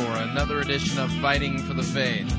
for 0.00 0.16
another 0.16 0.60
edition 0.60 0.98
of 0.98 1.12
Fighting 1.20 1.58
for 1.58 1.74
the 1.74 1.82
Faith. 1.82 2.30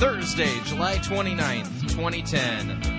Thursday, 0.00 0.58
July 0.64 0.96
29th, 0.96 1.88
2010. 1.88 2.96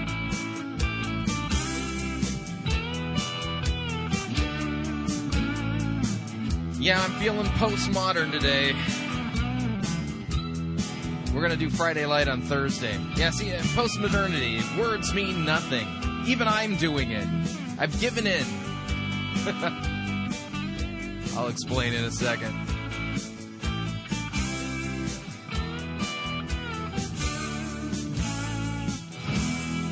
Yeah, 6.80 7.02
I'm 7.02 7.12
feeling 7.20 7.46
postmodern 7.58 8.32
today. 8.32 8.74
We're 11.34 11.42
to 11.50 11.58
do 11.58 11.70
Friday 11.70 12.06
Light 12.06 12.30
on 12.30 12.42
Thursday. 12.42 12.98
Yeah, 13.16 13.32
see, 13.32 13.52
uh, 13.54 13.60
postmodernity, 13.60 14.80
words 14.80 15.14
mean 15.14 15.44
nothing. 15.44 15.86
Even 16.26 16.48
I'm 16.48 16.78
doing 16.78 17.12
it. 17.12 17.28
I've 17.78 18.00
given 18.00 18.26
in. 18.26 18.46
I'll 21.38 21.48
explain 21.48 21.94
in 21.94 22.04
a 22.04 22.12
second. 22.12 22.54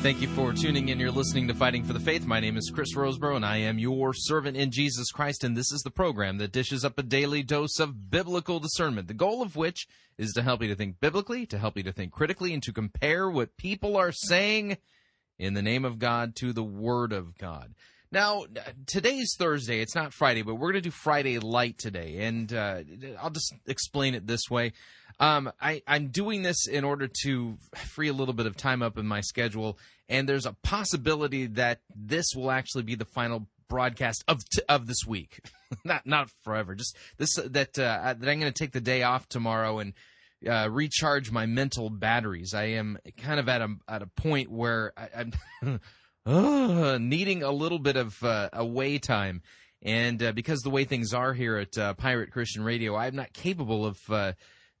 Thank 0.00 0.22
you 0.22 0.28
for 0.28 0.52
tuning 0.52 0.90
in. 0.90 1.00
You're 1.00 1.10
listening 1.10 1.48
to 1.48 1.54
Fighting 1.54 1.82
for 1.82 1.92
the 1.92 1.98
Faith. 1.98 2.24
My 2.24 2.38
name 2.38 2.56
is 2.56 2.70
Chris 2.72 2.94
Rosebrough, 2.94 3.34
and 3.34 3.44
I 3.44 3.56
am 3.56 3.80
your 3.80 4.14
servant 4.14 4.56
in 4.56 4.70
Jesus 4.70 5.10
Christ. 5.10 5.42
And 5.42 5.56
this 5.56 5.72
is 5.72 5.82
the 5.82 5.90
program 5.90 6.38
that 6.38 6.52
dishes 6.52 6.84
up 6.84 6.98
a 6.98 7.02
daily 7.02 7.42
dose 7.42 7.80
of 7.80 8.08
biblical 8.08 8.60
discernment, 8.60 9.08
the 9.08 9.14
goal 9.14 9.42
of 9.42 9.56
which 9.56 9.88
is 10.16 10.32
to 10.34 10.42
help 10.42 10.62
you 10.62 10.68
to 10.68 10.76
think 10.76 11.00
biblically, 11.00 11.46
to 11.46 11.58
help 11.58 11.76
you 11.76 11.82
to 11.82 11.92
think 11.92 12.12
critically, 12.12 12.54
and 12.54 12.62
to 12.62 12.72
compare 12.72 13.28
what 13.28 13.56
people 13.56 13.96
are 13.96 14.12
saying 14.12 14.78
in 15.36 15.54
the 15.54 15.62
name 15.62 15.84
of 15.84 15.98
God 15.98 16.36
to 16.36 16.52
the 16.52 16.64
Word 16.64 17.12
of 17.12 17.36
God. 17.36 17.74
Now, 18.12 18.44
today's 18.86 19.34
Thursday. 19.36 19.80
It's 19.80 19.96
not 19.96 20.14
Friday, 20.14 20.42
but 20.42 20.54
we're 20.54 20.72
going 20.72 20.82
to 20.82 20.88
do 20.88 20.90
Friday 20.92 21.40
Light 21.40 21.76
today. 21.76 22.18
And 22.20 22.50
uh, 22.54 22.82
I'll 23.20 23.30
just 23.30 23.52
explain 23.66 24.14
it 24.14 24.28
this 24.28 24.48
way. 24.48 24.72
Um, 25.20 25.50
I, 25.60 25.82
I'm 25.86 26.08
doing 26.08 26.42
this 26.42 26.68
in 26.68 26.84
order 26.84 27.08
to 27.22 27.58
free 27.74 28.08
a 28.08 28.12
little 28.12 28.34
bit 28.34 28.46
of 28.46 28.56
time 28.56 28.82
up 28.82 28.98
in 28.98 29.06
my 29.06 29.20
schedule, 29.20 29.78
and 30.08 30.28
there's 30.28 30.46
a 30.46 30.52
possibility 30.62 31.46
that 31.46 31.80
this 31.94 32.26
will 32.36 32.50
actually 32.50 32.84
be 32.84 32.94
the 32.94 33.04
final 33.04 33.48
broadcast 33.68 34.24
of 34.28 34.48
t- 34.48 34.62
of 34.68 34.86
this 34.86 35.04
week, 35.06 35.40
not 35.84 36.06
not 36.06 36.30
forever. 36.42 36.74
Just 36.74 36.96
this 37.16 37.34
that 37.34 37.78
uh, 37.78 38.14
that 38.18 38.28
I'm 38.28 38.40
going 38.40 38.52
to 38.52 38.52
take 38.52 38.72
the 38.72 38.80
day 38.80 39.02
off 39.02 39.28
tomorrow 39.28 39.80
and 39.80 39.92
uh, 40.48 40.68
recharge 40.70 41.30
my 41.30 41.46
mental 41.46 41.90
batteries. 41.90 42.54
I 42.54 42.64
am 42.64 42.98
kind 43.16 43.40
of 43.40 43.48
at 43.48 43.60
a 43.60 43.74
at 43.88 44.02
a 44.02 44.06
point 44.06 44.50
where 44.50 44.92
I, 44.96 45.24
am 45.62 45.80
uh, 46.24 46.98
needing 47.00 47.42
a 47.42 47.50
little 47.50 47.78
bit 47.78 47.96
of 47.96 48.22
uh, 48.22 48.50
away 48.52 48.98
time. 48.98 49.42
And 49.80 50.20
uh, 50.22 50.32
because 50.32 50.60
the 50.60 50.70
way 50.70 50.84
things 50.84 51.14
are 51.14 51.32
here 51.32 51.56
at 51.56 51.78
uh, 51.78 51.94
Pirate 51.94 52.32
Christian 52.32 52.64
Radio, 52.64 52.96
I'm 52.96 53.14
not 53.14 53.32
capable 53.32 53.86
of 53.86 53.98
uh, 54.10 54.32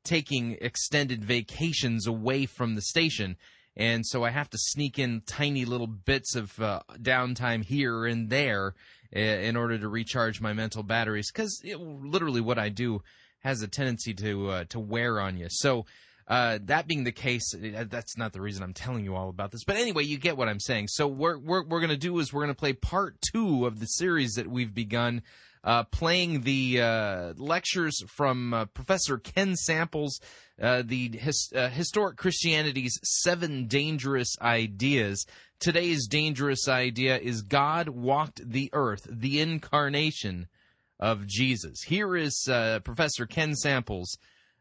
taking 0.08 0.56
extended 0.60 1.22
vacations 1.22 2.06
away 2.06 2.46
from 2.46 2.74
the 2.74 2.82
station. 2.82 3.36
And 3.76 4.04
so 4.06 4.24
I 4.24 4.30
have 4.30 4.50
to 4.50 4.58
sneak 4.58 4.98
in 4.98 5.22
tiny 5.26 5.64
little 5.64 5.86
bits 5.86 6.34
of 6.34 6.58
uh, 6.60 6.80
downtime 6.94 7.62
here 7.64 8.06
and 8.06 8.30
there 8.30 8.74
uh, 9.14 9.18
in 9.18 9.54
order 9.54 9.78
to 9.78 9.88
recharge 9.88 10.40
my 10.40 10.52
mental 10.52 10.82
batteries. 10.82 11.30
Because 11.30 11.62
literally, 11.64 12.40
what 12.40 12.58
I 12.58 12.70
do 12.70 13.02
has 13.40 13.62
a 13.62 13.68
tendency 13.68 14.14
to 14.14 14.50
uh, 14.50 14.64
to 14.70 14.80
wear 14.80 15.20
on 15.20 15.36
you. 15.36 15.46
So 15.50 15.84
uh, 16.26 16.58
that 16.64 16.86
being 16.88 17.04
the 17.04 17.12
case, 17.12 17.54
uh, 17.54 17.84
that's 17.88 18.16
not 18.16 18.32
the 18.32 18.40
reason 18.40 18.62
I'm 18.62 18.74
telling 18.74 19.04
you 19.04 19.14
all 19.14 19.28
about 19.28 19.50
this. 19.50 19.64
But 19.64 19.76
anyway, 19.76 20.04
you 20.04 20.18
get 20.18 20.36
what 20.36 20.48
I'm 20.48 20.60
saying. 20.60 20.88
So 20.88 21.06
what 21.06 21.42
we're, 21.42 21.64
we're 21.64 21.80
going 21.80 21.88
to 21.90 21.96
do 21.96 22.18
is 22.18 22.32
we're 22.32 22.42
going 22.42 22.54
to 22.54 22.58
play 22.58 22.72
part 22.72 23.16
two 23.32 23.66
of 23.66 23.78
the 23.78 23.86
series 23.86 24.32
that 24.34 24.48
we've 24.48 24.74
begun 24.74 25.22
uh, 25.68 25.84
playing 25.84 26.40
the 26.40 26.80
uh, 26.80 27.34
lectures 27.36 28.02
from 28.06 28.54
uh, 28.54 28.64
Professor 28.64 29.18
Ken 29.18 29.54
Samples, 29.54 30.18
uh, 30.60 30.82
the 30.82 31.14
his, 31.18 31.52
uh, 31.54 31.68
Historic 31.68 32.16
Christianity's 32.16 32.98
Seven 33.04 33.66
Dangerous 33.66 34.34
Ideas. 34.40 35.26
Today's 35.60 36.08
dangerous 36.08 36.68
idea 36.68 37.18
is 37.18 37.42
God 37.42 37.90
walked 37.90 38.40
the 38.50 38.70
earth, 38.72 39.06
the 39.10 39.40
incarnation 39.40 40.48
of 40.98 41.26
Jesus. 41.26 41.82
Here 41.82 42.16
is 42.16 42.48
uh, 42.50 42.80
Professor 42.80 43.26
Ken 43.26 43.54
Samples 43.54 44.16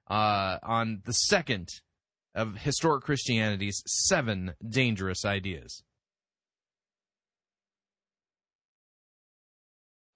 on 0.10 1.04
the 1.06 1.14
second 1.14 1.70
of 2.36 2.58
Historic 2.58 3.06
Christianity's 3.06 3.82
Seven 3.88 4.56
Dangerous 4.68 5.24
Ideas. 5.24 5.84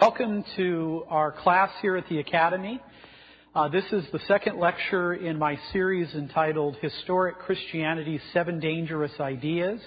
Welcome 0.01 0.43
to 0.55 1.05
our 1.09 1.31
class 1.31 1.69
here 1.79 1.95
at 1.95 2.09
the 2.09 2.17
Academy. 2.17 2.81
Uh, 3.53 3.67
this 3.67 3.83
is 3.91 4.03
the 4.11 4.17
second 4.27 4.57
lecture 4.59 5.13
in 5.13 5.37
my 5.37 5.59
series 5.71 6.11
entitled 6.15 6.75
Historic 6.81 7.37
Christianity 7.37 8.19
Seven 8.33 8.59
Dangerous 8.59 9.11
Ideas. 9.19 9.79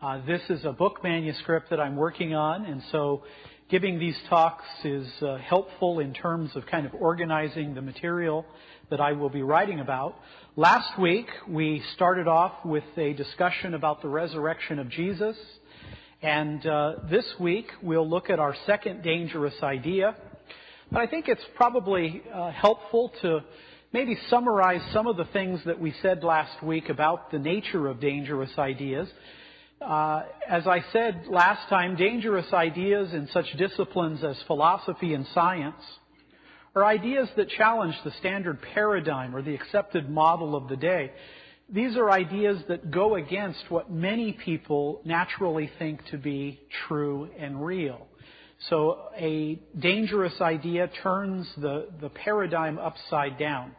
Uh, 0.00 0.24
this 0.26 0.40
is 0.48 0.64
a 0.64 0.72
book 0.72 1.04
manuscript 1.04 1.68
that 1.68 1.78
I'm 1.78 1.96
working 1.96 2.34
on, 2.34 2.64
and 2.64 2.82
so 2.90 3.24
giving 3.68 3.98
these 3.98 4.16
talks 4.30 4.64
is 4.82 5.06
uh, 5.20 5.36
helpful 5.36 5.98
in 5.98 6.14
terms 6.14 6.52
of 6.56 6.64
kind 6.64 6.86
of 6.86 6.94
organizing 6.94 7.74
the 7.74 7.82
material 7.82 8.46
that 8.88 9.02
I 9.02 9.12
will 9.12 9.28
be 9.28 9.42
writing 9.42 9.80
about. 9.80 10.16
Last 10.56 10.98
week, 10.98 11.26
we 11.46 11.82
started 11.94 12.26
off 12.26 12.54
with 12.64 12.84
a 12.96 13.12
discussion 13.12 13.74
about 13.74 14.00
the 14.00 14.08
resurrection 14.08 14.78
of 14.78 14.88
Jesus. 14.88 15.36
And 16.26 16.66
uh, 16.66 16.94
this 17.08 17.24
week, 17.38 17.68
we'll 17.84 18.10
look 18.10 18.30
at 18.30 18.40
our 18.40 18.56
second 18.66 19.04
dangerous 19.04 19.54
idea. 19.62 20.16
But 20.90 21.00
I 21.02 21.06
think 21.06 21.28
it's 21.28 21.44
probably 21.54 22.20
uh, 22.34 22.50
helpful 22.50 23.12
to 23.22 23.44
maybe 23.92 24.18
summarize 24.28 24.80
some 24.92 25.06
of 25.06 25.16
the 25.16 25.26
things 25.26 25.60
that 25.66 25.78
we 25.78 25.94
said 26.02 26.24
last 26.24 26.64
week 26.64 26.88
about 26.88 27.30
the 27.30 27.38
nature 27.38 27.86
of 27.86 28.00
dangerous 28.00 28.50
ideas. 28.58 29.06
Uh, 29.80 30.22
as 30.48 30.66
I 30.66 30.82
said 30.92 31.26
last 31.30 31.68
time, 31.68 31.94
dangerous 31.94 32.52
ideas 32.52 33.14
in 33.14 33.28
such 33.32 33.46
disciplines 33.56 34.24
as 34.24 34.36
philosophy 34.48 35.14
and 35.14 35.28
science 35.32 35.80
are 36.74 36.84
ideas 36.84 37.28
that 37.36 37.50
challenge 37.50 37.94
the 38.02 38.10
standard 38.18 38.58
paradigm 38.74 39.36
or 39.36 39.42
the 39.42 39.54
accepted 39.54 40.10
model 40.10 40.56
of 40.56 40.68
the 40.68 40.76
day. 40.76 41.12
These 41.68 41.96
are 41.96 42.10
ideas 42.10 42.62
that 42.68 42.92
go 42.92 43.16
against 43.16 43.70
what 43.70 43.90
many 43.90 44.32
people 44.32 45.00
naturally 45.04 45.68
think 45.80 46.00
to 46.10 46.16
be 46.16 46.60
true 46.86 47.28
and 47.36 47.64
real. 47.64 48.06
So 48.70 49.08
a 49.16 49.60
dangerous 49.76 50.40
idea 50.40 50.88
turns 51.02 51.46
the, 51.56 51.88
the 52.00 52.08
paradigm 52.08 52.78
upside 52.78 53.36
down. 53.36 53.72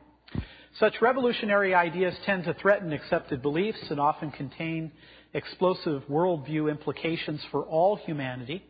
Such 0.79 1.01
revolutionary 1.01 1.73
ideas 1.73 2.13
tend 2.25 2.43
to 2.43 2.53
threaten 2.55 2.91
accepted 2.91 3.41
beliefs 3.41 3.79
and 3.89 4.01
often 4.01 4.31
contain 4.31 4.91
explosive 5.33 6.03
worldview 6.09 6.69
implications 6.69 7.41
for 7.51 7.63
all 7.63 7.95
humanity. 7.95 8.63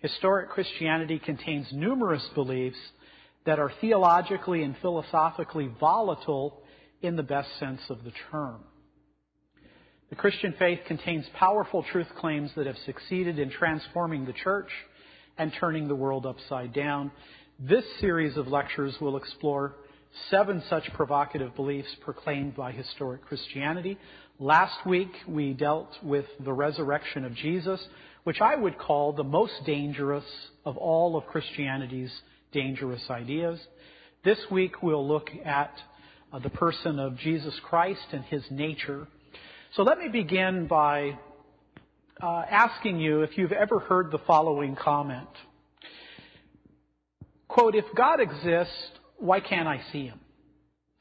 Historic 0.00 0.50
Christianity 0.50 1.20
contains 1.20 1.68
numerous 1.72 2.28
beliefs 2.34 2.76
that 3.46 3.60
are 3.60 3.72
theologically 3.80 4.64
and 4.64 4.76
philosophically 4.82 5.70
volatile 5.78 6.60
in 7.02 7.16
the 7.16 7.22
best 7.22 7.48
sense 7.58 7.80
of 7.88 8.04
the 8.04 8.12
term. 8.30 8.60
The 10.10 10.16
Christian 10.16 10.54
faith 10.58 10.80
contains 10.86 11.26
powerful 11.34 11.84
truth 11.92 12.08
claims 12.18 12.50
that 12.56 12.66
have 12.66 12.78
succeeded 12.86 13.38
in 13.38 13.50
transforming 13.50 14.24
the 14.24 14.32
church 14.32 14.70
and 15.36 15.52
turning 15.60 15.86
the 15.86 15.94
world 15.94 16.24
upside 16.24 16.72
down. 16.72 17.10
This 17.60 17.84
series 18.00 18.36
of 18.36 18.48
lectures 18.48 18.94
will 19.00 19.16
explore 19.16 19.76
seven 20.30 20.62
such 20.70 20.84
provocative 20.94 21.54
beliefs 21.54 21.88
proclaimed 22.00 22.56
by 22.56 22.72
historic 22.72 23.24
Christianity. 23.26 23.98
Last 24.38 24.86
week 24.86 25.12
we 25.26 25.52
dealt 25.52 25.90
with 26.02 26.24
the 26.40 26.52
resurrection 26.52 27.24
of 27.24 27.34
Jesus, 27.34 27.80
which 28.24 28.40
I 28.40 28.56
would 28.56 28.78
call 28.78 29.12
the 29.12 29.24
most 29.24 29.52
dangerous 29.66 30.24
of 30.64 30.76
all 30.76 31.16
of 31.16 31.26
Christianity's 31.26 32.12
dangerous 32.52 33.02
ideas. 33.10 33.60
This 34.24 34.38
week 34.50 34.82
we'll 34.82 35.06
look 35.06 35.28
at 35.44 35.72
uh, 36.32 36.38
the 36.38 36.50
person 36.50 36.98
of 36.98 37.16
Jesus 37.18 37.58
Christ 37.64 38.06
and 38.12 38.24
his 38.24 38.42
nature. 38.50 39.06
So 39.74 39.82
let 39.82 39.98
me 39.98 40.08
begin 40.08 40.66
by 40.66 41.18
uh, 42.22 42.42
asking 42.50 43.00
you 43.00 43.22
if 43.22 43.36
you've 43.38 43.52
ever 43.52 43.78
heard 43.78 44.10
the 44.10 44.18
following 44.26 44.76
comment. 44.76 45.28
Quote, 47.46 47.74
if 47.74 47.84
God 47.94 48.20
exists, 48.20 48.74
why 49.18 49.40
can't 49.40 49.66
I 49.66 49.80
see 49.92 50.06
him? 50.06 50.20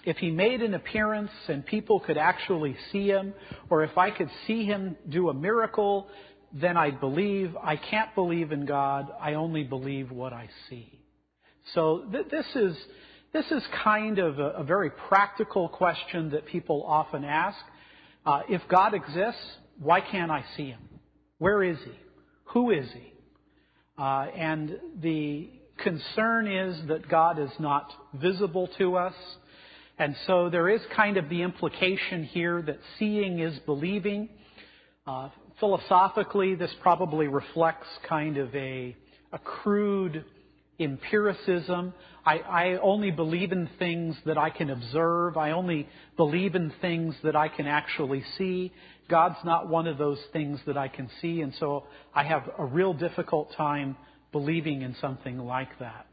If 0.06 0.18
he 0.18 0.31
made 0.31 0.62
an 0.62 0.74
appearance 0.74 1.31
and 1.50 1.65
people 1.65 2.00
could 2.00 2.18
actually 2.18 2.77
see 2.91 3.07
him, 3.07 3.33
or 3.69 3.83
if 3.83 3.97
I 3.97 4.12
could 4.12 4.30
see 4.45 4.65
him 4.65 4.95
do 5.09 5.30
a 5.30 5.33
miracle, 5.33 6.07
then 6.53 6.77
I'd 6.77 7.01
believe. 7.01 7.56
I 7.62 7.75
can't 7.75 8.15
believe 8.15 8.53
in 8.53 8.65
God. 8.65 9.12
I 9.19 9.33
only 9.33 9.63
believe 9.63 10.12
what 10.12 10.31
I 10.31 10.50
see. 10.69 10.97
So 11.73 12.06
th- 12.09 12.27
this 12.30 12.45
is 12.56 12.77
this 13.37 13.51
is 13.51 13.63
kind 13.83 14.17
of 14.17 14.39
a, 14.39 14.49
a, 14.49 14.63
very 14.63 14.89
practical 14.89 15.69
question 15.69 16.31
that 16.31 16.47
people 16.47 16.83
often 16.87 17.23
ask. 17.23 17.57
Uh, 18.25 18.41
if 18.49 18.63
God 18.67 18.95
exists, 18.95 19.45
why 19.79 20.01
can't 20.01 20.31
I 20.31 20.43
see 20.55 20.69
him? 20.69 20.79
Where 21.37 21.61
is 21.61 21.77
he? 21.85 21.91
Who 22.45 22.71
is 22.71 22.87
he? 22.91 23.13
Uh, 23.95 24.25
and 24.35 24.79
the 24.99 25.51
concern 25.77 26.47
is 26.47 26.87
that 26.87 27.07
God 27.07 27.37
is 27.37 27.51
not 27.59 27.91
visible 28.15 28.69
to 28.79 28.95
us. 28.97 29.13
And 29.99 30.15
so 30.25 30.49
there 30.49 30.67
is 30.67 30.81
kind 30.95 31.17
of 31.17 31.29
the 31.29 31.43
implication 31.43 32.23
here 32.23 32.63
that 32.63 32.79
seeing 32.97 33.37
is 33.39 33.59
believing. 33.67 34.29
Uh, 35.05 35.29
philosophically, 35.59 36.55
this 36.55 36.73
probably 36.81 37.27
reflects 37.27 37.87
kind 38.09 38.37
of 38.37 38.53
a, 38.55 38.95
a 39.31 39.37
crude 39.37 40.25
empiricism. 40.79 41.94
I, 42.25 42.38
I, 42.39 42.77
only 42.81 43.09
believe 43.12 43.51
in 43.51 43.69
things 43.79 44.15
that 44.25 44.38
I 44.38 44.50
can 44.50 44.69
observe. 44.69 45.38
I 45.38 45.51
only 45.51 45.88
believe 46.18 46.56
in 46.56 46.71
things 46.81 47.15
that 47.24 47.35
I 47.35 47.47
can 47.47 47.68
actually 47.68 48.24
see. 48.38 48.71
God's 49.09 49.38
not 49.44 49.69
one 49.69 49.88
of 49.88 49.97
those 49.97 50.19
things 50.33 50.59
that 50.68 50.77
I 50.77 50.88
can 50.88 51.09
see, 51.21 51.41
and 51.41 51.53
so 51.59 51.85
I 52.13 52.24
have 52.24 52.50
a 52.57 52.65
real 52.65 52.94
difficult 52.94 53.53
time 53.56 53.95
believing 54.31 54.81
in 54.81 54.95
something 55.00 55.39
like 55.39 55.79
that. 55.79 56.06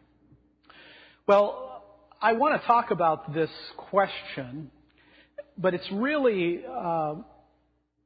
Well, 1.27 1.83
I 2.23 2.35
want 2.35 2.61
to 2.61 2.67
talk 2.67 2.91
about 2.91 3.35
this 3.35 3.51
question, 3.77 4.71
but 5.59 5.75
it's 5.75 5.91
really 5.93 6.63
uh, 6.65 7.17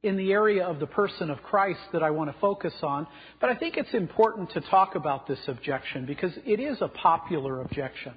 in 0.01 0.15
the 0.15 0.31
area 0.31 0.65
of 0.65 0.79
the 0.79 0.87
person 0.87 1.29
of 1.29 1.43
Christ 1.43 1.79
that 1.91 2.01
I 2.01 2.11
want 2.11 2.31
to 2.31 2.39
focus 2.39 2.73
on. 2.81 3.05
But 3.41 3.49
I 3.49 3.55
think 3.55 3.75
it's 3.75 3.93
important 3.93 4.51
to 4.51 4.61
talk 4.61 4.95
about 4.95 5.27
this 5.27 5.39
objection 5.47 6.05
because 6.05 6.31
it 6.45 6.59
is 6.59 6.77
a 6.81 6.87
popular 6.87 7.61
objection. 7.61 8.13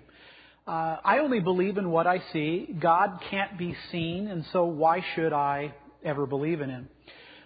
Uh, 0.64 0.99
I 1.05 1.19
only 1.19 1.40
believe 1.40 1.79
in 1.79 1.90
what 1.90 2.06
I 2.06 2.23
see. 2.32 2.69
God 2.81 3.19
can't 3.29 3.58
be 3.58 3.75
seen, 3.90 4.29
and 4.29 4.44
so 4.52 4.64
why 4.64 5.05
should 5.14 5.32
I 5.32 5.75
ever 6.05 6.25
believe 6.25 6.61
in 6.61 6.70
Him? 6.70 6.88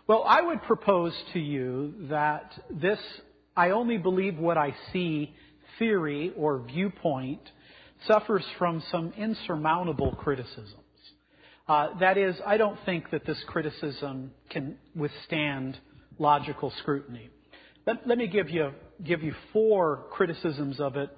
Well, 0.06 0.22
I 0.26 0.42
would 0.42 0.62
propose 0.64 1.14
to 1.32 1.38
you 1.38 1.94
that 2.10 2.52
this 2.70 2.98
I 3.56 3.70
only 3.70 3.96
believe 3.96 4.38
what 4.38 4.58
I 4.58 4.74
see 4.92 5.34
theory 5.78 6.32
or 6.36 6.58
viewpoint 6.58 7.40
suffers 8.06 8.44
from 8.58 8.82
some 8.90 9.14
insurmountable 9.16 10.12
criticisms. 10.12 10.85
Uh, 11.68 11.98
that 11.98 12.16
is, 12.16 12.36
I 12.46 12.58
don't 12.58 12.78
think 12.86 13.10
that 13.10 13.26
this 13.26 13.42
criticism 13.48 14.30
can 14.50 14.76
withstand 14.94 15.76
logical 16.18 16.72
scrutiny. 16.78 17.28
Let, 17.86 18.06
let 18.06 18.18
me 18.18 18.28
give 18.28 18.50
you, 18.50 18.70
give 19.04 19.22
you 19.22 19.34
four 19.52 20.04
criticisms 20.10 20.78
of 20.78 20.96
it 20.96 21.10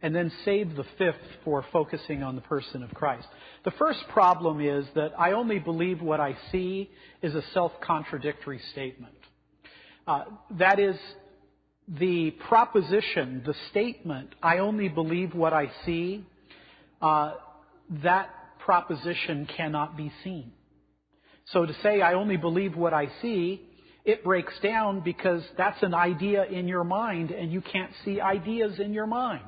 and 0.00 0.14
then 0.14 0.30
save 0.44 0.76
the 0.76 0.84
fifth 0.96 1.16
for 1.44 1.64
focusing 1.72 2.22
on 2.22 2.36
the 2.36 2.42
person 2.42 2.84
of 2.84 2.90
Christ. 2.94 3.26
The 3.64 3.72
first 3.72 3.98
problem 4.12 4.60
is 4.60 4.86
that 4.94 5.18
I 5.18 5.32
only 5.32 5.58
believe 5.58 6.00
what 6.00 6.20
I 6.20 6.36
see 6.52 6.90
is 7.20 7.34
a 7.34 7.42
self-contradictory 7.52 8.60
statement. 8.70 9.14
Uh, 10.06 10.24
that 10.52 10.78
is, 10.78 10.96
the 11.88 12.30
proposition, 12.48 13.42
the 13.44 13.54
statement, 13.70 14.34
I 14.42 14.58
only 14.58 14.88
believe 14.88 15.34
what 15.34 15.52
I 15.52 15.72
see, 15.84 16.24
uh, 17.02 17.32
that 18.04 18.30
proposition 18.68 19.48
cannot 19.56 19.96
be 19.96 20.12
seen. 20.22 20.52
So 21.52 21.64
to 21.64 21.74
say 21.82 22.02
I 22.02 22.12
only 22.12 22.36
believe 22.36 22.76
what 22.76 22.92
I 22.92 23.08
see, 23.22 23.66
it 24.04 24.22
breaks 24.22 24.52
down 24.62 25.00
because 25.00 25.42
that's 25.56 25.82
an 25.82 25.94
idea 25.94 26.44
in 26.44 26.68
your 26.68 26.84
mind 26.84 27.30
and 27.30 27.50
you 27.50 27.62
can't 27.62 27.90
see 28.04 28.20
ideas 28.20 28.78
in 28.78 28.92
your 28.92 29.06
mind. 29.06 29.46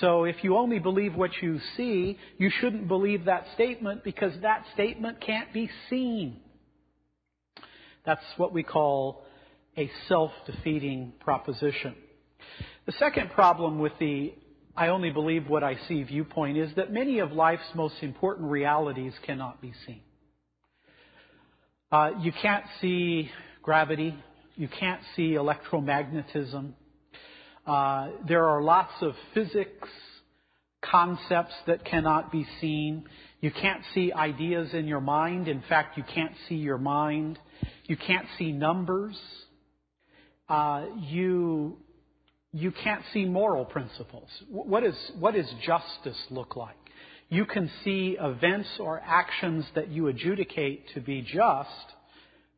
So 0.00 0.24
if 0.24 0.42
you 0.42 0.56
only 0.56 0.80
believe 0.80 1.14
what 1.14 1.30
you 1.40 1.60
see, 1.76 2.18
you 2.38 2.50
shouldn't 2.60 2.88
believe 2.88 3.26
that 3.26 3.46
statement 3.54 4.02
because 4.02 4.32
that 4.42 4.64
statement 4.74 5.20
can't 5.20 5.52
be 5.52 5.70
seen. 5.88 6.40
That's 8.04 8.24
what 8.36 8.52
we 8.52 8.64
call 8.64 9.24
a 9.78 9.88
self-defeating 10.08 11.12
proposition. 11.20 11.94
The 12.86 12.92
second 12.98 13.30
problem 13.30 13.78
with 13.78 13.92
the 14.00 14.34
I 14.76 14.88
only 14.88 15.10
believe 15.10 15.48
what 15.48 15.64
I 15.64 15.76
see 15.88 16.02
viewpoint 16.02 16.58
is 16.58 16.70
that 16.76 16.92
many 16.92 17.20
of 17.20 17.32
life's 17.32 17.68
most 17.74 17.94
important 18.02 18.50
realities 18.50 19.14
cannot 19.24 19.62
be 19.62 19.72
seen. 19.86 20.02
Uh, 21.90 22.10
you 22.20 22.30
can't 22.42 22.64
see 22.82 23.30
gravity. 23.62 24.14
You 24.54 24.68
can't 24.68 25.00
see 25.14 25.30
electromagnetism. 25.30 26.72
Uh, 27.66 28.08
there 28.28 28.46
are 28.46 28.62
lots 28.62 28.92
of 29.00 29.14
physics 29.32 29.88
concepts 30.84 31.54
that 31.66 31.84
cannot 31.84 32.30
be 32.30 32.46
seen. 32.60 33.04
You 33.40 33.50
can't 33.50 33.82
see 33.94 34.12
ideas 34.12 34.74
in 34.74 34.86
your 34.86 35.00
mind. 35.00 35.48
In 35.48 35.62
fact, 35.68 35.96
you 35.96 36.04
can't 36.14 36.34
see 36.48 36.56
your 36.56 36.78
mind. 36.78 37.38
You 37.86 37.96
can't 37.96 38.26
see 38.38 38.52
numbers. 38.52 39.18
Uh, 40.48 40.86
you 41.00 41.78
you 42.56 42.72
can't 42.72 43.02
see 43.12 43.26
moral 43.26 43.66
principles. 43.66 44.28
What, 44.48 44.82
is, 44.82 44.96
what 45.18 45.34
does 45.34 45.52
justice 45.62 46.18
look 46.30 46.56
like? 46.56 46.74
You 47.28 47.44
can 47.44 47.70
see 47.84 48.16
events 48.18 48.68
or 48.80 49.02
actions 49.04 49.66
that 49.74 49.88
you 49.88 50.06
adjudicate 50.06 50.94
to 50.94 51.00
be 51.00 51.20
just, 51.20 51.68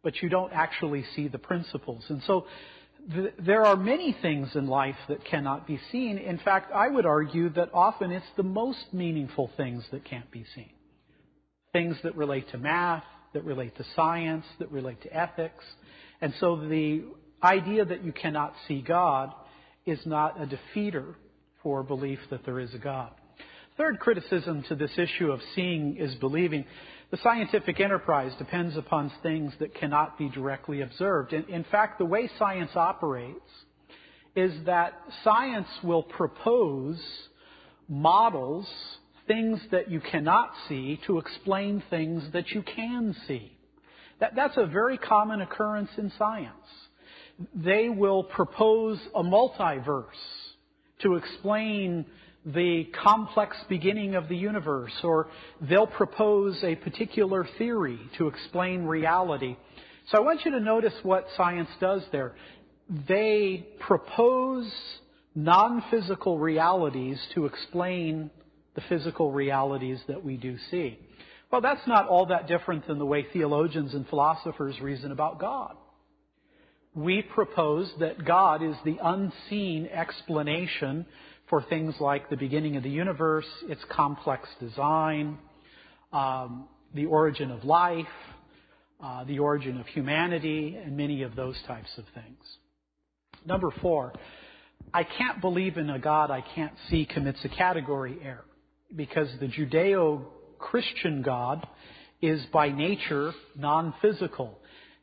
but 0.04 0.22
you 0.22 0.28
don't 0.28 0.52
actually 0.52 1.04
see 1.16 1.26
the 1.26 1.38
principles. 1.38 2.04
And 2.10 2.22
so 2.28 2.46
th- 3.12 3.34
there 3.44 3.64
are 3.64 3.74
many 3.74 4.16
things 4.22 4.54
in 4.54 4.68
life 4.68 4.94
that 5.08 5.24
cannot 5.24 5.66
be 5.66 5.80
seen. 5.90 6.16
In 6.18 6.38
fact, 6.38 6.70
I 6.72 6.88
would 6.88 7.06
argue 7.06 7.48
that 7.50 7.70
often 7.74 8.12
it's 8.12 8.26
the 8.36 8.44
most 8.44 8.92
meaningful 8.92 9.50
things 9.56 9.82
that 9.90 10.04
can't 10.04 10.30
be 10.30 10.44
seen. 10.54 10.70
Things 11.72 11.96
that 12.04 12.14
relate 12.14 12.48
to 12.52 12.58
math, 12.58 13.04
that 13.34 13.42
relate 13.42 13.76
to 13.78 13.84
science, 13.96 14.44
that 14.60 14.70
relate 14.70 15.02
to 15.02 15.12
ethics. 15.12 15.64
And 16.20 16.32
so 16.38 16.54
the 16.54 17.02
idea 17.42 17.84
that 17.84 18.04
you 18.04 18.12
cannot 18.12 18.54
see 18.68 18.80
God 18.80 19.32
is 19.88 20.00
not 20.04 20.40
a 20.40 20.46
defeater 20.46 21.14
for 21.62 21.82
belief 21.82 22.18
that 22.30 22.44
there 22.44 22.60
is 22.60 22.74
a 22.74 22.78
God. 22.78 23.10
Third 23.76 24.00
criticism 24.00 24.64
to 24.68 24.74
this 24.74 24.90
issue 24.98 25.30
of 25.30 25.40
seeing 25.54 25.96
is 25.96 26.14
believing. 26.16 26.64
The 27.10 27.18
scientific 27.22 27.80
enterprise 27.80 28.32
depends 28.38 28.76
upon 28.76 29.12
things 29.22 29.52
that 29.60 29.74
cannot 29.74 30.18
be 30.18 30.28
directly 30.28 30.82
observed. 30.82 31.32
In, 31.32 31.44
in 31.44 31.64
fact, 31.70 31.98
the 31.98 32.04
way 32.04 32.28
science 32.38 32.72
operates 32.74 33.38
is 34.34 34.52
that 34.66 34.94
science 35.24 35.68
will 35.82 36.02
propose 36.02 37.00
models, 37.88 38.68
things 39.26 39.60
that 39.70 39.90
you 39.90 40.00
cannot 40.00 40.50
see, 40.68 41.00
to 41.06 41.18
explain 41.18 41.82
things 41.88 42.22
that 42.32 42.50
you 42.50 42.62
can 42.62 43.14
see. 43.26 43.52
That, 44.20 44.34
that's 44.34 44.56
a 44.56 44.66
very 44.66 44.98
common 44.98 45.40
occurrence 45.40 45.90
in 45.96 46.12
science 46.18 46.52
they 47.54 47.88
will 47.88 48.24
propose 48.24 48.98
a 49.14 49.22
multiverse 49.22 50.06
to 51.02 51.14
explain 51.14 52.04
the 52.44 52.84
complex 53.04 53.56
beginning 53.68 54.14
of 54.14 54.28
the 54.28 54.36
universe, 54.36 54.92
or 55.02 55.28
they'll 55.60 55.86
propose 55.86 56.58
a 56.62 56.74
particular 56.76 57.46
theory 57.58 57.98
to 58.16 58.28
explain 58.28 58.84
reality. 58.84 59.56
So 60.10 60.18
I 60.18 60.20
want 60.20 60.44
you 60.44 60.52
to 60.52 60.60
notice 60.60 60.94
what 61.02 61.26
science 61.36 61.68
does 61.80 62.02
there. 62.10 62.34
They 63.06 63.66
propose 63.80 64.72
non-physical 65.34 66.38
realities 66.38 67.20
to 67.34 67.46
explain 67.46 68.30
the 68.74 68.80
physical 68.88 69.30
realities 69.30 70.00
that 70.08 70.24
we 70.24 70.36
do 70.36 70.56
see. 70.70 70.98
Well, 71.52 71.60
that's 71.60 71.86
not 71.86 72.08
all 72.08 72.26
that 72.26 72.48
different 72.48 72.86
than 72.86 72.98
the 72.98 73.06
way 73.06 73.26
theologians 73.32 73.94
and 73.94 74.06
philosophers 74.08 74.80
reason 74.80 75.12
about 75.12 75.38
God 75.38 75.76
we 76.98 77.22
propose 77.22 77.88
that 78.00 78.24
God 78.24 78.60
is 78.60 78.74
the 78.84 78.98
unseen 79.00 79.86
explanation 79.86 81.06
for 81.48 81.62
things 81.62 81.94
like 82.00 82.28
the 82.28 82.36
beginning 82.36 82.76
of 82.76 82.82
the 82.82 82.90
universe, 82.90 83.46
its 83.68 83.80
complex 83.88 84.48
design, 84.58 85.38
um, 86.12 86.66
the 86.94 87.06
origin 87.06 87.52
of 87.52 87.62
life, 87.64 88.04
uh, 89.00 89.22
the 89.24 89.38
origin 89.38 89.78
of 89.78 89.86
humanity, 89.86 90.76
and 90.82 90.96
many 90.96 91.22
of 91.22 91.36
those 91.36 91.56
types 91.68 91.90
of 91.98 92.04
things. 92.14 92.42
Number 93.46 93.70
four, 93.80 94.12
I 94.92 95.04
can't 95.04 95.40
believe 95.40 95.76
in 95.76 95.90
a 95.90 96.00
God 96.00 96.32
I 96.32 96.40
can't 96.40 96.74
see 96.90 97.06
commits 97.06 97.38
a 97.44 97.48
category 97.48 98.18
error 98.24 98.44
because 98.94 99.28
the 99.38 99.46
Judeo 99.46 100.24
Christian 100.58 101.22
God 101.22 101.64
is 102.20 102.44
by 102.52 102.70
nature 102.70 103.32
non 103.56 103.94
physical. 104.02 104.57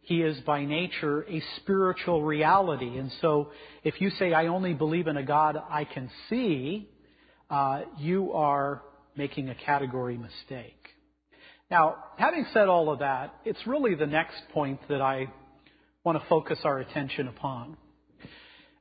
He 0.05 0.21
is 0.21 0.37
by 0.41 0.65
nature 0.65 1.23
a 1.27 1.41
spiritual 1.57 2.21
reality. 2.23 2.97
And 2.97 3.11
so 3.21 3.49
if 3.83 3.99
you 3.99 4.11
say, 4.11 4.33
I 4.33 4.47
only 4.47 4.73
believe 4.73 5.07
in 5.07 5.17
a 5.17 5.23
God 5.23 5.57
I 5.69 5.83
can 5.83 6.11
see, 6.29 6.87
uh, 7.49 7.81
you 7.97 8.31
are 8.33 8.83
making 9.17 9.49
a 9.49 9.55
category 9.55 10.17
mistake. 10.17 10.89
Now, 11.71 11.95
having 12.17 12.45
said 12.53 12.67
all 12.67 12.91
of 12.91 12.99
that, 12.99 13.33
it's 13.45 13.65
really 13.65 13.95
the 13.95 14.05
next 14.05 14.37
point 14.53 14.79
that 14.89 15.01
I 15.01 15.27
want 16.03 16.21
to 16.21 16.29
focus 16.29 16.59
our 16.63 16.77
attention 16.77 17.27
upon. 17.27 17.75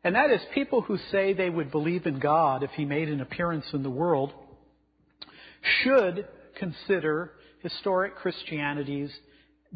And 0.02 0.14
that 0.16 0.31
is 0.31 0.43
people 0.52 0.83
who 0.83 0.99
say 1.11 1.33
they 1.33 1.49
would 1.49 1.71
believe 1.71 2.04
in 2.04 2.19
God 2.19 2.62
if 2.62 2.71
He 2.73 2.85
made 2.85 3.09
an 3.09 3.23
appearance 3.23 3.64
in 3.73 3.83
the 3.83 3.88
world 3.88 4.35
should 5.83 6.28
consider 6.59 7.33
historic 7.62 8.16
Christianity's 8.16 9.11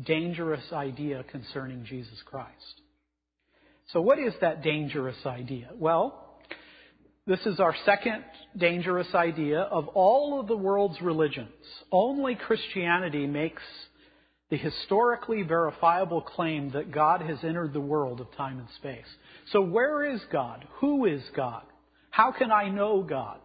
dangerous 0.05 0.73
idea 0.73 1.25
concerning 1.31 1.85
Jesus 1.85 2.19
Christ. 2.25 2.83
So 3.93 4.01
what 4.01 4.19
is 4.19 4.35
that 4.41 4.63
dangerous 4.63 5.17
idea? 5.25 5.71
Well, 5.75 6.25
this 7.27 7.41
is 7.47 7.61
our 7.61 7.75
second 7.85 8.25
dangerous 8.57 9.15
idea 9.15 9.61
of 9.61 9.89
all 9.89 10.41
of 10.41 10.47
the 10.47 10.57
world's 10.57 11.01
religions. 11.03 11.51
Only 11.93 12.35
Christianity 12.35 13.27
makes 13.27 13.63
the 14.51 14.57
historically 14.57 15.43
verifiable 15.43 16.23
claim 16.23 16.71
that 16.73 16.91
God 16.91 17.21
has 17.21 17.39
entered 17.43 17.73
the 17.73 17.81
world 17.81 18.21
of 18.21 18.35
time 18.35 18.59
and 18.59 18.69
space. 18.77 19.07
So 19.53 19.61
where 19.61 20.11
is 20.11 20.21
God? 20.33 20.67
Who 20.81 21.05
is 21.05 21.23
God? 21.37 21.65
How 22.11 22.33
can 22.33 22.51
I 22.51 22.71
know 22.71 23.03
God? 23.03 23.39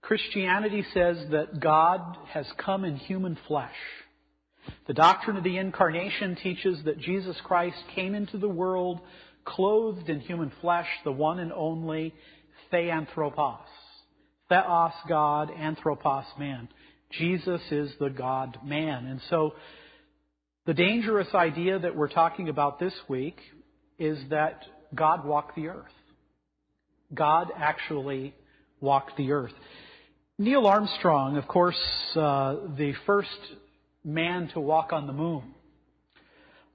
Christianity 0.00 0.84
says 0.94 1.16
that 1.30 1.60
God 1.60 2.00
has 2.28 2.46
come 2.58 2.84
in 2.84 2.96
human 2.96 3.36
flesh. 3.46 3.74
The 4.86 4.94
doctrine 4.94 5.36
of 5.36 5.44
the 5.44 5.56
incarnation 5.56 6.36
teaches 6.36 6.84
that 6.84 6.98
Jesus 6.98 7.36
Christ 7.44 7.76
came 7.94 8.14
into 8.14 8.38
the 8.38 8.48
world 8.48 9.00
clothed 9.44 10.08
in 10.08 10.20
human 10.20 10.52
flesh, 10.60 10.86
the 11.04 11.12
one 11.12 11.38
and 11.38 11.52
only 11.52 12.14
theanthropos. 12.70 13.60
Theos, 14.48 14.92
God, 15.08 15.50
anthropos, 15.50 16.24
man. 16.38 16.68
Jesus 17.10 17.60
is 17.70 17.92
the 17.98 18.10
God 18.10 18.58
man. 18.64 19.06
And 19.06 19.20
so 19.30 19.54
the 20.66 20.74
dangerous 20.74 21.28
idea 21.34 21.78
that 21.78 21.94
we're 21.94 22.08
talking 22.08 22.48
about 22.48 22.78
this 22.78 22.94
week 23.08 23.38
is 23.98 24.18
that 24.30 24.62
God 24.94 25.24
walked 25.24 25.56
the 25.56 25.68
earth. 25.68 25.92
God 27.12 27.48
actually 27.56 28.34
walked 28.80 29.16
the 29.16 29.32
earth. 29.32 29.52
Neil 30.38 30.66
Armstrong, 30.66 31.36
of 31.36 31.46
course, 31.46 31.78
uh, 32.16 32.56
the 32.76 32.92
first 33.06 33.28
man 34.04 34.48
to 34.52 34.60
walk 34.60 34.92
on 34.92 35.06
the 35.06 35.12
moon, 35.12 35.54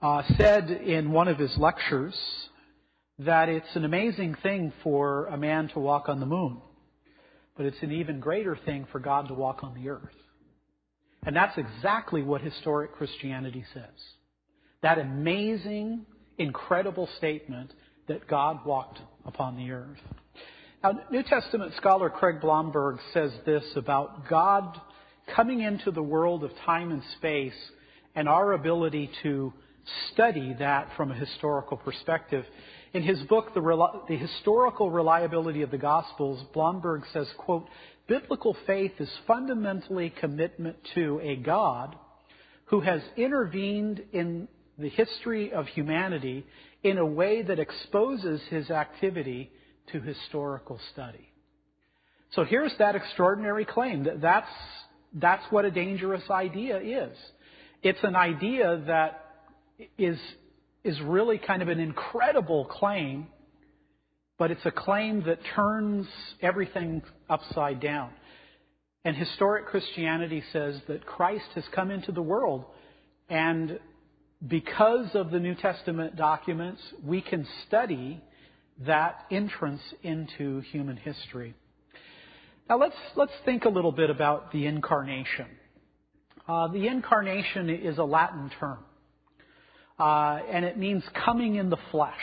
uh, 0.01 0.23
said 0.37 0.69
in 0.69 1.11
one 1.11 1.27
of 1.27 1.37
his 1.37 1.55
lectures 1.57 2.15
that 3.19 3.49
it's 3.49 3.75
an 3.75 3.85
amazing 3.85 4.35
thing 4.41 4.73
for 4.83 5.27
a 5.27 5.37
man 5.37 5.69
to 5.69 5.79
walk 5.79 6.09
on 6.09 6.19
the 6.19 6.25
moon, 6.25 6.61
but 7.55 7.65
it's 7.65 7.81
an 7.81 7.91
even 7.91 8.19
greater 8.19 8.57
thing 8.65 8.87
for 8.91 8.99
God 8.99 9.27
to 9.27 9.33
walk 9.33 9.63
on 9.63 9.75
the 9.75 9.89
earth. 9.89 10.15
And 11.25 11.35
that's 11.35 11.57
exactly 11.57 12.23
what 12.23 12.41
historic 12.41 12.93
Christianity 12.93 13.65
says. 13.73 13.83
That 14.81 14.97
amazing, 14.97 16.05
incredible 16.37 17.09
statement 17.17 17.73
that 18.07 18.25
God 18.27 18.65
walked 18.65 18.99
upon 19.25 19.57
the 19.57 19.71
earth. 19.71 19.99
Now, 20.81 20.93
New 21.11 21.23
Testament 21.23 21.73
scholar 21.75 22.09
Craig 22.09 22.39
Blomberg 22.39 22.99
says 23.13 23.31
this 23.45 23.65
about 23.75 24.29
God 24.29 24.79
coming 25.35 25.61
into 25.61 25.91
the 25.91 26.03
world 26.03 26.43
of 26.43 26.51
time 26.65 26.91
and 26.91 27.01
space 27.17 27.53
and 28.15 28.27
our 28.27 28.53
ability 28.53 29.09
to 29.23 29.53
study 30.11 30.55
that 30.59 30.89
from 30.95 31.11
a 31.11 31.15
historical 31.15 31.77
perspective. 31.77 32.45
In 32.93 33.03
his 33.03 33.19
book, 33.23 33.53
the, 33.53 34.01
the, 34.07 34.17
Historical 34.17 34.89
Reliability 34.89 35.61
of 35.61 35.71
the 35.71 35.77
Gospels, 35.77 36.43
Blomberg 36.53 37.03
says, 37.13 37.27
quote, 37.37 37.67
Biblical 38.07 38.57
faith 38.65 38.93
is 38.99 39.09
fundamentally 39.27 40.09
commitment 40.09 40.77
to 40.95 41.19
a 41.21 41.35
God 41.35 41.95
who 42.65 42.81
has 42.81 43.01
intervened 43.15 44.01
in 44.11 44.47
the 44.79 44.89
history 44.89 45.53
of 45.53 45.67
humanity 45.67 46.45
in 46.83 46.97
a 46.97 47.05
way 47.05 47.41
that 47.43 47.59
exposes 47.59 48.41
his 48.49 48.71
activity 48.71 49.51
to 49.91 49.99
historical 49.99 50.79
study. 50.91 51.29
So 52.33 52.43
here's 52.43 52.73
that 52.79 52.95
extraordinary 52.95 53.65
claim 53.65 54.03
that 54.03 54.21
that's, 54.21 54.49
that's 55.13 55.43
what 55.51 55.65
a 55.65 55.71
dangerous 55.71 56.23
idea 56.29 56.79
is. 56.79 57.17
It's 57.81 57.99
an 58.03 58.15
idea 58.15 58.83
that 58.87 59.25
is, 59.97 60.19
is 60.83 60.99
really 61.01 61.37
kind 61.37 61.61
of 61.61 61.69
an 61.69 61.79
incredible 61.79 62.65
claim, 62.65 63.27
but 64.37 64.51
it's 64.51 64.65
a 64.65 64.71
claim 64.71 65.23
that 65.25 65.39
turns 65.55 66.07
everything 66.41 67.01
upside 67.29 67.79
down. 67.79 68.11
And 69.05 69.15
historic 69.15 69.67
Christianity 69.67 70.43
says 70.51 70.79
that 70.87 71.05
Christ 71.05 71.45
has 71.55 71.63
come 71.73 71.89
into 71.89 72.11
the 72.11 72.21
world, 72.21 72.65
and 73.29 73.79
because 74.45 75.15
of 75.15 75.31
the 75.31 75.39
New 75.39 75.55
Testament 75.55 76.15
documents, 76.15 76.81
we 77.03 77.21
can 77.21 77.47
study 77.67 78.21
that 78.85 79.25
entrance 79.31 79.81
into 80.03 80.61
human 80.71 80.97
history. 80.97 81.53
Now 82.69 82.77
let's, 82.77 82.95
let's 83.15 83.31
think 83.45 83.65
a 83.65 83.69
little 83.69 83.91
bit 83.91 84.11
about 84.11 84.51
the 84.51 84.67
incarnation. 84.67 85.47
Uh, 86.47 86.67
the 86.67 86.85
incarnation 86.85 87.67
is 87.67 87.97
a 87.97 88.03
Latin 88.03 88.51
term, 88.59 88.77
uh, 89.99 90.39
and 90.51 90.63
it 90.63 90.77
means 90.77 91.03
coming 91.25 91.55
in 91.55 91.71
the 91.71 91.79
flesh. 91.89 92.13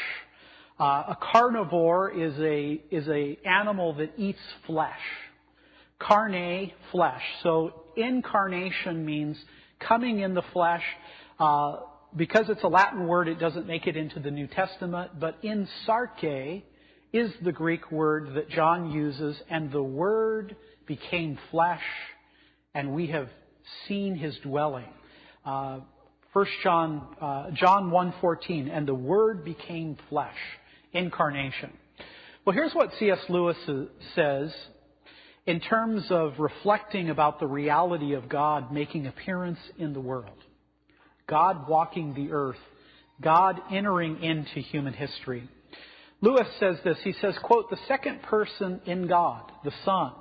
Uh, 0.78 0.84
a 1.08 1.18
carnivore 1.32 2.10
is 2.10 2.38
a 2.38 2.80
is 2.90 3.08
a 3.08 3.38
animal 3.44 3.94
that 3.94 4.12
eats 4.16 4.38
flesh. 4.66 5.00
Carne, 5.98 6.70
flesh. 6.92 7.22
So 7.42 7.84
incarnation 7.96 9.04
means 9.04 9.36
coming 9.80 10.20
in 10.20 10.34
the 10.34 10.42
flesh. 10.52 10.82
Uh, 11.40 11.76
because 12.14 12.46
it's 12.48 12.62
a 12.62 12.68
Latin 12.68 13.06
word, 13.06 13.28
it 13.28 13.38
doesn't 13.38 13.66
make 13.66 13.86
it 13.86 13.96
into 13.96 14.20
the 14.20 14.30
New 14.30 14.46
Testament, 14.46 15.18
but 15.18 15.38
in 15.42 15.68
sarke 15.86 16.62
is 17.12 17.30
the 17.42 17.52
Greek 17.52 17.90
word 17.90 18.34
that 18.34 18.48
John 18.50 18.90
uses, 18.90 19.36
and 19.48 19.70
the 19.70 19.82
word 19.82 20.56
became 20.86 21.38
flesh, 21.50 21.82
and 22.74 22.94
we 22.94 23.08
have 23.08 23.28
seen 23.88 24.14
his 24.16 24.36
dwelling. 24.42 24.88
Uh, 25.44 25.80
First 26.36 26.52
John, 26.62 27.16
uh, 27.18 27.50
John 27.52 27.90
1.14, 27.90 28.68
and 28.70 28.86
the 28.86 28.94
word 28.94 29.42
became 29.42 29.96
flesh, 30.10 30.36
incarnation. 30.92 31.72
Well, 32.44 32.52
here's 32.52 32.74
what 32.74 32.90
C.S. 32.98 33.20
Lewis 33.30 33.56
says 34.14 34.54
in 35.46 35.60
terms 35.60 36.04
of 36.10 36.34
reflecting 36.38 37.08
about 37.08 37.40
the 37.40 37.46
reality 37.46 38.12
of 38.12 38.28
God 38.28 38.70
making 38.70 39.06
appearance 39.06 39.58
in 39.78 39.94
the 39.94 40.00
world. 40.00 40.36
God 41.26 41.66
walking 41.68 42.12
the 42.12 42.32
earth, 42.32 42.58
God 43.22 43.58
entering 43.72 44.22
into 44.22 44.60
human 44.60 44.92
history. 44.92 45.48
Lewis 46.20 46.46
says 46.58 46.76
this. 46.84 46.98
He 47.04 47.14
says, 47.20 47.36
quote, 47.42 47.70
the 47.70 47.78
second 47.88 48.22
person 48.22 48.80
in 48.86 49.06
God, 49.06 49.50
the 49.64 49.72
Son, 49.84 50.12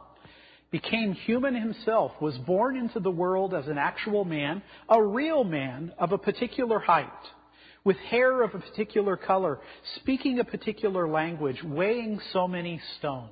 became 0.71 1.13
human 1.13 1.55
himself, 1.55 2.11
was 2.19 2.37
born 2.39 2.75
into 2.75 2.99
the 2.99 3.11
world 3.11 3.53
as 3.53 3.67
an 3.67 3.77
actual 3.77 4.25
man, 4.25 4.61
a 4.89 5.01
real 5.01 5.43
man 5.43 5.93
of 5.97 6.11
a 6.11 6.17
particular 6.17 6.79
height, 6.79 7.07
with 7.83 7.97
hair 7.97 8.41
of 8.41 8.53
a 8.53 8.59
particular 8.59 9.15
color, 9.15 9.59
speaking 9.97 10.39
a 10.39 10.43
particular 10.43 11.07
language, 11.07 11.63
weighing 11.63 12.19
so 12.33 12.47
many 12.47 12.81
stone, 12.97 13.29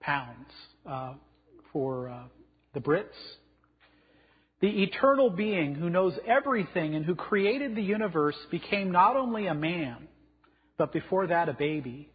pounds, 0.00 0.50
uh, 0.84 1.14
for 1.72 2.08
uh, 2.08 2.24
the 2.74 2.80
Brits, 2.80 3.06
the 4.60 4.82
eternal 4.82 5.30
being 5.30 5.74
who 5.74 5.88
knows 5.88 6.12
everything 6.26 6.94
and 6.94 7.04
who 7.04 7.14
created 7.14 7.74
the 7.74 7.82
universe 7.82 8.36
became 8.50 8.90
not 8.90 9.16
only 9.16 9.46
a 9.46 9.54
man, 9.54 10.08
but 10.80 10.94
before 10.94 11.26
that 11.26 11.50
a 11.50 11.52
baby, 11.52 12.08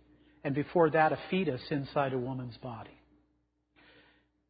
and 0.44 0.56
before 0.56 0.90
that 0.90 1.12
a 1.12 1.20
fetus 1.30 1.62
inside 1.70 2.14
a 2.14 2.18
woman's 2.18 2.58
body. 2.58 2.98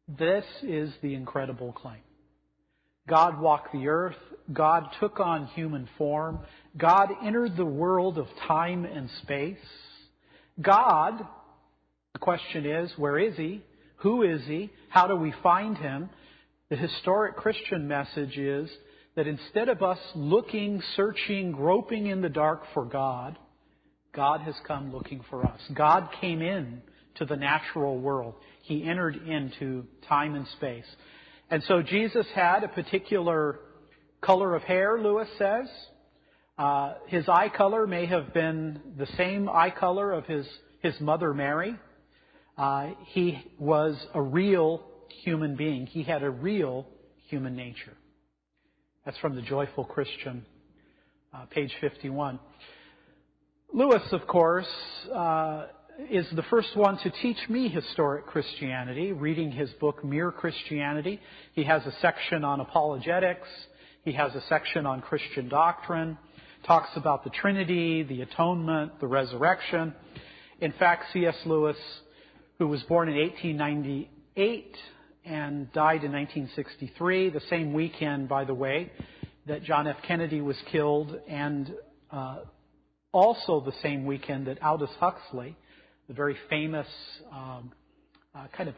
This 0.08 0.46
is 0.62 0.90
the 1.02 1.14
incredible 1.14 1.72
claim. 1.72 2.00
God 3.06 3.38
walked 3.38 3.74
the 3.74 3.88
earth. 3.88 4.16
God 4.50 4.84
took 5.00 5.20
on 5.20 5.48
human 5.48 5.86
form. 5.98 6.38
God 6.78 7.10
entered 7.22 7.58
the 7.58 7.66
world 7.66 8.16
of 8.16 8.26
time 8.48 8.86
and 8.86 9.10
space. 9.22 9.58
God 10.62 11.22
The 12.14 12.18
question 12.20 12.64
is, 12.64 12.90
where 12.96 13.18
is 13.18 13.36
he? 13.36 13.62
Who 13.96 14.22
is 14.22 14.40
he? 14.46 14.70
How 14.88 15.06
do 15.08 15.16
we 15.16 15.34
find 15.42 15.76
him? 15.76 16.08
The 16.70 16.76
historic 16.76 17.36
Christian 17.36 17.86
message 17.86 18.38
is 18.38 18.70
that 19.14 19.26
instead 19.26 19.68
of 19.68 19.82
us 19.82 19.98
looking, 20.14 20.82
searching, 20.96 21.52
groping 21.52 22.06
in 22.06 22.22
the 22.22 22.30
dark 22.30 22.62
for 22.72 22.86
God, 22.86 23.36
God 24.16 24.40
has 24.40 24.54
come 24.66 24.92
looking 24.92 25.22
for 25.28 25.44
us. 25.44 25.60
God 25.74 26.08
came 26.20 26.40
in 26.40 26.80
to 27.16 27.26
the 27.26 27.36
natural 27.36 27.98
world. 27.98 28.34
He 28.62 28.82
entered 28.82 29.16
into 29.28 29.84
time 30.08 30.34
and 30.34 30.48
space. 30.56 30.86
And 31.50 31.62
so 31.64 31.82
Jesus 31.82 32.26
had 32.34 32.64
a 32.64 32.68
particular 32.68 33.60
color 34.22 34.56
of 34.56 34.62
hair, 34.62 34.98
Lewis 34.98 35.28
says. 35.38 35.68
Uh, 36.58 36.94
his 37.08 37.28
eye 37.28 37.50
color 37.54 37.86
may 37.86 38.06
have 38.06 38.32
been 38.32 38.80
the 38.96 39.06
same 39.18 39.48
eye 39.50 39.70
color 39.70 40.12
of 40.12 40.24
his, 40.24 40.46
his 40.80 40.98
mother 41.00 41.34
Mary. 41.34 41.76
Uh, 42.56 42.92
he 43.08 43.38
was 43.58 43.94
a 44.14 44.22
real 44.22 44.82
human 45.22 45.56
being. 45.56 45.84
He 45.86 46.02
had 46.02 46.22
a 46.22 46.30
real 46.30 46.86
human 47.28 47.54
nature. 47.54 47.92
That's 49.04 49.18
from 49.18 49.36
the 49.36 49.42
Joyful 49.42 49.84
Christian, 49.84 50.46
uh, 51.34 51.44
page 51.50 51.70
51. 51.82 52.40
Lewis, 53.72 54.02
of 54.12 54.26
course, 54.28 54.68
uh, 55.12 55.66
is 56.08 56.26
the 56.34 56.44
first 56.44 56.76
one 56.76 56.98
to 56.98 57.10
teach 57.10 57.36
me 57.48 57.68
historic 57.68 58.26
Christianity, 58.26 59.12
reading 59.12 59.50
his 59.50 59.68
book 59.80 60.04
Mere 60.04 60.30
Christianity. 60.30 61.20
He 61.52 61.64
has 61.64 61.84
a 61.84 61.92
section 62.00 62.44
on 62.44 62.60
apologetics. 62.60 63.48
He 64.04 64.12
has 64.12 64.34
a 64.34 64.42
section 64.48 64.86
on 64.86 65.00
Christian 65.00 65.48
doctrine. 65.48 66.16
Talks 66.64 66.90
about 66.94 67.24
the 67.24 67.30
Trinity, 67.30 68.04
the 68.04 68.22
atonement, 68.22 69.00
the 69.00 69.08
resurrection. 69.08 69.92
In 70.60 70.72
fact, 70.72 71.06
C.S. 71.12 71.36
Lewis, 71.44 71.76
who 72.58 72.68
was 72.68 72.82
born 72.84 73.08
in 73.08 73.16
1898 73.16 74.76
and 75.24 75.72
died 75.72 76.04
in 76.04 76.12
1963, 76.12 77.30
the 77.30 77.40
same 77.50 77.72
weekend, 77.72 78.28
by 78.28 78.44
the 78.44 78.54
way, 78.54 78.92
that 79.46 79.64
John 79.64 79.88
F. 79.88 79.96
Kennedy 80.06 80.40
was 80.40 80.56
killed, 80.70 81.18
and 81.28 81.74
uh, 82.12 82.38
also 83.12 83.60
the 83.60 83.72
same 83.82 84.04
weekend 84.04 84.46
that 84.46 84.62
Aldous 84.62 84.90
Huxley, 84.98 85.56
the 86.08 86.14
very 86.14 86.36
famous 86.48 86.86
um, 87.32 87.72
uh, 88.34 88.46
kind 88.56 88.68
of 88.68 88.74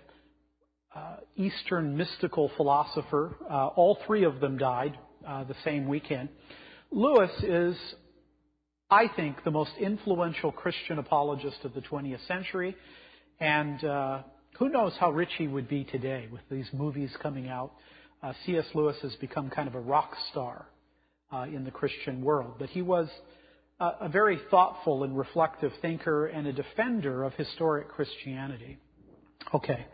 uh, 0.95 1.17
Eastern 1.37 1.97
mystical 1.97 2.51
philosopher, 2.57 3.37
uh, 3.51 3.67
all 3.69 3.99
three 4.07 4.25
of 4.25 4.41
them 4.41 4.57
died 4.57 4.99
uh, 5.27 5.45
the 5.45 5.55
same 5.65 5.89
weekend. 5.89 6.29
Lewis 6.91 7.31
is, 7.43 7.77
I 8.91 9.09
think, 9.15 9.45
the 9.45 9.51
most 9.51 9.73
influential 9.79 10.51
Christian 10.51 10.99
apologist 10.99 11.59
of 11.65 11.75
the 11.75 11.81
20th 11.83 12.27
century, 12.27 12.75
and 13.41 13.85
uh, 13.85 14.23
who 14.59 14.71
knows 14.71 14.95
how 14.99 15.11
rich 15.11 15.31
he 15.37 15.47
would 15.47 15.69
be 15.69 15.85
today 15.85 16.29
with 16.33 16.41
these 16.51 16.69
movies 16.73 17.11
coming 17.23 17.49
out. 17.49 17.73
Uh, 18.23 18.33
C.S. 18.47 18.65
Lewis 18.75 18.97
has 19.03 19.15
become 19.17 19.51
kind 19.51 19.69
of 19.69 19.75
a 19.75 19.81
rock 19.81 20.13
star 20.31 20.67
in 21.53 21.63
the 21.65 21.71
Christian 21.71 22.23
world. 22.23 22.55
But 22.59 22.71
he 22.71 22.81
was 22.81 23.07
a, 23.81 24.09
very 24.09 24.41
thoughtful 24.51 25.05
and 25.05 25.17
reflective 25.17 25.73
thinker 25.81 26.27
and 26.27 26.47
a 26.47 26.53
defender 26.53 27.25
of 27.25 27.35
historic 27.35 27.89
Christianity. 27.89 28.79
Okay. 29.55 29.87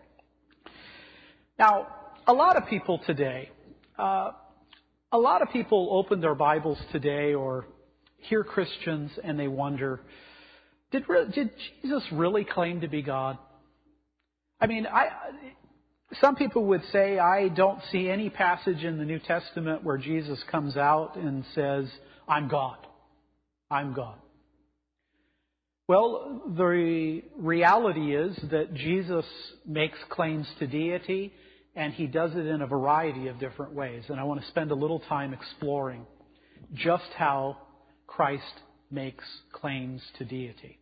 Now, 1.59 1.87
a 2.27 2.33
lot 2.33 2.57
of 2.57 2.67
people 2.69 3.01
today, 3.07 3.51
uh, 3.99 4.33
a 5.13 5.19
lot 5.19 5.43
of 5.43 5.51
people 5.53 5.89
open 5.93 6.21
their 6.21 6.35
Bibles 6.35 6.79
today 6.93 7.35
or 7.35 7.67
hear 8.17 8.43
Christians 8.43 9.11
and 9.23 9.39
they 9.39 9.49
wonder, 9.49 10.01
did, 10.91 11.05
did 11.35 11.51
Jesus 11.83 12.03
really 12.11 12.45
claim 12.45 12.81
to 12.81 12.89
be 12.89 13.03
God? 13.03 13.39
I 14.61 14.67
mean, 14.67 14.87
I, 14.87 15.09
some 16.21 16.37
people 16.37 16.65
would 16.67 16.83
say, 16.91 17.19
I 17.19 17.49
don't 17.49 17.81
see 17.93 18.09
any 18.09 18.31
passage 18.31 18.83
in 18.83 18.97
the 18.97 19.05
New 19.05 19.19
Testament 19.19 19.85
where 19.85 19.99
Jesus 19.99 20.43
comes 20.51 20.77
out 20.77 21.17
and 21.17 21.45
says, 21.55 21.87
I'm 22.27 22.49
God. 22.49 22.79
I'm 23.71 23.95
God. 23.95 24.17
Well, 25.87 26.43
the 26.57 27.23
reality 27.37 28.17
is 28.17 28.37
that 28.51 28.73
Jesus 28.75 29.27
makes 29.67 29.99
claims 30.09 30.47
to 30.59 30.67
deity, 30.67 31.33
and 31.77 31.93
he 31.93 32.07
does 32.07 32.31
it 32.35 32.47
in 32.47 32.63
a 32.63 32.67
variety 32.67 33.29
of 33.29 33.39
different 33.39 33.75
ways. 33.75 34.05
And 34.09 34.19
I 34.19 34.25
want 34.25 34.41
to 34.41 34.47
spend 34.49 34.71
a 34.71 34.75
little 34.75 35.01
time 35.01 35.35
exploring 35.35 36.07
just 36.75 37.05
how 37.17 37.59
Christ 38.07 38.43
makes 38.91 39.25
claims 39.53 40.01
to 40.19 40.25
deity. 40.25 40.79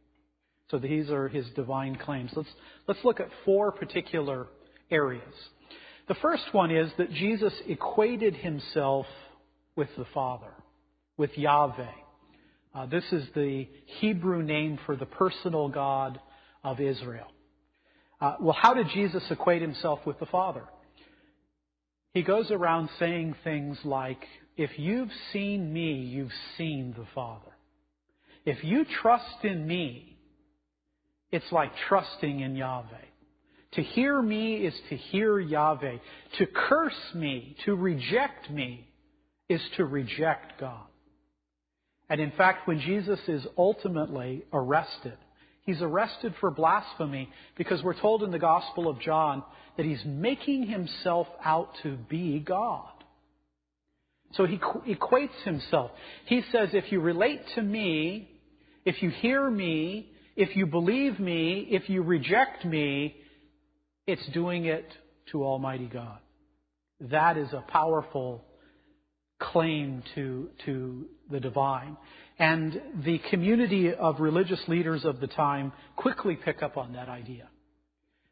So 0.71 0.79
these 0.79 1.11
are 1.11 1.29
his 1.29 1.47
divine 1.57 1.97
claims. 1.97 2.31
Let's, 2.37 2.49
let's 2.87 3.05
look 3.05 3.21
at 3.21 3.29
four 3.45 3.73
particular 3.73 4.47
areas. 4.91 5.35
The 6.09 6.15
first 6.15 6.45
one 6.53 6.71
is 6.71 6.91
that 6.99 7.13
Jesus 7.13 7.53
equated 7.67 8.35
himself 8.37 9.07
with 9.77 9.89
the 9.97 10.07
Father, 10.15 10.53
with 11.17 11.37
Yahweh. 11.37 11.91
Uh, 12.75 12.87
this 12.87 13.05
is 13.13 13.25
the 13.35 13.69
Hebrew 14.01 14.43
name 14.43 14.79
for 14.87 14.97
the 14.97 15.05
personal 15.05 15.69
God 15.69 16.19
of 16.65 16.81
Israel. 16.81 17.27
Uh, 18.21 18.37
well, 18.41 18.57
how 18.59 18.73
did 18.73 18.87
Jesus 18.95 19.23
equate 19.31 19.61
himself 19.61 20.01
with 20.07 20.19
the 20.19 20.27
Father? 20.27 20.65
He 22.15 22.23
goes 22.23 22.51
around 22.51 22.89
saying 22.99 23.35
things 23.45 23.79
like, 23.85 24.25
if 24.57 24.71
you've 24.79 25.11
seen 25.33 25.73
me, 25.73 25.95
you've 25.95 26.33
seen 26.57 26.95
the 26.97 27.07
Father. 27.15 27.53
If 28.47 28.65
you 28.65 28.85
trust 29.03 29.45
in 29.45 29.67
me, 29.67 30.17
it's 31.31 31.51
like 31.53 31.73
trusting 31.89 32.41
in 32.41 32.57
Yahweh. 32.57 32.87
To 33.73 33.83
hear 33.83 34.21
me 34.21 34.57
is 34.57 34.75
to 34.91 34.97
hear 34.97 35.39
Yahweh. 35.39 35.97
To 36.39 36.47
curse 36.47 37.15
me, 37.15 37.57
to 37.65 37.75
reject 37.75 38.51
me, 38.51 38.89
is 39.49 39.63
to 39.77 39.85
reject 39.85 40.61
God. 40.61 40.87
And 42.13 42.21
in 42.21 42.31
fact, 42.33 42.69
when 42.69 42.79
Jesus 42.79 43.19
is 43.27 43.47
ultimately 43.57 44.45
arrested, 44.53 45.17
he's 45.63 45.81
arrested 45.81 46.35
for 46.41 46.51
blasphemy 46.51 47.31
because 47.57 47.83
we're 47.83 47.99
told 47.99 48.23
in 48.23 48.31
the 48.31 48.39
Gospel 48.39 48.87
of 48.87 49.01
John 49.01 49.43
that 49.79 49.87
he's 49.87 50.05
making 50.05 50.67
himself 50.67 51.27
out 51.43 51.71
to 51.83 51.97
be 51.97 52.39
God. 52.39 52.93
So 54.35 54.45
he 54.45 54.59
equates 54.59 55.43
himself. 55.47 55.91
He 56.27 56.43
says, 56.53 56.69
if 56.75 56.93
you 56.93 57.01
relate 57.01 57.41
to 57.55 57.63
me, 57.63 58.29
if 58.85 59.03
you 59.03 59.09
hear 59.09 59.51
me, 59.51 60.11
if 60.37 60.55
you 60.55 60.67
believe 60.67 61.19
me, 61.19 61.67
if 61.71 61.89
you 61.89 62.03
reject 62.03 62.67
me, 62.67 63.17
it's 64.07 64.27
doing 64.35 64.67
it 64.67 64.87
to 65.31 65.45
Almighty 65.45 65.89
God. 65.91 66.19
That 67.01 67.39
is 67.39 67.55
a 67.55 67.65
powerful 67.69 68.45
claim 69.41 70.03
to, 70.15 70.51
to 70.67 71.07
the 71.33 71.41
divine. 71.41 71.97
And 72.39 72.81
the 73.05 73.19
community 73.31 73.93
of 73.93 74.21
religious 74.21 74.61
leaders 74.69 75.05
of 75.05 75.21
the 75.21 75.27
time 75.27 75.73
quickly 75.97 76.37
pick 76.37 76.63
up 76.63 76.77
on 76.77 76.93
that 76.93 77.09
idea. 77.09 77.49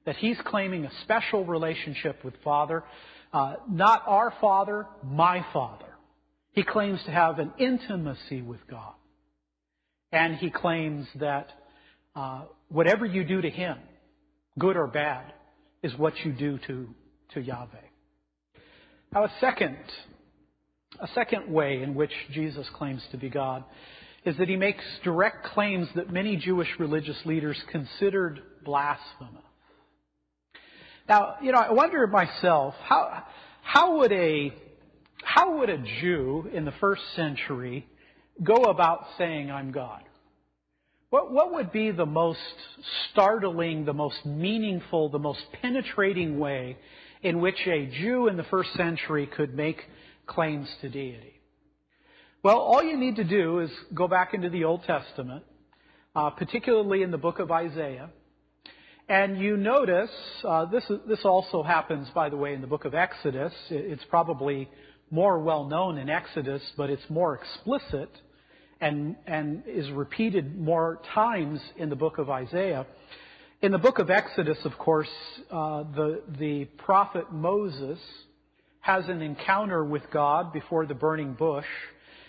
That 0.06 0.16
he's 0.16 0.38
claiming 0.44 0.84
a 0.84 0.90
special 1.02 1.44
relationship 1.44 2.24
with 2.24 2.34
Father, 2.42 2.84
uh, 3.32 3.56
not 3.68 4.02
our 4.06 4.32
Father, 4.40 4.86
my 5.04 5.44
Father. 5.52 5.86
He 6.52 6.62
claims 6.62 7.00
to 7.04 7.10
have 7.10 7.38
an 7.38 7.52
intimacy 7.58 8.42
with 8.42 8.60
God. 8.68 8.94
And 10.12 10.36
he 10.36 10.50
claims 10.50 11.06
that 11.16 11.48
uh, 12.16 12.42
whatever 12.68 13.06
you 13.06 13.24
do 13.24 13.40
to 13.40 13.50
him, 13.50 13.78
good 14.58 14.76
or 14.76 14.86
bad, 14.86 15.32
is 15.82 15.96
what 15.96 16.14
you 16.24 16.32
do 16.32 16.58
to, 16.66 16.88
to 17.34 17.40
Yahweh. 17.40 17.68
Now, 19.12 19.24
a 19.24 19.32
second, 19.40 19.78
a 21.00 21.08
second 21.14 21.52
way 21.52 21.82
in 21.82 21.94
which 21.94 22.12
Jesus 22.32 22.68
claims 22.74 23.02
to 23.10 23.16
be 23.16 23.28
God 23.28 23.64
is 24.24 24.36
that 24.36 24.48
he 24.48 24.56
makes 24.56 24.84
direct 25.02 25.46
claims 25.46 25.88
that 25.94 26.12
many 26.12 26.36
Jewish 26.36 26.68
religious 26.78 27.16
leaders 27.24 27.56
considered 27.70 28.40
blasphemous. 28.64 29.42
Now, 31.08 31.36
you 31.42 31.52
know, 31.52 31.58
I 31.58 31.72
wonder 31.72 32.06
myself, 32.06 32.74
how, 32.84 33.24
how 33.62 33.98
would 33.98 34.12
a, 34.12 34.52
how 35.24 35.58
would 35.58 35.70
a 35.70 35.78
Jew 35.78 36.48
in 36.52 36.64
the 36.64 36.72
first 36.80 37.02
century 37.16 37.86
go 38.42 38.64
about 38.64 39.06
saying, 39.16 39.50
I'm 39.50 39.72
God? 39.72 40.02
What, 41.08 41.32
what 41.32 41.52
would 41.54 41.72
be 41.72 41.90
the 41.90 42.06
most 42.06 42.38
startling, 43.10 43.84
the 43.84 43.92
most 43.92 44.24
meaningful, 44.24 45.08
the 45.08 45.18
most 45.18 45.40
penetrating 45.60 46.38
way 46.38 46.76
in 47.22 47.40
which 47.40 47.58
a 47.66 47.86
Jew 47.86 48.28
in 48.28 48.36
the 48.36 48.44
first 48.44 48.72
century 48.74 49.26
could 49.26 49.54
make 49.54 49.78
claims 50.30 50.68
to 50.80 50.88
deity? 50.88 51.34
Well, 52.42 52.58
all 52.58 52.82
you 52.82 52.96
need 52.96 53.16
to 53.16 53.24
do 53.24 53.60
is 53.60 53.70
go 53.92 54.08
back 54.08 54.32
into 54.32 54.48
the 54.48 54.64
Old 54.64 54.84
Testament, 54.84 55.44
uh, 56.16 56.30
particularly 56.30 57.02
in 57.02 57.10
the 57.10 57.18
book 57.18 57.38
of 57.38 57.50
Isaiah, 57.50 58.08
and 59.08 59.38
you 59.38 59.56
notice 59.56 60.10
uh, 60.44 60.64
this. 60.66 60.84
This 61.06 61.24
also 61.24 61.62
happens, 61.62 62.08
by 62.14 62.30
the 62.30 62.36
way, 62.36 62.54
in 62.54 62.60
the 62.60 62.66
book 62.66 62.84
of 62.84 62.94
Exodus. 62.94 63.52
It's 63.68 64.04
probably 64.08 64.70
more 65.10 65.40
well 65.40 65.64
known 65.64 65.98
in 65.98 66.08
Exodus, 66.08 66.62
but 66.76 66.88
it's 66.88 67.10
more 67.10 67.34
explicit 67.34 68.10
and, 68.80 69.16
and 69.26 69.64
is 69.66 69.90
repeated 69.90 70.58
more 70.58 71.00
times 71.12 71.60
in 71.76 71.90
the 71.90 71.96
book 71.96 72.18
of 72.18 72.30
Isaiah. 72.30 72.86
In 73.60 73.72
the 73.72 73.78
book 73.78 73.98
of 73.98 74.08
Exodus, 74.08 74.58
of 74.64 74.78
course, 74.78 75.10
uh, 75.50 75.82
the, 75.94 76.22
the 76.38 76.64
prophet 76.78 77.30
Moses 77.32 77.98
has 78.80 79.08
an 79.08 79.22
encounter 79.22 79.84
with 79.84 80.02
God 80.12 80.52
before 80.52 80.86
the 80.86 80.94
burning 80.94 81.34
bush. 81.34 81.66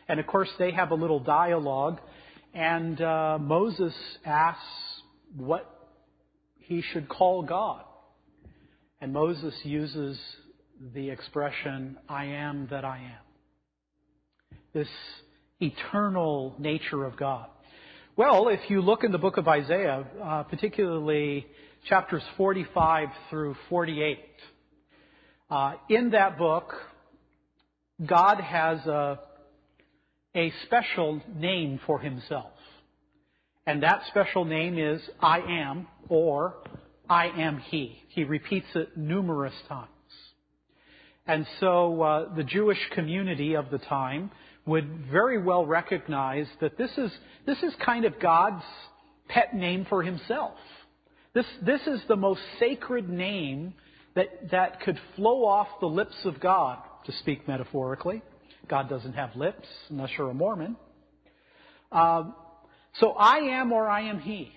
And 0.07 0.19
of 0.19 0.27
course, 0.27 0.49
they 0.59 0.71
have 0.71 0.91
a 0.91 0.95
little 0.95 1.19
dialogue. 1.19 1.99
And 2.53 2.99
uh, 3.01 3.37
Moses 3.39 3.93
asks 4.25 4.63
what 5.35 5.89
he 6.59 6.81
should 6.81 7.07
call 7.07 7.43
God. 7.43 7.83
And 8.99 9.13
Moses 9.13 9.53
uses 9.63 10.19
the 10.93 11.09
expression, 11.09 11.97
I 12.09 12.25
am 12.25 12.67
that 12.71 12.83
I 12.83 12.97
am. 12.97 14.57
This 14.73 14.87
eternal 15.59 16.55
nature 16.59 17.05
of 17.05 17.17
God. 17.17 17.47
Well, 18.17 18.49
if 18.49 18.59
you 18.69 18.81
look 18.81 19.03
in 19.03 19.11
the 19.11 19.17
book 19.17 19.37
of 19.37 19.47
Isaiah, 19.47 20.05
uh, 20.21 20.43
particularly 20.43 21.47
chapters 21.87 22.23
45 22.35 23.07
through 23.29 23.55
48, 23.69 24.19
uh, 25.51 25.73
in 25.89 26.11
that 26.11 26.37
book, 26.37 26.73
God 28.03 28.39
has 28.39 28.79
a, 28.87 29.19
a 30.35 30.51
special 30.65 31.21
name 31.35 31.79
for 31.85 31.99
himself. 31.99 32.53
And 33.67 33.83
that 33.83 34.01
special 34.07 34.45
name 34.45 34.79
is 34.79 35.01
I 35.19 35.39
am 35.39 35.87
or 36.09 36.55
I 37.09 37.27
am 37.27 37.59
He. 37.59 37.97
He 38.07 38.23
repeats 38.23 38.67
it 38.73 38.97
numerous 38.97 39.53
times. 39.67 39.89
And 41.27 41.45
so 41.59 42.01
uh, 42.01 42.33
the 42.33 42.43
Jewish 42.43 42.79
community 42.95 43.55
of 43.55 43.69
the 43.69 43.77
time 43.77 44.31
would 44.65 45.05
very 45.11 45.41
well 45.41 45.65
recognize 45.65 46.47
that 46.61 46.77
this 46.77 46.91
is, 46.97 47.11
this 47.45 47.61
is 47.61 47.73
kind 47.85 48.05
of 48.05 48.19
God's 48.19 48.63
pet 49.27 49.53
name 49.53 49.85
for 49.87 50.01
himself. 50.01 50.55
This, 51.33 51.45
this 51.63 51.81
is 51.87 52.01
the 52.07 52.15
most 52.15 52.41
sacred 52.59 53.09
name 53.09 53.73
that, 54.15 54.51
that 54.51 54.81
could 54.81 54.99
flow 55.15 55.45
off 55.45 55.67
the 55.79 55.87
lips 55.87 56.15
of 56.25 56.39
God, 56.39 56.79
to 57.05 57.11
speak 57.13 57.47
metaphorically. 57.47 58.21
God 58.67 58.89
doesn't 58.89 59.13
have 59.13 59.35
lips 59.35 59.67
unless 59.89 60.09
you're 60.17 60.29
a 60.29 60.33
Mormon. 60.33 60.75
Um, 61.91 62.35
so 62.99 63.11
I 63.11 63.59
am 63.59 63.71
or 63.71 63.89
I 63.89 64.01
am 64.03 64.19
He 64.19 64.53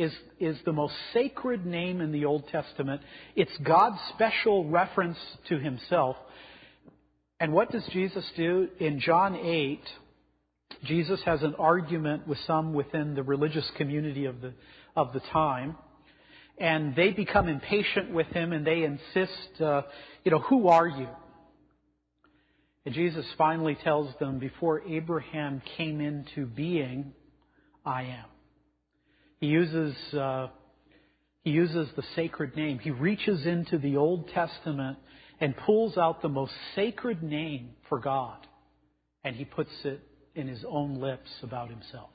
is, 0.00 0.12
is 0.38 0.56
the 0.64 0.72
most 0.72 0.94
sacred 1.12 1.66
name 1.66 2.00
in 2.00 2.10
the 2.10 2.24
Old 2.24 2.48
Testament. 2.48 3.02
It's 3.36 3.54
God's 3.62 3.98
special 4.14 4.66
reference 4.66 5.18
to 5.50 5.58
Himself. 5.58 6.16
And 7.38 7.52
what 7.52 7.70
does 7.70 7.86
Jesus 7.92 8.24
do? 8.34 8.68
In 8.78 8.98
John 8.98 9.36
8, 9.36 9.80
Jesus 10.84 11.20
has 11.26 11.42
an 11.42 11.54
argument 11.58 12.26
with 12.26 12.38
some 12.46 12.72
within 12.72 13.14
the 13.14 13.22
religious 13.22 13.70
community 13.76 14.24
of 14.24 14.40
the, 14.40 14.54
of 14.96 15.12
the 15.12 15.20
time. 15.32 15.76
And 16.60 16.94
they 16.94 17.10
become 17.10 17.48
impatient 17.48 18.12
with 18.12 18.26
him 18.28 18.52
and 18.52 18.66
they 18.66 18.84
insist, 18.84 19.60
uh, 19.60 19.82
you 20.24 20.30
know, 20.30 20.40
who 20.40 20.68
are 20.68 20.86
you? 20.86 21.08
And 22.84 22.94
Jesus 22.94 23.26
finally 23.36 23.76
tells 23.82 24.14
them, 24.20 24.38
before 24.38 24.82
Abraham 24.82 25.62
came 25.76 26.00
into 26.00 26.46
being, 26.46 27.12
I 27.84 28.02
am. 28.02 28.24
He 29.40 29.46
uses, 29.46 29.96
uh, 30.12 30.48
he 31.42 31.50
uses 31.50 31.88
the 31.96 32.04
sacred 32.14 32.54
name. 32.56 32.78
He 32.78 32.90
reaches 32.90 33.46
into 33.46 33.78
the 33.78 33.96
Old 33.96 34.28
Testament 34.28 34.98
and 35.40 35.56
pulls 35.56 35.96
out 35.96 36.20
the 36.20 36.28
most 36.28 36.52
sacred 36.74 37.22
name 37.22 37.70
for 37.88 37.98
God, 37.98 38.46
and 39.24 39.34
he 39.34 39.46
puts 39.46 39.70
it 39.84 40.00
in 40.34 40.46
his 40.46 40.62
own 40.68 41.00
lips 41.00 41.30
about 41.42 41.70
himself. 41.70 42.10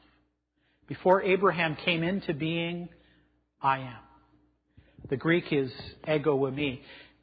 Before 0.87 1.23
Abraham 1.23 1.75
came 1.83 2.03
into 2.03 2.33
being, 2.33 2.89
I 3.59 3.79
am. 3.79 4.04
The 5.09 5.17
Greek 5.17 5.51
is 5.51 5.71
ego 6.07 6.37
eimi. 6.37 6.79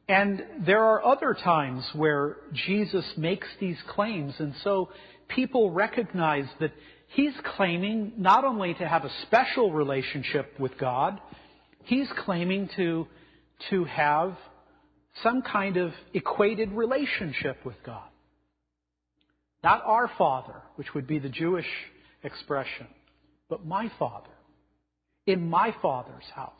And 0.07 0.43
there 0.65 0.83
are 0.83 1.03
other 1.05 1.33
times 1.33 1.85
where 1.93 2.37
Jesus 2.53 3.05
makes 3.17 3.47
these 3.59 3.77
claims, 3.89 4.33
and 4.39 4.53
so 4.63 4.89
people 5.29 5.71
recognize 5.71 6.45
that 6.59 6.73
he's 7.07 7.33
claiming 7.55 8.13
not 8.17 8.43
only 8.43 8.73
to 8.73 8.87
have 8.87 9.05
a 9.05 9.11
special 9.23 9.71
relationship 9.71 10.59
with 10.59 10.77
God, 10.77 11.19
he's 11.83 12.07
claiming 12.25 12.69
to, 12.75 13.07
to 13.69 13.85
have 13.85 14.35
some 15.21 15.41
kind 15.41 15.77
of 15.77 15.93
equated 16.13 16.71
relationship 16.71 17.65
with 17.65 17.75
God. 17.85 18.09
Not 19.63 19.83
our 19.85 20.11
Father, 20.17 20.61
which 20.75 20.93
would 20.93 21.07
be 21.07 21.19
the 21.19 21.29
Jewish 21.29 21.67
expression, 22.23 22.87
but 23.49 23.65
my 23.65 23.89
Father. 23.97 24.29
In 25.25 25.49
my 25.49 25.73
Father's 25.81 26.25
house. 26.35 26.51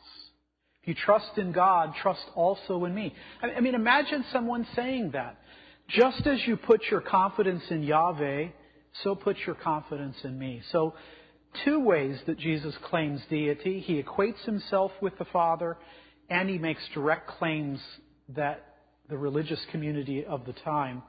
If 0.84 0.88
you 0.88 0.94
trust 1.02 1.38
in 1.38 1.52
God, 1.52 1.94
trust 2.02 2.26
also 2.34 2.84
in 2.84 2.94
me. 2.94 3.14
I 3.40 3.58
mean, 3.60 3.74
imagine 3.74 4.22
someone 4.30 4.66
saying 4.76 5.12
that. 5.12 5.38
Just 5.88 6.26
as 6.26 6.46
you 6.46 6.58
put 6.58 6.82
your 6.90 7.00
confidence 7.00 7.62
in 7.70 7.82
Yahweh, 7.82 8.48
so 9.02 9.14
put 9.14 9.38
your 9.46 9.54
confidence 9.54 10.16
in 10.24 10.38
me. 10.38 10.60
So, 10.72 10.92
two 11.64 11.80
ways 11.80 12.18
that 12.26 12.38
Jesus 12.38 12.74
claims 12.84 13.22
deity. 13.30 13.80
He 13.80 14.02
equates 14.02 14.44
himself 14.44 14.92
with 15.00 15.16
the 15.16 15.24
Father, 15.24 15.78
and 16.28 16.50
he 16.50 16.58
makes 16.58 16.82
direct 16.92 17.28
claims 17.28 17.80
that 18.36 18.74
the 19.08 19.16
religious 19.16 19.60
community 19.70 20.26
of 20.26 20.44
the 20.44 20.52
time 20.52 21.02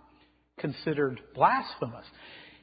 considered 0.58 1.20
blasphemous. 1.34 2.06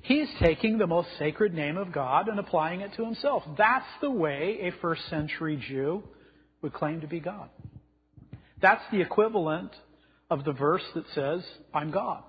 He's 0.00 0.28
taking 0.40 0.78
the 0.78 0.86
most 0.86 1.08
sacred 1.18 1.52
name 1.52 1.76
of 1.76 1.92
God 1.92 2.28
and 2.28 2.38
applying 2.38 2.80
it 2.80 2.94
to 2.96 3.04
himself. 3.04 3.42
That's 3.58 3.84
the 4.00 4.10
way 4.10 4.60
a 4.62 4.80
first 4.80 5.06
century 5.10 5.62
Jew 5.68 6.04
would 6.62 6.72
claim 6.72 7.00
to 7.00 7.06
be 7.06 7.20
God. 7.20 7.50
That's 8.60 8.82
the 8.90 9.00
equivalent 9.00 9.72
of 10.30 10.44
the 10.44 10.52
verse 10.52 10.84
that 10.94 11.04
says, 11.14 11.42
I'm 11.74 11.90
God. 11.90 12.22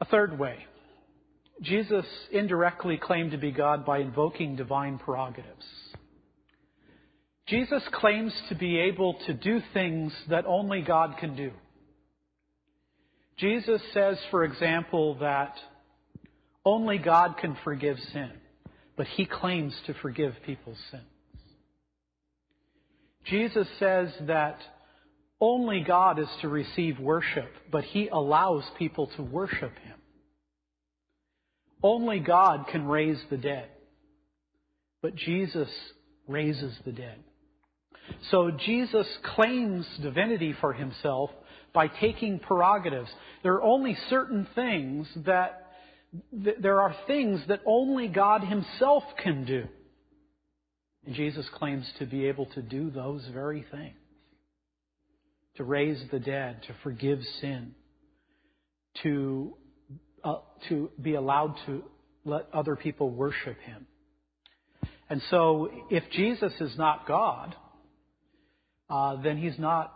A 0.00 0.04
third 0.04 0.38
way. 0.38 0.64
Jesus 1.62 2.04
indirectly 2.30 2.98
claimed 3.02 3.32
to 3.32 3.38
be 3.38 3.50
God 3.50 3.84
by 3.84 3.98
invoking 3.98 4.56
divine 4.56 4.98
prerogatives. 4.98 5.64
Jesus 7.46 7.82
claims 7.92 8.32
to 8.48 8.54
be 8.54 8.78
able 8.78 9.14
to 9.26 9.32
do 9.32 9.60
things 9.72 10.12
that 10.28 10.44
only 10.46 10.82
God 10.82 11.16
can 11.18 11.36
do. 11.36 11.52
Jesus 13.38 13.80
says, 13.94 14.18
for 14.30 14.44
example, 14.44 15.16
that 15.20 15.54
only 16.64 16.98
God 16.98 17.36
can 17.38 17.56
forgive 17.62 17.98
sin, 18.12 18.32
but 18.96 19.06
he 19.06 19.26
claims 19.26 19.74
to 19.86 19.94
forgive 19.94 20.34
people's 20.44 20.78
sins. 20.90 21.02
Jesus 23.24 23.66
says 23.78 24.10
that 24.22 24.58
only 25.40 25.84
God 25.86 26.18
is 26.18 26.28
to 26.40 26.48
receive 26.48 26.98
worship, 26.98 27.50
but 27.70 27.84
he 27.84 28.08
allows 28.08 28.64
people 28.78 29.10
to 29.16 29.22
worship 29.22 29.72
him. 29.78 29.96
Only 31.82 32.20
God 32.20 32.66
can 32.68 32.86
raise 32.86 33.20
the 33.28 33.36
dead, 33.36 33.68
but 35.02 35.14
Jesus 35.14 35.68
raises 36.26 36.74
the 36.84 36.92
dead. 36.92 37.18
So 38.30 38.50
Jesus 38.50 39.06
claims 39.34 39.86
divinity 40.00 40.54
for 40.60 40.72
himself 40.72 41.30
by 41.74 41.88
taking 41.88 42.38
prerogatives. 42.38 43.10
There 43.42 43.54
are 43.54 43.62
only 43.62 43.96
certain 44.08 44.46
things 44.54 45.06
that, 45.26 45.65
there 46.32 46.80
are 46.80 46.94
things 47.06 47.40
that 47.48 47.60
only 47.66 48.08
God 48.08 48.42
himself 48.42 49.02
can 49.22 49.44
do. 49.44 49.64
And 51.04 51.14
Jesus 51.14 51.46
claims 51.54 51.86
to 51.98 52.06
be 52.06 52.26
able 52.26 52.46
to 52.46 52.62
do 52.62 52.90
those 52.90 53.24
very 53.32 53.64
things. 53.70 53.96
To 55.56 55.64
raise 55.64 56.02
the 56.10 56.18
dead, 56.18 56.62
to 56.66 56.74
forgive 56.82 57.20
sin, 57.40 57.74
to, 59.02 59.54
uh, 60.22 60.36
to 60.68 60.90
be 61.00 61.14
allowed 61.14 61.56
to 61.66 61.82
let 62.24 62.46
other 62.52 62.76
people 62.76 63.08
worship 63.08 63.58
him. 63.60 63.86
And 65.08 65.22
so, 65.30 65.70
if 65.90 66.02
Jesus 66.10 66.52
is 66.60 66.76
not 66.76 67.06
God, 67.06 67.54
uh, 68.90 69.22
then 69.22 69.38
he's 69.38 69.58
not 69.58 69.94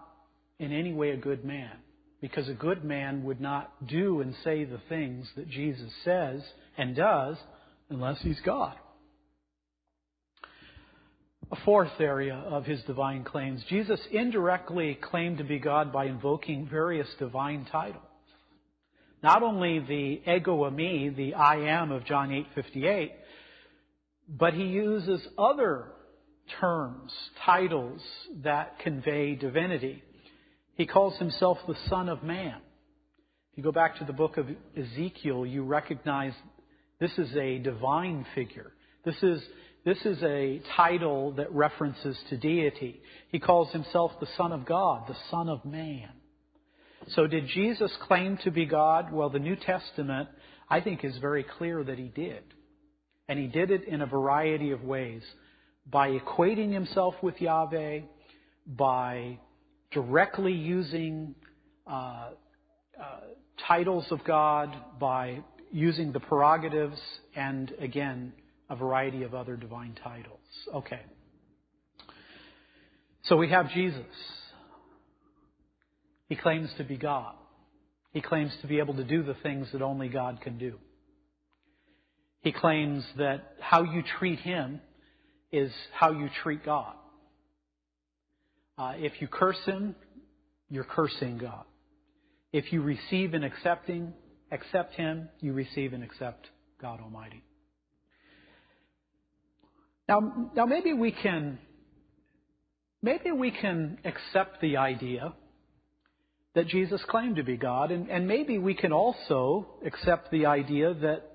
in 0.59 0.73
any 0.73 0.93
way 0.93 1.11
a 1.11 1.17
good 1.17 1.45
man. 1.45 1.73
Because 2.21 2.49
a 2.49 2.55
good 2.55 2.85
man 2.85 3.25
would 3.25 3.41
not 3.41 3.87
do 3.87 4.21
and 4.21 4.35
say 4.45 4.65
the 4.65 4.81
things 4.89 5.27
that 5.37 5.49
Jesus 5.49 5.91
says 6.05 6.43
and 6.77 6.95
does 6.95 7.37
unless 7.89 8.21
he's 8.21 8.41
God. 8.45 8.75
A 11.53 11.57
fourth 11.65 11.99
area 11.99 12.35
of 12.35 12.65
his 12.65 12.81
divine 12.83 13.25
claims. 13.25 13.65
Jesus 13.69 13.99
indirectly 14.13 14.99
claimed 15.01 15.39
to 15.39 15.45
be 15.45 15.59
God 15.59 15.93
by 15.93 16.05
invoking 16.05 16.69
various 16.69 17.09
divine 17.19 17.67
titles. 17.73 18.05
Not 19.23 19.43
only 19.43 19.81
the 19.81 20.31
ego 20.31 20.71
eimi, 20.71 21.15
the 21.15 21.35
I 21.35 21.57
am 21.57 21.91
of 21.91 22.05
John 22.05 22.31
8:58, 22.31 23.13
but 24.29 24.55
he 24.55 24.65
uses 24.65 25.27
other 25.37 25.93
terms, 26.61 27.13
titles 27.45 28.01
that 28.43 28.79
convey 28.79 29.35
divinity. 29.35 30.03
He 30.81 30.87
calls 30.87 31.19
himself 31.19 31.59
the 31.69 31.77
Son 31.91 32.09
of 32.09 32.23
Man. 32.23 32.55
If 33.53 33.59
you 33.59 33.63
go 33.63 33.71
back 33.71 33.99
to 33.99 34.07
the 34.07 34.15
book 34.15 34.39
of 34.39 34.47
Ezekiel, 34.75 35.45
you 35.45 35.63
recognize 35.63 36.33
this 36.99 37.11
is 37.19 37.37
a 37.37 37.59
divine 37.59 38.25
figure. 38.35 38.73
This 39.05 39.23
is, 39.23 39.43
this 39.85 39.99
is 40.07 40.23
a 40.23 40.63
title 40.79 41.33
that 41.33 41.53
references 41.53 42.17
to 42.31 42.39
deity. 42.39 43.03
He 43.31 43.39
calls 43.39 43.71
himself 43.73 44.13
the 44.21 44.29
Son 44.39 44.53
of 44.53 44.65
God, 44.65 45.07
the 45.07 45.19
Son 45.31 45.51
of 45.51 45.67
Man. 45.67 46.09
So 47.09 47.27
did 47.27 47.49
Jesus 47.49 47.95
claim 48.09 48.39
to 48.45 48.51
be 48.51 48.65
God? 48.65 49.13
Well, 49.13 49.29
the 49.29 49.39
New 49.39 49.57
Testament, 49.57 50.31
I 50.71 50.81
think, 50.81 51.05
is 51.05 51.19
very 51.19 51.45
clear 51.59 51.85
that 51.85 51.99
he 51.99 52.09
did. 52.09 52.43
And 53.29 53.39
he 53.39 53.49
did 53.49 53.71
it 53.71 53.85
in 53.85 54.01
a 54.01 54.07
variety 54.07 54.71
of 54.71 54.83
ways. 54.83 55.21
By 55.85 56.13
equating 56.13 56.73
himself 56.73 57.17
with 57.23 57.39
Yahweh, 57.39 58.01
by 58.67 59.41
directly 59.93 60.53
using 60.53 61.35
uh, 61.87 62.31
uh, 63.01 63.21
titles 63.67 64.07
of 64.11 64.23
God, 64.25 64.75
by 64.99 65.41
using 65.73 66.13
the 66.13 66.21
prerogatives, 66.21 67.01
and 67.35 67.73
again, 67.81 68.33
a 68.69 68.77
variety 68.77 69.23
of 69.23 69.35
other 69.35 69.57
divine 69.57 69.97
titles. 70.03 70.39
Okay. 70.75 71.01
So 73.25 73.37
we 73.37 73.51
have 73.51 73.71
Jesus. 73.71 74.05
He 76.29 76.37
claims 76.37 76.71
to 76.79 76.85
be 76.85 76.97
God. 76.97 77.35
He 78.13 78.21
claims 78.21 78.53
to 78.61 78.67
be 78.67 78.79
able 78.79 78.95
to 78.95 79.05
do 79.05 79.23
the 79.23 79.35
things 79.35 79.69
that 79.73 79.83
only 79.83 80.09
God 80.09 80.41
can 80.41 80.59
do. 80.59 80.79
He 82.43 82.53
claims 82.53 83.05
that 83.19 83.55
how 83.61 83.83
you 83.83 84.03
treat 84.19 84.39
Him 84.41 84.81
is 85.53 85.73
how 85.93 86.13
you 86.13 86.29
treat 86.43 86.65
God. 86.65 86.95
Uh, 88.81 88.95
if 88.97 89.21
you 89.21 89.29
curse 89.29 89.63
Him, 89.67 89.95
you're 90.71 90.85
cursing 90.85 91.37
God. 91.37 91.65
If 92.51 92.73
you 92.73 92.81
receive 92.81 93.35
and 93.35 93.45
accepting, 93.45 94.15
accept 94.51 94.95
Him, 94.95 95.29
you 95.39 95.53
receive 95.53 95.93
and 95.93 96.03
accept 96.03 96.47
God 96.81 96.99
Almighty. 97.03 97.45
Now, 100.09 100.51
now 100.57 100.65
maybe 100.65 100.95
we 100.95 101.13
can, 101.13 101.59
maybe 103.03 103.31
we 103.33 103.51
can 103.51 103.99
accept 104.03 104.63
the 104.63 104.79
idea 104.79 105.35
that 106.55 106.67
Jesus 106.67 107.03
claimed 107.07 107.37
to 107.37 107.45
be 107.45 107.59
God, 107.59 107.91
and, 107.91 108.09
and 108.09 108.27
maybe 108.27 108.57
we 108.57 108.73
can 108.73 108.95
also 108.95 109.67
accept 109.85 110.31
the 110.31 110.47
idea 110.47 110.95
that 110.95 111.31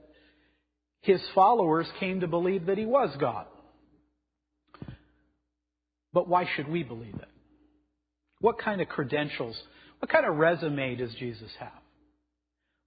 his 1.02 1.22
followers 1.36 1.86
came 2.00 2.22
to 2.22 2.28
believe 2.28 2.66
that 2.66 2.80
he 2.80 2.88
was 2.88 3.16
God. 3.20 3.46
But 6.12 6.28
why 6.28 6.48
should 6.56 6.68
we 6.68 6.82
believe 6.82 7.14
it? 7.14 7.30
What 8.42 8.60
kind 8.60 8.82
of 8.82 8.88
credentials, 8.88 9.56
what 10.00 10.12
kind 10.12 10.26
of 10.26 10.36
resume 10.36 10.96
does 10.96 11.14
Jesus 11.16 11.52
have? 11.60 11.72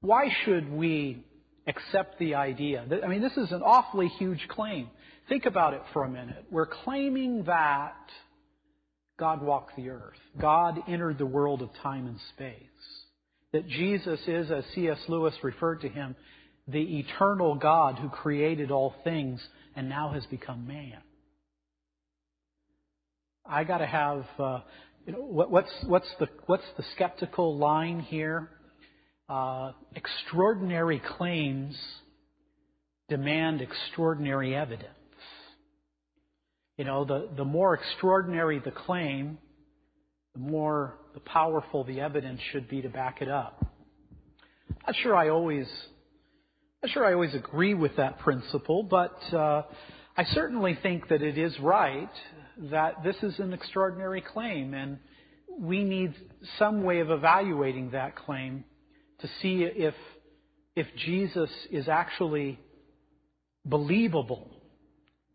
Why 0.01 0.29
should 0.45 0.71
we 0.71 1.25
accept 1.67 2.19
the 2.19 2.35
idea? 2.35 2.85
That, 2.89 3.05
I 3.05 3.09
mean, 3.09 3.23
this 3.23 3.37
is 3.37 3.51
an 3.51 3.63
awfully 3.63 4.09
huge 4.19 4.47
claim. 4.49 4.89
Think 5.29 5.47
about 5.47 5.75
it 5.75 5.83
for 5.93 6.05
a 6.05 6.09
minute. 6.09 6.45
We're 6.51 6.67
claiming 6.67 7.45
that 7.45 7.97
God 9.19 9.43
walked 9.43 9.77
the 9.77 9.91
earth. 9.91 10.17
God 10.41 10.79
entered 10.89 11.19
the 11.19 11.27
world 11.27 11.61
of 11.61 11.71
time 11.83 12.07
and 12.07 12.19
space. 12.35 12.63
That 13.53 13.67
Jesus 13.67 14.21
is, 14.27 14.51
as 14.51 14.65
C.S. 14.75 14.99
Lewis 15.09 15.35
referred 15.43 15.81
to 15.81 15.89
him, 15.89 16.15
the 16.69 16.99
eternal 16.99 17.55
God 17.55 17.97
who 17.97 18.09
created 18.11 18.71
all 18.71 18.95
things 19.03 19.41
and 19.75 19.89
now 19.89 20.13
has 20.13 20.25
become 20.27 20.67
man. 20.67 20.99
I 23.45 23.65
got 23.65 23.79
to 23.79 23.87
have, 23.87 24.27
uh, 24.39 24.61
you 25.09 25.15
know, 25.15 25.21
what, 25.21 25.51
what's 25.51 25.73
what's 25.87 26.09
the 26.21 26.29
what's 26.45 26.67
the 26.77 26.85
skeptical 26.95 27.57
line 27.57 28.01
here? 28.01 28.51
Uh, 29.27 29.73
extraordinary 29.97 31.01
claims 31.17 31.75
demand 33.09 33.63
extraordinary 33.63 34.55
evidence. 34.55 34.93
You 36.77 36.85
know, 36.85 37.07
the, 37.07 37.31
the 37.39 37.45
more 37.47 37.73
extraordinary 37.73 38.59
the 38.63 38.71
claim, 38.71 39.39
the 40.35 40.41
more 40.41 40.99
the 41.15 41.21
powerful 41.21 41.85
the 41.85 42.03
evidence 42.03 42.43
should 42.53 42.69
be 42.69 42.83
to 42.83 42.91
back 42.91 43.23
it 43.23 43.31
up. 43.31 43.65
Not 44.87 44.95
sure 45.03 45.17
I 45.17 45.31
always, 45.31 45.67
not 46.83 46.93
sure 46.93 47.07
I 47.07 47.15
always 47.15 47.35
agree 47.35 47.73
with 47.73 47.97
that 47.97 48.19
principle, 48.19 48.83
but 48.83 49.17
uh, 49.33 49.63
I 50.19 50.25
certainly 50.33 50.79
think 50.83 51.09
that 51.09 51.23
it 51.23 51.39
is 51.39 51.59
right 51.61 52.11
that 52.71 53.03
this 53.05 53.17
is 53.23 53.39
an 53.39 53.53
extraordinary 53.53 54.21
claim, 54.21 54.75
and 54.75 54.99
we 55.59 55.85
need 55.85 56.15
some 56.59 56.83
way 56.83 57.01
of 57.01 57.11
evaluating 57.11 57.93
that 57.93 58.17
claim 58.17 58.65
to 59.21 59.29
see 59.41 59.63
if 59.63 59.95
if 60.77 60.87
Jesus 60.97 61.51
is 61.73 61.89
actually 61.89 62.59
believable 63.65 64.49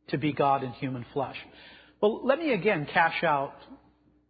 to 0.08 0.18
be 0.18 0.32
God 0.32 0.64
in 0.64 0.72
human 0.72 1.06
flesh. 1.12 1.36
Well, 2.02 2.26
let 2.26 2.40
me 2.40 2.54
again 2.54 2.88
cash 2.92 3.24
out 3.24 3.54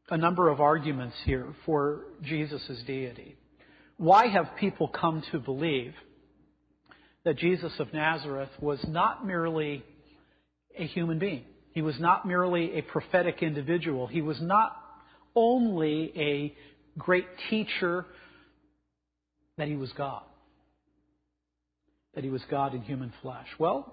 a 0.10 0.18
number 0.18 0.50
of 0.50 0.60
arguments 0.60 1.16
here 1.26 1.54
for 1.66 2.06
Jesus' 2.24 2.82
deity. 2.88 3.36
Why 3.98 4.28
have 4.28 4.56
people 4.60 4.88
come 4.88 5.24
to 5.32 5.40
believe 5.40 5.94
that 7.26 7.38
Jesus 7.38 7.72
of 7.80 7.94
Nazareth 7.94 8.50
was 8.60 8.80
not 8.88 9.26
merely 9.26 9.84
a 10.78 10.86
human 10.86 11.20
being? 11.20 11.46
He 11.74 11.82
was 11.82 12.00
not 12.00 12.28
merely 12.28 12.76
a 12.76 12.82
prophetic 12.82 13.42
individual. 13.42 14.08
He 14.08 14.22
was 14.22 14.40
not 14.40 14.76
only 15.36 16.14
a 16.16 16.56
great 17.00 17.26
teacher, 17.50 18.06
that 19.58 19.68
he 19.68 19.76
was 19.76 19.92
God. 19.94 20.24
That 22.16 22.24
he 22.24 22.30
was 22.30 22.42
God 22.50 22.76
in 22.76 22.82
human 22.82 23.12
flesh. 23.22 23.48
Well, 23.58 23.92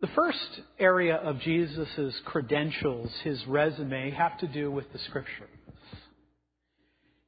the 0.00 0.08
first 0.08 0.60
area 0.78 1.16
of 1.16 1.40
Jesus' 1.40 2.14
credentials, 2.24 3.12
his 3.22 3.44
resume, 3.46 4.10
have 4.10 4.38
to 4.38 4.48
do 4.48 4.70
with 4.70 4.92
the 4.92 4.98
Scriptures. 5.08 5.48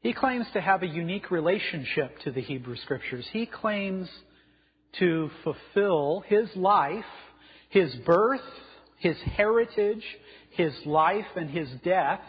He 0.01 0.13
claims 0.13 0.47
to 0.55 0.61
have 0.61 0.83
a 0.83 0.87
unique 0.87 1.31
relationship 1.31 2.19
to 2.21 2.33
the 2.33 2.41
Hebrew 2.41 2.77
Scriptures. 2.77 3.27
He 3.33 3.47
claims 3.47 4.09
to 4.99 5.31
fulfill 5.45 6.25
his 6.27 6.49
life, 6.57 7.05
his 7.69 7.95
birth, 8.07 8.41
his 9.01 9.17
heritage, 9.35 10.05
his 10.51 10.73
life, 10.85 11.27
and 11.35 11.51
his 11.51 11.69
death, 11.83 12.21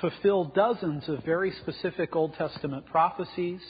fulfill 0.00 0.44
dozens 0.44 1.08
of 1.08 1.24
very 1.24 1.52
specific 1.60 2.16
Old 2.16 2.34
Testament 2.34 2.86
prophecies 2.86 3.60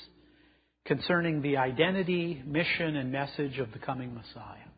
concerning 0.85 1.41
the 1.41 1.57
identity, 1.57 2.43
mission, 2.47 2.97
and 2.97 3.11
message 3.11 3.59
of 3.59 3.73
the 3.73 3.79
coming 3.79 4.15
Messiah. 4.15 4.69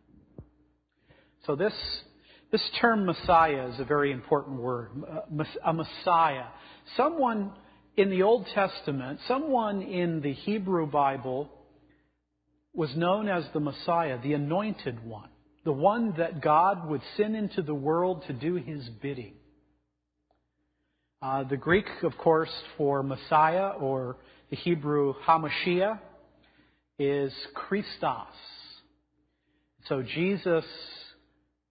So 1.47 1.57
this, 1.57 1.75
this 2.53 2.63
term 2.81 3.05
Messiah 3.07 3.71
is 3.73 3.81
a 3.81 3.85
very 3.85 4.13
important 4.13 4.61
word. 4.61 4.91
A 5.65 5.73
Messiah. 5.73 6.47
Someone 6.97 7.53
in 7.97 8.09
the 8.09 8.23
Old 8.23 8.47
Testament, 8.55 9.19
someone 9.27 9.83
in 9.83 10.21
the 10.21 10.33
Hebrew 10.33 10.87
Bible 10.87 11.51
was 12.73 12.95
known 12.97 13.29
as 13.29 13.45
the 13.53 13.61
Messiah, 13.61 14.19
the 14.23 14.35
anointed 14.35 15.05
one, 15.05 15.29
the 15.65 15.73
one 15.73 16.15
that 16.19 16.41
God 16.41 16.89
would 16.89 17.03
send 17.17 17.37
into 17.37 17.63
the 17.63 17.75
world 17.75 18.25
to 18.27 18.33
do 18.33 18.55
his 18.55 18.89
bidding. 19.01 19.35
Uh, 21.23 21.45
the 21.45 21.57
Greek, 21.57 21.87
of 22.03 22.17
course, 22.19 22.53
for 22.77 23.03
Messiah 23.03 23.71
or 23.71 24.17
the 24.51 24.57
Hebrew 24.57 25.15
Hamashiach 25.27 25.99
is 26.99 27.33
Christos. 27.55 28.27
So 29.89 30.03
Jesus 30.03 30.65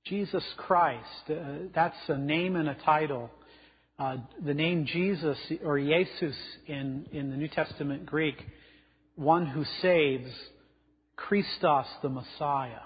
Jesus 0.05 0.43
Christ. 0.57 1.29
Uh, 1.29 1.69
that's 1.73 1.95
a 2.07 2.17
name 2.17 2.57
and 2.57 2.67
a 2.67 2.75
title. 2.75 3.29
Uh, 3.97 4.17
the 4.43 4.53
name 4.53 4.85
Jesus 4.85 5.37
or 5.63 5.79
Jesus 5.79 6.35
in, 6.67 7.05
in 7.13 7.29
the 7.29 7.37
New 7.37 7.47
Testament 7.47 8.05
Greek, 8.05 8.35
one 9.15 9.45
who 9.45 9.63
saves, 9.81 10.29
Christos 11.15 11.85
the 12.01 12.09
Messiah. 12.09 12.81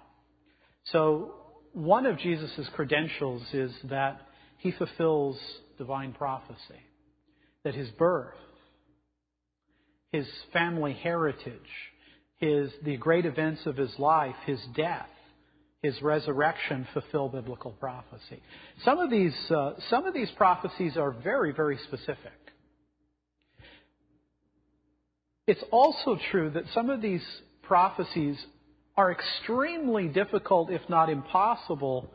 So 0.92 1.34
one 1.74 2.06
of 2.06 2.18
Jesus' 2.18 2.68
credentials 2.76 3.44
is 3.54 3.72
that 3.86 4.22
he 4.58 4.72
fulfills 4.72 5.38
divine 5.78 6.14
prophecy. 6.14 6.82
That 7.64 7.76
his 7.76 7.90
birth, 7.90 8.36
his 10.12 10.28
family 10.54 10.94
heritage, 10.94 11.60
his, 12.38 12.72
the 12.84 12.98
great 12.98 13.26
events 13.26 13.66
of 13.66 13.76
his 13.76 13.92
life, 14.00 14.36
his 14.46 14.60
death, 14.76 15.10
his 15.82 16.02
resurrection 16.02 16.88
fulfill 16.94 17.30
biblical 17.30 17.72
prophecy. 17.72 18.42
Some 18.84 19.00
of 19.00 19.10
these, 19.10 19.36
uh, 19.52 19.74
some 19.90 20.06
of 20.06 20.14
these 20.14 20.30
prophecies 20.38 20.98
are 20.98 21.12
very, 21.12 21.52
very 21.52 21.78
specific. 21.88 22.32
It's 25.46 25.64
also 25.72 26.18
true 26.32 26.50
that 26.52 26.64
some 26.74 26.90
of 26.90 27.02
these 27.02 27.24
prophecies 27.64 28.38
are 28.98 29.12
extremely 29.12 30.08
difficult, 30.08 30.72
if 30.72 30.82
not 30.90 31.10
impossible, 31.10 32.12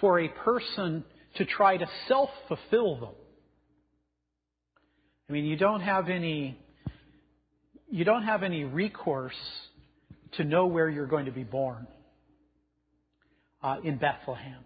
for 0.00 0.20
a 0.20 0.28
person 0.28 1.04
to 1.36 1.44
try 1.44 1.76
to 1.76 1.86
self 2.08 2.30
fulfill 2.48 2.96
them. 3.00 3.14
I 5.28 5.32
mean, 5.32 5.44
you 5.44 5.56
don't 5.56 5.80
have 5.80 6.08
any, 6.08 6.58
you 7.90 8.04
don't 8.04 8.24
have 8.24 8.42
any 8.42 8.64
recourse 8.64 9.34
to 10.38 10.44
know 10.44 10.66
where 10.66 10.88
you're 10.88 11.06
going 11.06 11.26
to 11.26 11.32
be 11.32 11.44
born. 11.44 11.86
uh, 13.62 13.76
in 13.84 13.98
Bethlehem. 13.98 14.64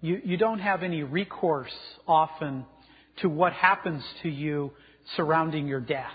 You, 0.00 0.20
you 0.24 0.36
don't 0.36 0.60
have 0.60 0.82
any 0.82 1.02
recourse 1.02 1.72
often 2.06 2.64
to 3.22 3.28
what 3.28 3.52
happens 3.52 4.02
to 4.22 4.28
you 4.28 4.72
surrounding 5.16 5.66
your 5.66 5.80
death. 5.80 6.06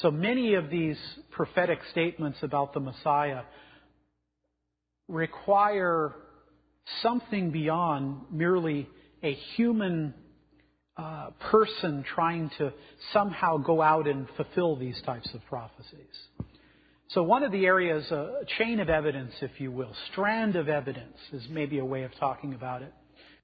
So 0.00 0.10
many 0.10 0.54
of 0.54 0.70
these 0.70 0.98
prophetic 1.30 1.78
statements 1.90 2.38
about 2.42 2.72
the 2.72 2.80
Messiah 2.80 3.42
require 5.08 6.14
something 7.02 7.50
beyond 7.50 8.22
merely 8.30 8.88
a 9.22 9.34
human 9.56 10.14
uh, 10.96 11.30
person 11.50 12.04
trying 12.14 12.50
to 12.58 12.72
somehow 13.12 13.58
go 13.58 13.82
out 13.82 14.06
and 14.08 14.26
fulfill 14.36 14.76
these 14.76 15.00
types 15.02 15.28
of 15.34 15.44
prophecies. 15.46 16.16
So 17.08 17.22
one 17.22 17.42
of 17.42 17.52
the 17.52 17.66
areas, 17.66 18.10
a 18.10 18.44
chain 18.58 18.80
of 18.80 18.88
evidence, 18.88 19.32
if 19.42 19.60
you 19.60 19.70
will, 19.70 19.92
strand 20.12 20.56
of 20.56 20.68
evidence 20.68 21.16
is 21.32 21.42
maybe 21.50 21.78
a 21.78 21.84
way 21.84 22.04
of 22.04 22.14
talking 22.18 22.54
about 22.54 22.82
it. 22.82 22.94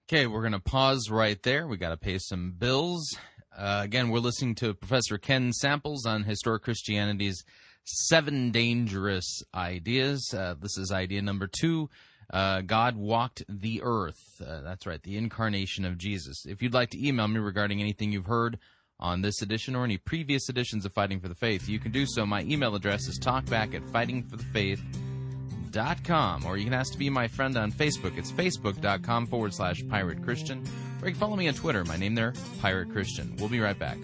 Okay, 0.08 0.26
we're 0.26 0.42
going 0.42 0.52
to 0.52 0.60
pause 0.60 1.10
right 1.10 1.42
there. 1.42 1.66
We 1.66 1.76
got 1.76 1.90
to 1.90 1.96
pay 1.96 2.18
some 2.18 2.54
bills. 2.56 3.16
Uh, 3.56 3.80
again, 3.82 4.10
we're 4.10 4.18
listening 4.18 4.54
to 4.56 4.74
Professor 4.74 5.16
Ken 5.16 5.50
Samples 5.52 6.04
on 6.04 6.24
Historic 6.24 6.62
Christianity's 6.62 7.42
Seven 7.84 8.50
Dangerous 8.50 9.42
Ideas. 9.54 10.34
Uh, 10.34 10.54
this 10.60 10.76
is 10.76 10.92
idea 10.92 11.22
number 11.22 11.46
two. 11.46 11.88
Uh, 12.30 12.60
God 12.60 12.96
walked 12.96 13.44
the 13.48 13.80
earth. 13.82 14.42
Uh, 14.44 14.60
that's 14.60 14.86
right, 14.86 15.02
the 15.02 15.16
incarnation 15.16 15.86
of 15.86 15.96
Jesus. 15.96 16.44
If 16.44 16.60
you'd 16.60 16.74
like 16.74 16.90
to 16.90 17.06
email 17.06 17.28
me 17.28 17.38
regarding 17.38 17.80
anything 17.80 18.12
you've 18.12 18.26
heard 18.26 18.58
on 19.00 19.22
this 19.22 19.40
edition 19.40 19.74
or 19.74 19.84
any 19.84 19.96
previous 19.96 20.50
editions 20.50 20.84
of 20.84 20.92
Fighting 20.92 21.20
for 21.20 21.28
the 21.28 21.34
Faith, 21.34 21.66
you 21.66 21.78
can 21.78 21.92
do 21.92 22.04
so. 22.04 22.26
My 22.26 22.42
email 22.42 22.74
address 22.74 23.08
is 23.08 23.18
talkback 23.18 23.74
at 23.74 23.82
fightingforthefaith.com, 23.84 26.44
or 26.44 26.58
you 26.58 26.64
can 26.64 26.74
ask 26.74 26.92
to 26.92 26.98
be 26.98 27.08
my 27.08 27.28
friend 27.28 27.56
on 27.56 27.72
Facebook. 27.72 28.18
It's 28.18 28.32
facebook.com 28.32 29.28
forward 29.28 29.54
slash 29.54 29.82
pirate 29.88 30.22
Christian, 30.22 30.62
or 31.06 31.08
you 31.08 31.14
can 31.14 31.20
follow 31.20 31.36
me 31.36 31.46
on 31.46 31.54
Twitter. 31.54 31.84
My 31.84 31.96
name 31.96 32.16
there, 32.16 32.34
Pirate 32.60 32.90
Christian. 32.90 33.36
We'll 33.38 33.48
be 33.48 33.60
right 33.60 33.78
back. 33.78 33.98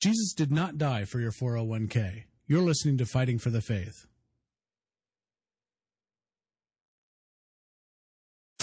Jesus 0.00 0.34
did 0.34 0.50
not 0.50 0.78
die 0.78 1.04
for 1.04 1.20
your 1.20 1.30
401k. 1.30 2.24
You're 2.46 2.60
listening 2.60 2.98
to 2.98 3.06
Fighting 3.06 3.38
for 3.38 3.50
the 3.50 3.60
Faith. 3.60 4.06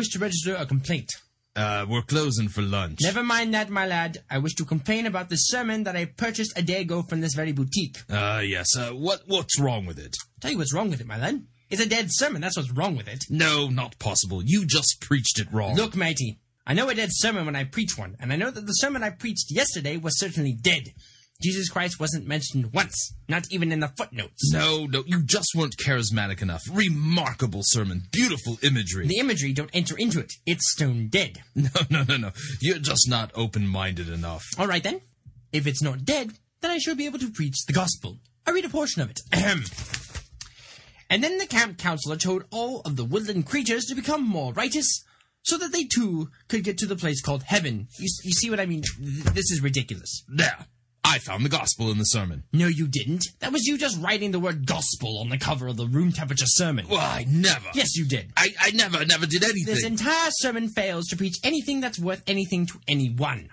wish 0.00 0.08
to 0.08 0.18
register 0.18 0.54
a 0.54 0.64
complaint. 0.64 1.10
Uh, 1.54 1.84
we're 1.86 2.00
closing 2.00 2.48
for 2.48 2.62
lunch. 2.62 3.00
Never 3.02 3.22
mind 3.22 3.52
that, 3.52 3.68
my 3.68 3.86
lad. 3.86 4.16
I 4.30 4.38
wish 4.38 4.54
to 4.54 4.64
complain 4.64 5.04
about 5.04 5.28
the 5.28 5.36
sermon 5.36 5.84
that 5.84 5.94
I 5.94 6.06
purchased 6.06 6.56
a 6.56 6.62
day 6.62 6.80
ago 6.80 7.02
from 7.02 7.20
this 7.20 7.34
very 7.34 7.52
boutique. 7.52 7.98
Uh, 8.08 8.40
yes. 8.42 8.74
Uh, 8.74 8.92
what 8.92 9.20
what's 9.26 9.60
wrong 9.60 9.84
with 9.84 9.98
it? 9.98 10.16
Tell 10.40 10.52
you 10.52 10.56
what's 10.56 10.72
wrong 10.72 10.88
with 10.88 11.02
it, 11.02 11.06
my 11.06 11.18
lad. 11.18 11.44
It's 11.68 11.82
a 11.82 11.86
dead 11.86 12.06
sermon. 12.08 12.40
That's 12.40 12.56
what's 12.56 12.70
wrong 12.72 12.96
with 12.96 13.08
it. 13.08 13.24
No, 13.28 13.68
not 13.68 13.98
possible. 13.98 14.40
You 14.42 14.64
just 14.64 15.02
preached 15.02 15.38
it 15.38 15.52
wrong. 15.52 15.76
Look, 15.76 15.94
matey. 15.94 16.40
I 16.66 16.72
know 16.72 16.88
a 16.88 16.94
dead 16.94 17.10
sermon 17.12 17.44
when 17.44 17.56
I 17.56 17.64
preach 17.64 17.98
one, 17.98 18.16
and 18.18 18.32
I 18.32 18.36
know 18.36 18.50
that 18.50 18.66
the 18.66 18.72
sermon 18.72 19.02
I 19.02 19.10
preached 19.10 19.50
yesterday 19.50 19.98
was 19.98 20.18
certainly 20.18 20.54
dead. 20.58 20.94
Jesus 21.42 21.68
Christ 21.68 21.98
wasn't 21.98 22.26
mentioned 22.26 22.72
once, 22.72 23.14
not 23.28 23.44
even 23.50 23.72
in 23.72 23.80
the 23.80 23.88
footnotes. 23.88 24.52
No, 24.52 24.86
no, 24.86 25.02
you 25.06 25.22
just 25.22 25.48
weren't 25.56 25.76
charismatic 25.76 26.42
enough. 26.42 26.62
Remarkable 26.70 27.62
sermon, 27.64 28.02
beautiful 28.12 28.58
imagery. 28.62 29.06
The 29.06 29.18
imagery 29.18 29.52
don't 29.52 29.70
enter 29.72 29.96
into 29.96 30.20
it. 30.20 30.32
It's 30.46 30.72
stone 30.72 31.08
dead. 31.08 31.42
No, 31.54 31.68
no, 31.90 32.02
no, 32.04 32.16
no. 32.16 32.30
You're 32.60 32.78
just 32.78 33.08
not 33.08 33.30
open-minded 33.34 34.08
enough. 34.08 34.44
All 34.58 34.66
right 34.66 34.82
then. 34.82 35.00
If 35.52 35.66
it's 35.66 35.82
not 35.82 36.04
dead, 36.04 36.32
then 36.60 36.70
I 36.70 36.78
should 36.78 36.96
be 36.96 37.06
able 37.06 37.18
to 37.18 37.30
preach 37.30 37.66
the 37.66 37.72
gospel. 37.72 38.18
I 38.46 38.52
read 38.52 38.64
a 38.64 38.68
portion 38.70 39.02
of 39.02 39.10
it. 39.10 39.20
Ahem. 39.32 39.64
And 41.10 41.22
then 41.24 41.38
the 41.38 41.46
camp 41.46 41.76
counselor 41.78 42.16
told 42.16 42.44
all 42.50 42.80
of 42.82 42.96
the 42.96 43.04
woodland 43.04 43.46
creatures 43.46 43.84
to 43.86 43.94
become 43.94 44.26
more 44.26 44.52
righteous, 44.52 45.04
so 45.42 45.58
that 45.58 45.72
they 45.72 45.84
too 45.84 46.30
could 46.48 46.64
get 46.64 46.78
to 46.78 46.86
the 46.86 46.96
place 46.96 47.20
called 47.20 47.42
heaven. 47.44 47.88
You, 47.98 48.08
you 48.24 48.32
see 48.32 48.50
what 48.50 48.60
I 48.60 48.66
mean? 48.66 48.82
This 48.98 49.50
is 49.50 49.60
ridiculous. 49.62 50.24
There. 50.28 50.66
I 51.04 51.18
found 51.18 51.44
the 51.44 51.50
gospel 51.50 51.90
in 51.90 51.98
the 51.98 52.04
sermon. 52.04 52.44
No, 52.52 52.66
you 52.66 52.86
didn't. 52.86 53.26
That 53.40 53.52
was 53.52 53.66
you 53.66 53.78
just 53.78 54.00
writing 54.00 54.30
the 54.30 54.38
word 54.38 54.66
gospel 54.66 55.18
on 55.20 55.28
the 55.28 55.38
cover 55.38 55.66
of 55.66 55.76
the 55.76 55.86
room 55.86 56.12
temperature 56.12 56.46
sermon. 56.46 56.86
Well, 56.88 57.00
I 57.00 57.24
never. 57.28 57.68
Yes, 57.74 57.96
you 57.96 58.06
did. 58.06 58.32
I, 58.36 58.48
I 58.60 58.70
never, 58.72 59.04
never 59.04 59.26
did 59.26 59.42
anything. 59.42 59.74
This 59.74 59.84
entire 59.84 60.30
sermon 60.30 60.68
fails 60.68 61.06
to 61.08 61.16
preach 61.16 61.38
anything 61.42 61.80
that's 61.80 61.98
worth 61.98 62.22
anything 62.26 62.66
to 62.66 62.80
anyone. 62.86 63.50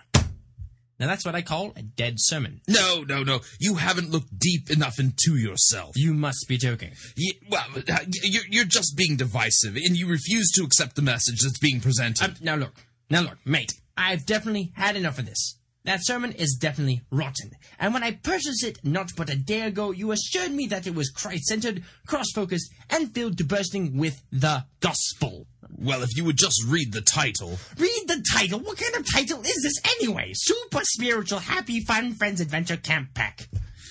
Now 0.99 1.07
that's 1.07 1.25
what 1.25 1.35
I 1.35 1.43
call 1.43 1.73
a 1.75 1.83
dead 1.83 2.15
sermon. 2.17 2.61
No, 2.67 3.03
no, 3.07 3.23
no. 3.23 3.41
You 3.59 3.75
haven't 3.75 4.09
looked 4.09 4.37
deep 4.37 4.71
enough 4.71 4.99
into 4.99 5.37
yourself. 5.37 5.91
You 5.95 6.13
must 6.13 6.45
be 6.47 6.57
joking. 6.57 6.91
You, 7.15 7.33
well, 7.49 7.67
uh, 7.75 7.99
you're, 8.23 8.43
you're 8.49 8.65
just 8.65 8.97
being 8.97 9.15
divisive, 9.15 9.75
and 9.75 9.95
you 9.95 10.07
refuse 10.07 10.51
to 10.55 10.63
accept 10.63 10.95
the 10.95 11.03
message 11.03 11.37
that's 11.43 11.59
being 11.59 11.79
presented. 11.81 12.31
Uh, 12.31 12.33
now 12.41 12.55
look, 12.55 12.73
now 13.09 13.21
look, 13.21 13.37
mate. 13.45 13.73
I've 13.95 14.25
definitely 14.25 14.71
had 14.75 14.95
enough 14.95 15.19
of 15.19 15.25
this. 15.27 15.57
That 15.87 16.05
sermon 16.05 16.33
is 16.33 16.57
definitely 16.59 17.03
rotten. 17.11 17.51
And 17.79 17.93
when 17.93 18.03
I 18.03 18.11
purchased 18.11 18.61
it 18.61 18.77
not 18.83 19.13
but 19.15 19.29
a 19.29 19.37
day 19.37 19.61
ago, 19.61 19.91
you 19.91 20.11
assured 20.11 20.51
me 20.51 20.67
that 20.67 20.85
it 20.85 20.93
was 20.93 21.09
Christ-centered, 21.09 21.81
cross-focused, 22.05 22.73
and 22.89 23.15
filled 23.15 23.37
to 23.37 23.45
bursting 23.45 23.97
with 23.97 24.21
the 24.29 24.65
gospel. 24.81 25.47
Well, 25.77 26.03
if 26.03 26.09
you 26.17 26.25
would 26.25 26.37
just 26.37 26.61
read 26.67 26.91
the 26.91 26.99
title. 26.99 27.57
Read 27.77 28.03
the 28.05 28.21
title? 28.33 28.59
What 28.59 28.77
kind 28.77 28.95
of 28.97 29.09
title 29.09 29.39
is 29.39 29.61
this 29.63 29.81
anyway? 30.01 30.33
Super 30.35 30.81
Spiritual 30.83 31.39
Happy 31.39 31.79
Fun 31.79 32.15
Friends 32.15 32.41
Adventure 32.41 32.75
Camp 32.75 33.13
Pack. 33.13 33.47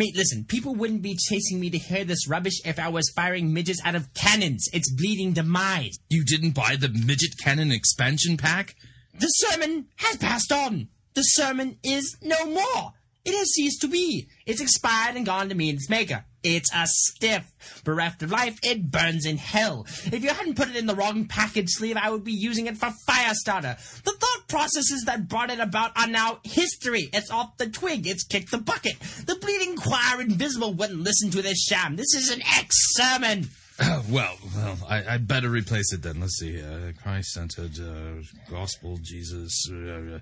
Mate, 0.00 0.16
listen, 0.16 0.44
people 0.44 0.74
wouldn't 0.74 1.02
be 1.02 1.14
chasing 1.14 1.60
me 1.60 1.68
to 1.68 1.76
hear 1.76 2.04
this 2.04 2.26
rubbish 2.26 2.58
if 2.64 2.78
I 2.78 2.88
was 2.88 3.12
firing 3.14 3.52
midgets 3.52 3.82
out 3.84 3.94
of 3.94 4.14
cannons. 4.14 4.66
It's 4.72 4.90
bleeding 4.90 5.34
demise. 5.34 5.98
You 6.08 6.24
didn't 6.24 6.52
buy 6.52 6.76
the 6.76 6.88
midget 6.88 7.36
cannon 7.38 7.70
expansion 7.70 8.38
pack? 8.38 8.76
The 9.18 9.26
sermon 9.26 9.88
has 9.96 10.16
passed 10.16 10.52
on. 10.52 10.88
The 11.12 11.20
sermon 11.20 11.76
is 11.84 12.16
no 12.22 12.46
more. 12.46 12.94
It 13.26 13.36
has 13.36 13.52
ceased 13.52 13.82
to 13.82 13.88
be. 13.88 14.26
It's 14.46 14.62
expired 14.62 15.16
and 15.16 15.26
gone 15.26 15.50
to 15.50 15.54
meet 15.54 15.74
its 15.74 15.90
maker. 15.90 16.24
It's 16.42 16.70
a 16.74 16.86
stiff. 16.86 17.52
Bereft 17.84 18.22
of 18.22 18.30
life, 18.30 18.58
it 18.62 18.90
burns 18.90 19.26
in 19.26 19.36
hell. 19.36 19.86
If 20.06 20.22
you 20.22 20.30
hadn't 20.30 20.56
put 20.56 20.68
it 20.68 20.76
in 20.76 20.86
the 20.86 20.94
wrong 20.94 21.26
package 21.26 21.68
sleeve, 21.68 21.96
I 21.96 22.10
would 22.10 22.24
be 22.24 22.32
using 22.32 22.66
it 22.66 22.76
for 22.76 22.90
fire 23.06 23.34
starter. 23.34 23.76
The 24.04 24.12
thought 24.12 24.48
processes 24.48 25.04
that 25.06 25.28
brought 25.28 25.50
it 25.50 25.60
about 25.60 25.96
are 25.96 26.06
now 26.06 26.40
history. 26.44 27.10
It's 27.12 27.30
off 27.30 27.56
the 27.58 27.68
twig. 27.68 28.06
It's 28.06 28.24
kicked 28.24 28.50
the 28.50 28.58
bucket. 28.58 28.98
The 29.26 29.36
bleeding 29.36 29.76
choir 29.76 30.20
invisible 30.20 30.74
wouldn't 30.74 31.00
listen 31.00 31.30
to 31.30 31.42
this 31.42 31.62
sham. 31.64 31.96
This 31.96 32.14
is 32.14 32.30
an 32.30 32.42
ex-sermon. 32.56 33.48
well, 34.10 34.36
well, 34.56 34.76
I, 34.88 35.14
I'd 35.14 35.28
better 35.28 35.48
replace 35.48 35.92
it 35.92 36.02
then. 36.02 36.20
Let's 36.20 36.38
see. 36.38 36.60
Uh, 36.60 36.92
Christ 37.02 37.32
centered, 37.32 37.78
uh, 37.80 38.22
gospel, 38.50 38.98
Jesus. 39.02 39.70
Uh, 39.70 40.18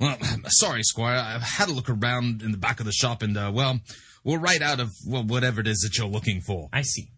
well, 0.00 0.16
sorry, 0.48 0.82
Squire. 0.82 1.18
I 1.18 1.38
had 1.38 1.68
a 1.68 1.72
look 1.72 1.90
around 1.90 2.42
in 2.42 2.50
the 2.50 2.58
back 2.58 2.80
of 2.80 2.86
the 2.86 2.92
shop 2.92 3.22
and, 3.22 3.36
uh, 3.36 3.52
well, 3.54 3.80
we'll 4.24 4.38
write 4.38 4.62
out 4.62 4.80
of 4.80 4.90
well, 5.06 5.24
whatever 5.24 5.60
it 5.60 5.66
is 5.66 5.78
that 5.80 5.96
you're 5.98 6.06
looking 6.06 6.40
for. 6.40 6.68
I 6.72 6.82
see. 6.82 7.08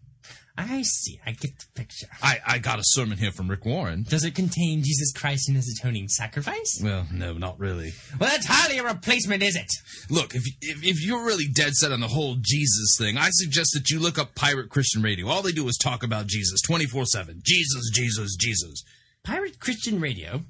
I 0.57 0.83
see. 0.83 1.19
I 1.25 1.31
get 1.31 1.57
the 1.57 1.65
picture. 1.75 2.07
I, 2.21 2.39
I 2.45 2.57
got 2.59 2.79
a 2.79 2.83
sermon 2.83 3.17
here 3.17 3.31
from 3.31 3.49
Rick 3.49 3.65
Warren. 3.65 4.03
Does 4.07 4.23
it 4.23 4.35
contain 4.35 4.83
Jesus 4.83 5.11
Christ 5.13 5.47
and 5.47 5.55
his 5.55 5.79
atoning 5.79 6.09
sacrifice? 6.09 6.79
Well, 6.83 7.07
no, 7.11 7.33
not 7.33 7.57
really. 7.59 7.93
Well, 8.19 8.29
that's 8.29 8.45
hardly 8.45 8.77
a 8.77 8.83
replacement, 8.83 9.43
is 9.43 9.55
it? 9.55 9.71
Look, 10.09 10.35
if, 10.35 10.43
if 10.61 10.83
if 10.83 11.05
you're 11.05 11.25
really 11.25 11.47
dead 11.47 11.73
set 11.73 11.91
on 11.91 12.01
the 12.01 12.09
whole 12.09 12.35
Jesus 12.39 12.95
thing, 12.97 13.17
I 13.17 13.29
suggest 13.31 13.71
that 13.73 13.89
you 13.89 13.99
look 13.99 14.19
up 14.19 14.35
Pirate 14.35 14.69
Christian 14.69 15.01
Radio. 15.01 15.27
All 15.27 15.41
they 15.41 15.51
do 15.51 15.67
is 15.67 15.77
talk 15.77 16.03
about 16.03 16.27
Jesus 16.27 16.61
24/7. 16.67 17.41
Jesus, 17.43 17.89
Jesus, 17.91 18.35
Jesus. 18.35 18.83
Pirate 19.23 19.59
Christian 19.59 20.01
Radio? 20.01 20.41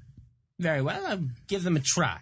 Very 0.59 0.81
well, 0.81 1.05
I'll 1.05 1.25
give 1.47 1.63
them 1.63 1.75
a 1.75 1.81
try. 1.81 2.21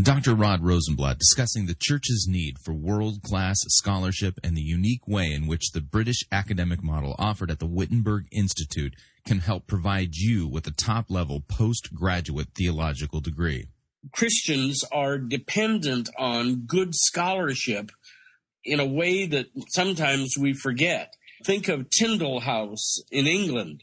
Dr. 0.00 0.34
Rod 0.34 0.62
Rosenbladt 0.62 1.16
discussing 1.16 1.64
the 1.64 1.76
church's 1.80 2.26
need 2.28 2.58
for 2.58 2.74
world 2.74 3.22
class 3.22 3.56
scholarship 3.68 4.38
and 4.44 4.54
the 4.54 4.60
unique 4.60 5.08
way 5.08 5.32
in 5.32 5.46
which 5.46 5.70
the 5.72 5.80
British 5.80 6.22
academic 6.30 6.82
model 6.84 7.16
offered 7.18 7.50
at 7.50 7.60
the 7.60 7.66
Wittenberg 7.66 8.26
Institute 8.30 8.94
can 9.26 9.38
help 9.38 9.66
provide 9.66 10.14
you 10.14 10.46
with 10.46 10.66
a 10.66 10.70
top 10.70 11.06
level 11.08 11.42
postgraduate 11.48 12.48
theological 12.54 13.20
degree. 13.20 13.68
Christians 14.12 14.84
are 14.92 15.16
dependent 15.16 16.10
on 16.18 16.66
good 16.66 16.94
scholarship 16.94 17.90
in 18.64 18.80
a 18.80 18.86
way 18.86 19.24
that 19.24 19.46
sometimes 19.68 20.34
we 20.38 20.52
forget. 20.52 21.14
Think 21.42 21.68
of 21.68 21.88
Tyndale 21.88 22.40
House 22.40 23.00
in 23.10 23.26
England. 23.26 23.82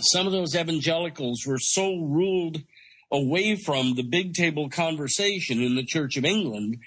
Some 0.00 0.26
of 0.26 0.32
those 0.32 0.56
evangelicals 0.56 1.46
were 1.46 1.60
so 1.60 1.98
ruled 2.00 2.64
away 3.12 3.56
from 3.56 3.94
the 3.94 4.02
big 4.02 4.34
table 4.34 4.68
conversation 4.68 5.60
in 5.62 5.76
the 5.76 5.84
Church 5.84 6.16
of 6.16 6.24
England 6.24 6.78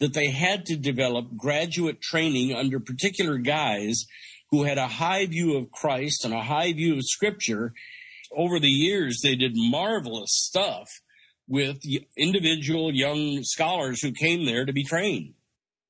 that 0.00 0.14
they 0.14 0.30
had 0.30 0.66
to 0.66 0.76
develop 0.76 1.36
graduate 1.36 2.00
training 2.00 2.54
under 2.54 2.80
particular 2.80 3.38
guys 3.38 4.04
who 4.50 4.64
had 4.64 4.78
a 4.78 4.88
high 4.88 5.26
view 5.26 5.56
of 5.56 5.70
Christ 5.70 6.24
and 6.24 6.34
a 6.34 6.42
high 6.42 6.72
view 6.72 6.94
of 6.94 7.04
Scripture. 7.04 7.72
Over 8.36 8.58
the 8.58 8.68
years, 8.68 9.20
they 9.22 9.36
did 9.36 9.52
marvelous 9.54 10.30
stuff 10.30 10.88
with 11.46 11.78
individual 12.16 12.92
young 12.92 13.42
scholars 13.42 14.02
who 14.02 14.12
came 14.12 14.46
there 14.46 14.64
to 14.64 14.72
be 14.72 14.84
trained. 14.84 15.34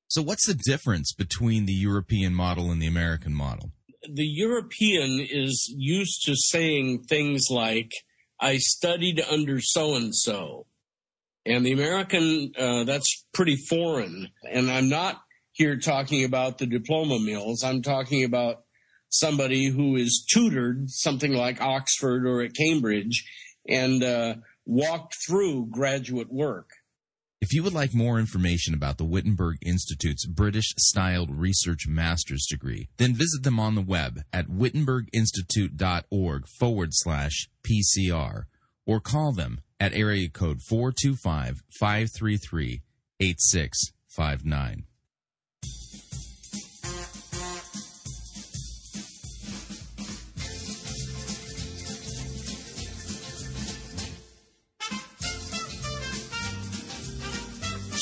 So, 0.07 0.21
what's 0.21 0.47
the 0.47 0.53
difference 0.53 1.13
between 1.13 1.65
the 1.65 1.73
European 1.73 2.33
model 2.33 2.71
and 2.71 2.81
the 2.81 2.87
American 2.87 3.33
model? 3.33 3.71
The 4.07 4.25
European 4.25 5.19
is 5.19 5.73
used 5.75 6.23
to 6.25 6.35
saying 6.35 7.03
things 7.09 7.47
like, 7.49 7.91
I 8.39 8.57
studied 8.57 9.21
under 9.21 9.59
so 9.61 9.95
and 9.95 10.13
so. 10.15 10.65
And 11.45 11.65
the 11.65 11.73
American, 11.73 12.51
uh, 12.57 12.83
that's 12.85 13.25
pretty 13.33 13.55
foreign. 13.55 14.29
And 14.49 14.69
I'm 14.69 14.89
not 14.89 15.21
here 15.51 15.77
talking 15.77 16.23
about 16.23 16.57
the 16.57 16.65
diploma 16.65 17.19
mills. 17.19 17.63
I'm 17.63 17.81
talking 17.81 18.23
about 18.23 18.63
somebody 19.09 19.67
who 19.67 19.95
is 19.95 20.25
tutored 20.29 20.89
something 20.89 21.33
like 21.33 21.61
Oxford 21.61 22.27
or 22.27 22.41
at 22.41 22.55
Cambridge 22.55 23.23
and 23.67 24.03
uh, 24.03 24.35
walked 24.65 25.15
through 25.25 25.67
graduate 25.67 26.31
work. 26.31 26.69
If 27.45 27.53
you 27.53 27.61
would 27.61 27.73
like 27.73 27.93
more 27.93 28.17
information 28.17 28.73
about 28.73 28.97
the 28.97 29.05
Wittenberg 29.05 29.57
Institute's 29.61 30.25
British 30.25 30.73
styled 30.79 31.29
research 31.29 31.87
master's 31.87 32.47
degree, 32.49 32.89
then 32.97 33.13
visit 33.13 33.43
them 33.43 33.59
on 33.59 33.75
the 33.75 33.83
web 33.83 34.21
at 34.33 34.47
wittenberginstitute.org 34.47 36.47
forward 36.47 36.89
slash 36.93 37.47
PCR 37.61 38.45
or 38.87 38.99
call 38.99 39.31
them 39.31 39.61
at 39.79 39.93
area 39.93 40.27
code 40.27 40.63
425 40.63 41.61
533 41.69 42.81
8659. 43.19 44.85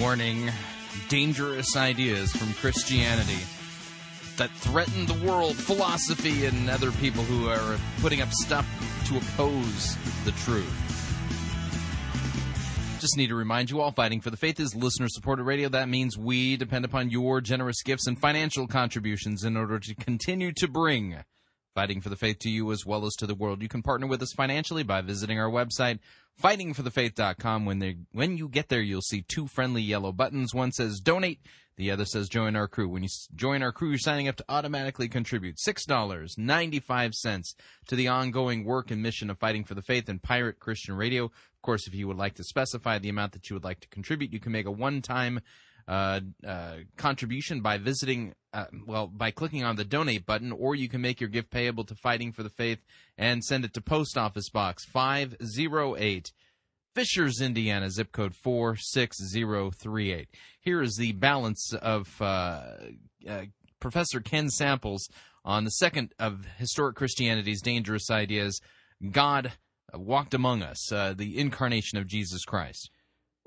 Warning 0.00 0.50
dangerous 1.10 1.76
ideas 1.76 2.32
from 2.32 2.54
Christianity 2.54 3.38
that 4.38 4.50
threaten 4.52 5.04
the 5.04 5.26
world, 5.26 5.56
philosophy, 5.56 6.46
and 6.46 6.70
other 6.70 6.90
people 6.92 7.22
who 7.22 7.50
are 7.50 7.78
putting 8.00 8.22
up 8.22 8.30
stuff 8.30 8.66
to 9.08 9.18
oppose 9.18 9.96
the 10.24 10.32
truth. 10.32 10.90
Just 12.98 13.18
need 13.18 13.26
to 13.26 13.34
remind 13.34 13.70
you 13.70 13.80
all 13.82 13.92
Fighting 13.92 14.22
for 14.22 14.30
the 14.30 14.38
Faith 14.38 14.58
is 14.58 14.74
listener 14.74 15.08
supported 15.10 15.44
radio. 15.44 15.68
That 15.68 15.90
means 15.90 16.16
we 16.16 16.56
depend 16.56 16.86
upon 16.86 17.10
your 17.10 17.42
generous 17.42 17.82
gifts 17.82 18.06
and 18.06 18.18
financial 18.18 18.66
contributions 18.66 19.44
in 19.44 19.54
order 19.56 19.78
to 19.78 19.94
continue 19.94 20.52
to 20.56 20.66
bring 20.66 21.18
Fighting 21.74 22.00
for 22.00 22.08
the 22.08 22.16
Faith 22.16 22.38
to 22.40 22.50
you 22.50 22.72
as 22.72 22.84
well 22.84 23.06
as 23.06 23.14
to 23.16 23.26
the 23.26 23.34
world. 23.34 23.62
You 23.62 23.68
can 23.68 23.82
partner 23.82 24.06
with 24.06 24.22
us 24.22 24.32
financially 24.32 24.82
by 24.82 25.02
visiting 25.02 25.38
our 25.38 25.50
website, 25.50 25.98
fightingforthefaith.com. 26.42 27.64
When, 27.64 27.78
they, 27.78 27.96
when 28.12 28.36
you 28.36 28.48
get 28.48 28.68
there, 28.68 28.80
you'll 28.80 29.02
see 29.02 29.22
two 29.22 29.46
friendly 29.46 29.82
yellow 29.82 30.12
buttons. 30.12 30.54
One 30.54 30.72
says 30.72 31.00
donate, 31.00 31.40
the 31.76 31.90
other 31.90 32.04
says 32.04 32.28
join 32.28 32.56
our 32.56 32.68
crew. 32.68 32.88
When 32.88 33.02
you 33.02 33.08
join 33.34 33.62
our 33.62 33.72
crew, 33.72 33.90
you're 33.90 33.98
signing 33.98 34.28
up 34.28 34.36
to 34.36 34.44
automatically 34.48 35.08
contribute 35.08 35.56
$6.95 35.56 37.54
to 37.86 37.96
the 37.96 38.08
ongoing 38.08 38.64
work 38.64 38.90
and 38.90 39.02
mission 39.02 39.30
of 39.30 39.38
Fighting 39.38 39.64
for 39.64 39.74
the 39.74 39.82
Faith 39.82 40.08
and 40.08 40.22
Pirate 40.22 40.58
Christian 40.58 40.94
Radio. 40.94 41.24
Of 41.24 41.62
course, 41.62 41.86
if 41.86 41.94
you 41.94 42.08
would 42.08 42.16
like 42.16 42.34
to 42.34 42.44
specify 42.44 42.98
the 42.98 43.08
amount 43.08 43.32
that 43.32 43.48
you 43.48 43.54
would 43.54 43.64
like 43.64 43.80
to 43.80 43.88
contribute, 43.88 44.32
you 44.32 44.40
can 44.40 44.52
make 44.52 44.66
a 44.66 44.70
one 44.70 45.02
time 45.02 45.40
uh, 45.88 46.20
uh, 46.46 46.76
contribution 46.96 47.60
by 47.62 47.78
visiting, 47.78 48.34
uh, 48.52 48.66
well, 48.86 49.06
by 49.06 49.30
clicking 49.30 49.64
on 49.64 49.76
the 49.76 49.84
donate 49.84 50.26
button, 50.26 50.52
or 50.52 50.74
you 50.74 50.88
can 50.88 51.00
make 51.00 51.20
your 51.20 51.30
gift 51.30 51.50
payable 51.50 51.84
to 51.84 51.94
Fighting 51.94 52.32
for 52.32 52.42
the 52.42 52.50
Faith 52.50 52.80
and 53.16 53.44
send 53.44 53.64
it 53.64 53.72
to 53.74 53.80
Post 53.80 54.18
Office 54.18 54.48
Box 54.50 54.84
508, 54.84 56.32
Fishers, 56.94 57.40
Indiana, 57.40 57.90
zip 57.90 58.12
code 58.12 58.34
46038. 58.34 60.28
Here 60.60 60.82
is 60.82 60.96
the 60.96 61.12
balance 61.12 61.72
of 61.74 62.20
uh, 62.20 62.62
uh, 63.28 63.42
Professor 63.78 64.20
Ken 64.20 64.48
Samples 64.50 65.08
on 65.44 65.64
the 65.64 65.70
second 65.70 66.12
of 66.18 66.44
Historic 66.58 66.96
Christianity's 66.96 67.62
Dangerous 67.62 68.10
Ideas 68.10 68.60
God 69.10 69.52
walked 69.94 70.34
among 70.34 70.62
us, 70.62 70.88
the 70.90 71.38
incarnation 71.38 71.98
of 71.98 72.06
Jesus 72.06 72.44
Christ 72.44 72.90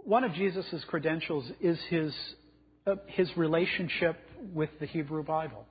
one 0.06 0.24
of 0.24 0.34
Jesus' 0.34 0.84
credentials 0.88 1.46
is 1.62 1.78
his, 1.90 2.14
uh, 2.88 2.96
his 3.08 3.28
relationship 3.38 4.18
with 4.54 4.70
the 4.80 4.86
Hebrew 4.86 5.24
Bible. 5.24 5.66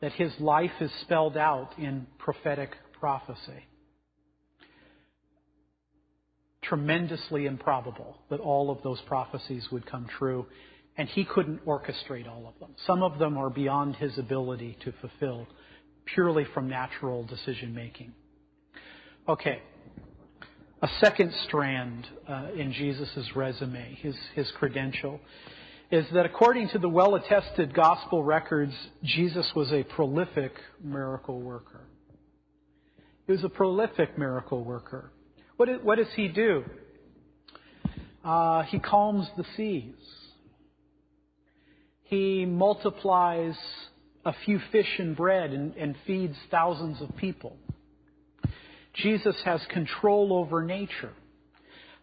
That 0.00 0.12
his 0.12 0.32
life 0.38 0.70
is 0.80 0.90
spelled 1.02 1.36
out 1.36 1.70
in 1.78 2.06
prophetic 2.18 2.70
prophecy. 3.00 3.64
tremendously 6.68 7.46
improbable 7.46 8.18
that 8.30 8.40
all 8.40 8.70
of 8.70 8.82
those 8.82 9.00
prophecies 9.02 9.66
would 9.72 9.86
come 9.86 10.06
true, 10.18 10.46
and 10.96 11.08
he 11.08 11.24
couldn't 11.24 11.64
orchestrate 11.64 12.28
all 12.28 12.46
of 12.46 12.58
them. 12.60 12.70
Some 12.86 13.02
of 13.02 13.18
them 13.18 13.38
are 13.38 13.50
beyond 13.50 13.96
his 13.96 14.18
ability 14.18 14.76
to 14.84 14.92
fulfill 15.00 15.46
purely 16.04 16.44
from 16.54 16.68
natural 16.68 17.24
decision 17.24 17.74
making. 17.74 18.12
Okay. 19.28 19.62
A 20.80 20.88
second 21.00 21.32
strand 21.46 22.06
uh, 22.28 22.48
in 22.56 22.72
Jesus' 22.72 23.30
resume, 23.34 23.96
his, 24.00 24.14
his 24.34 24.50
credential, 24.52 25.20
is 25.90 26.06
that 26.12 26.26
according 26.26 26.68
to 26.70 26.78
the 26.78 26.88
well 26.88 27.14
attested 27.14 27.74
gospel 27.74 28.22
records, 28.22 28.74
Jesus 29.02 29.50
was 29.56 29.72
a 29.72 29.82
prolific 29.82 30.52
miracle 30.82 31.40
worker. 31.40 31.80
He 33.26 33.32
was 33.32 33.44
a 33.44 33.48
prolific 33.48 34.18
miracle 34.18 34.64
worker. 34.64 35.12
What, 35.56 35.68
is, 35.68 35.78
what 35.82 35.98
does 35.98 36.08
he 36.14 36.28
do? 36.28 36.64
Uh, 38.24 38.62
he 38.64 38.78
calms 38.78 39.26
the 39.36 39.44
seas. 39.56 39.94
He 42.04 42.44
multiplies 42.44 43.56
a 44.24 44.34
few 44.44 44.60
fish 44.72 44.98
and 44.98 45.16
bread 45.16 45.50
and, 45.50 45.74
and 45.76 45.96
feeds 46.06 46.36
thousands 46.50 47.00
of 47.00 47.16
people. 47.16 47.56
Jesus 48.94 49.36
has 49.44 49.60
control 49.70 50.32
over 50.32 50.62
nature. 50.62 51.12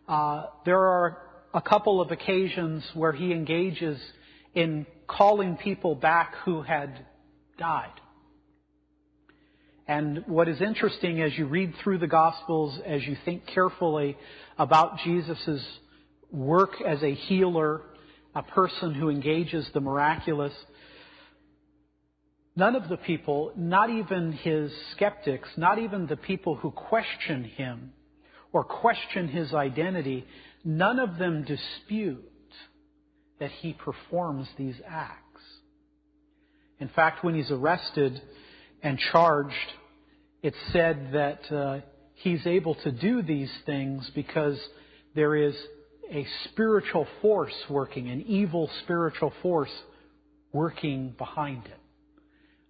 Uh, 0.07 0.45
there 0.65 0.79
are 0.79 1.24
a 1.55 1.61
couple 1.61 2.01
of 2.01 2.11
occasions 2.11 2.83
where 2.93 3.13
he 3.13 3.31
engages 3.31 3.97
in 4.53 4.85
calling 5.07 5.55
people 5.55 5.95
back 5.95 6.35
who 6.43 6.61
had 6.61 7.05
died. 7.57 7.93
And 9.87 10.25
what 10.27 10.49
is 10.49 10.59
interesting 10.61 11.21
as 11.21 11.37
you 11.37 11.45
read 11.45 11.73
through 11.81 11.99
the 11.99 12.07
Gospels, 12.07 12.77
as 12.85 13.03
you 13.03 13.15
think 13.23 13.47
carefully 13.47 14.17
about 14.57 14.99
Jesus' 15.05 15.65
work 16.29 16.81
as 16.85 17.01
a 17.01 17.13
healer, 17.13 17.81
a 18.35 18.43
person 18.43 18.93
who 18.93 19.09
engages 19.09 19.65
the 19.73 19.79
miraculous, 19.79 20.53
none 22.57 22.75
of 22.75 22.89
the 22.89 22.97
people, 22.97 23.53
not 23.55 23.89
even 23.89 24.33
his 24.33 24.73
skeptics, 24.91 25.47
not 25.55 25.79
even 25.79 26.05
the 26.07 26.17
people 26.17 26.55
who 26.55 26.71
question 26.71 27.45
him 27.45 27.93
or 28.51 28.65
question 28.65 29.29
his 29.29 29.53
identity, 29.53 30.25
none 30.65 30.99
of 30.99 31.17
them 31.17 31.43
dispute 31.43 32.25
that 33.39 33.51
he 33.51 33.73
performs 33.73 34.47
these 34.57 34.75
acts. 34.87 35.21
In 36.79 36.89
fact, 36.89 37.23
when 37.23 37.35
he's 37.35 37.51
arrested, 37.51 38.21
and 38.85 38.99
charged, 39.11 39.73
it's 40.43 40.57
said 40.71 41.09
that 41.13 41.51
uh, 41.51 41.79
he's 42.13 42.45
able 42.45 42.75
to 42.75 42.91
do 42.91 43.23
these 43.23 43.51
things 43.65 44.09
because 44.13 44.59
there 45.15 45.35
is 45.35 45.55
a 46.11 46.25
spiritual 46.45 47.07
force 47.19 47.55
working, 47.67 48.09
an 48.09 48.21
evil 48.27 48.69
spiritual 48.83 49.33
force 49.41 49.71
working 50.53 51.15
behind 51.17 51.65
it. 51.65 51.79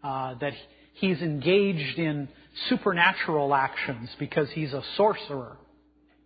Uh, 0.02 0.36
that 0.36 0.54
he's 0.94 1.20
engaged 1.20 2.00
in 2.00 2.30
supernatural 2.70 3.54
actions 3.54 4.10
because 4.20 4.50
he's 4.52 4.72
a 4.72 4.84
sorcerer. 4.96 5.58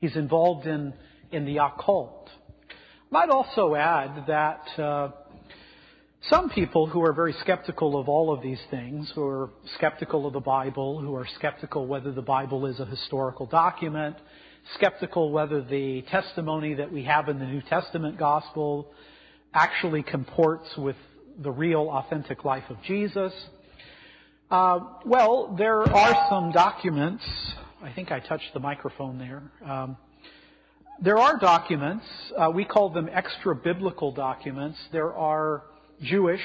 He's 0.01 0.15
involved 0.15 0.67
in, 0.67 0.93
in 1.31 1.45
the 1.45 1.57
occult. 1.57 2.29
I 2.69 2.73
might 3.11 3.29
also 3.29 3.75
add 3.75 4.25
that 4.27 4.79
uh, 4.79 5.11
some 6.23 6.49
people 6.49 6.85
who 6.85 7.01
are 7.03 7.13
very 7.13 7.33
skeptical 7.41 7.97
of 7.99 8.09
all 8.09 8.33
of 8.33 8.41
these 8.41 8.59
things, 8.69 9.11
who 9.15 9.25
are 9.25 9.49
skeptical 9.75 10.27
of 10.27 10.33
the 10.33 10.39
Bible, 10.39 10.99
who 10.99 11.15
are 11.15 11.25
skeptical 11.35 11.87
whether 11.87 12.11
the 12.11 12.21
Bible 12.21 12.65
is 12.65 12.79
a 12.79 12.85
historical 12.85 13.45
document, 13.45 14.15
skeptical 14.75 15.31
whether 15.31 15.61
the 15.61 16.03
testimony 16.03 16.73
that 16.73 16.91
we 16.91 17.03
have 17.05 17.29
in 17.29 17.39
the 17.39 17.45
New 17.45 17.61
Testament 17.61 18.17
gospel 18.19 18.91
actually 19.53 20.03
comports 20.03 20.67
with 20.77 20.97
the 21.41 21.51
real 21.51 21.89
authentic 21.89 22.43
life 22.43 22.65
of 22.69 22.77
Jesus. 22.83 23.33
Uh, 24.51 24.79
well, 25.05 25.55
there 25.57 25.81
are 25.81 26.27
some 26.29 26.51
documents. 26.51 27.23
I 27.81 27.93
think 27.93 28.11
I 28.11 28.19
touched 28.19 28.53
the 28.53 28.59
microphone 28.59 29.17
there. 29.17 29.41
Um, 29.65 29.97
there 31.01 31.17
are 31.17 31.37
documents. 31.39 32.05
Uh, 32.37 32.51
we 32.53 32.65
call 32.65 32.89
them 32.89 33.09
extra 33.11 33.55
biblical 33.55 34.11
documents. 34.11 34.77
There 34.91 35.13
are 35.13 35.63
Jewish 36.01 36.41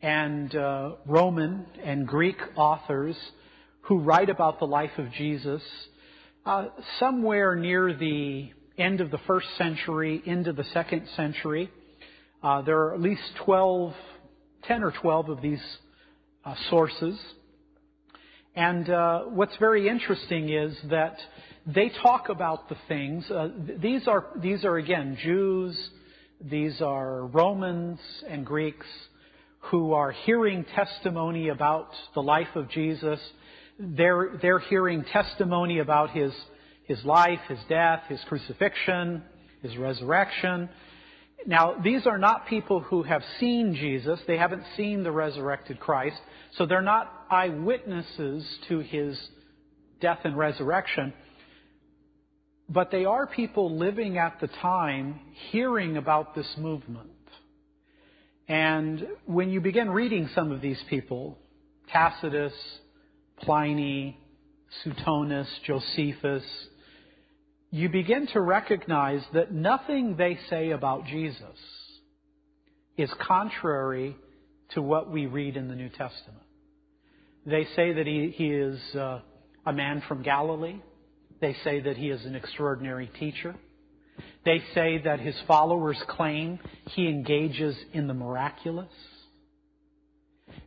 and 0.00 0.54
uh, 0.54 0.92
Roman 1.06 1.66
and 1.82 2.06
Greek 2.06 2.36
authors 2.54 3.16
who 3.82 3.98
write 3.98 4.30
about 4.30 4.60
the 4.60 4.66
life 4.66 4.92
of 4.96 5.10
Jesus 5.12 5.62
uh, 6.46 6.66
somewhere 7.00 7.56
near 7.56 7.92
the 7.92 8.50
end 8.78 9.00
of 9.00 9.10
the 9.10 9.18
first 9.26 9.48
century 9.58 10.22
into 10.24 10.52
the 10.52 10.64
second 10.72 11.08
century. 11.16 11.68
Uh, 12.44 12.62
there 12.62 12.78
are 12.78 12.94
at 12.94 13.00
least 13.00 13.22
12, 13.44 13.92
10 14.64 14.84
or 14.84 14.92
12 15.02 15.30
of 15.30 15.42
these 15.42 15.62
uh, 16.44 16.54
sources. 16.70 17.18
And 18.54 18.88
uh, 18.88 19.22
what's 19.24 19.56
very 19.58 19.88
interesting 19.88 20.50
is 20.50 20.76
that 20.90 21.16
they 21.74 21.90
talk 22.02 22.28
about 22.28 22.68
the 22.68 22.76
things. 22.88 23.30
Uh, 23.30 23.48
these 23.80 24.06
are 24.08 24.26
these 24.40 24.64
are 24.64 24.76
again 24.76 25.18
Jews, 25.22 25.90
these 26.40 26.80
are 26.80 27.26
Romans 27.26 27.98
and 28.28 28.46
Greeks 28.46 28.86
who 29.60 29.92
are 29.92 30.10
hearing 30.10 30.64
testimony 30.74 31.48
about 31.48 31.90
the 32.14 32.22
life 32.22 32.48
of 32.54 32.70
Jesus. 32.70 33.20
They're, 33.78 34.38
they're 34.40 34.58
hearing 34.58 35.04
testimony 35.04 35.78
about 35.78 36.10
his, 36.10 36.32
his 36.84 37.04
life, 37.04 37.40
his 37.48 37.58
death, 37.68 38.02
his 38.08 38.20
crucifixion, 38.28 39.22
his 39.62 39.76
resurrection. 39.76 40.68
Now, 41.46 41.76
these 41.82 42.06
are 42.06 42.18
not 42.18 42.46
people 42.46 42.80
who 42.80 43.02
have 43.02 43.22
seen 43.38 43.74
Jesus. 43.74 44.20
They 44.26 44.36
haven't 44.36 44.64
seen 44.76 45.02
the 45.02 45.12
resurrected 45.12 45.80
Christ. 45.80 46.20
So 46.56 46.66
they're 46.66 46.82
not 46.82 47.26
eyewitnesses 47.30 48.46
to 48.68 48.80
his 48.80 49.18
death 50.00 50.20
and 50.24 50.36
resurrection 50.36 51.12
but 52.72 52.92
they 52.92 53.04
are 53.04 53.26
people 53.26 53.76
living 53.76 54.16
at 54.16 54.40
the 54.40 54.46
time 54.46 55.18
hearing 55.50 55.96
about 55.96 56.36
this 56.36 56.46
movement. 56.56 57.10
And 58.48 59.06
when 59.26 59.50
you 59.50 59.60
begin 59.60 59.90
reading 59.90 60.30
some 60.34 60.52
of 60.52 60.60
these 60.60 60.80
people, 60.88 61.36
Tacitus, 61.88 62.52
Pliny, 63.42 64.16
Suetonius, 64.82 65.48
Josephus, 65.66 66.44
you 67.72 67.88
begin 67.88 68.28
to 68.28 68.40
recognize 68.40 69.22
that 69.34 69.52
nothing 69.52 70.16
they 70.16 70.38
say 70.48 70.70
about 70.70 71.06
Jesus 71.06 71.58
is 72.96 73.10
contrary 73.20 74.16
to 74.70 74.82
what 74.82 75.10
we 75.10 75.26
read 75.26 75.56
in 75.56 75.68
the 75.68 75.74
New 75.74 75.88
Testament. 75.88 76.42
They 77.46 77.66
say 77.74 77.94
that 77.94 78.06
he, 78.06 78.32
he 78.36 78.50
is 78.50 78.78
uh, 78.94 79.20
a 79.66 79.72
man 79.72 80.02
from 80.06 80.22
Galilee. 80.22 80.80
They 81.40 81.56
say 81.64 81.80
that 81.80 81.96
he 81.96 82.10
is 82.10 82.24
an 82.24 82.34
extraordinary 82.34 83.10
teacher. 83.18 83.54
They 84.44 84.62
say 84.74 84.98
that 85.04 85.20
his 85.20 85.34
followers 85.46 86.00
claim 86.08 86.58
he 86.86 87.08
engages 87.08 87.76
in 87.92 88.06
the 88.06 88.14
miraculous. 88.14 88.92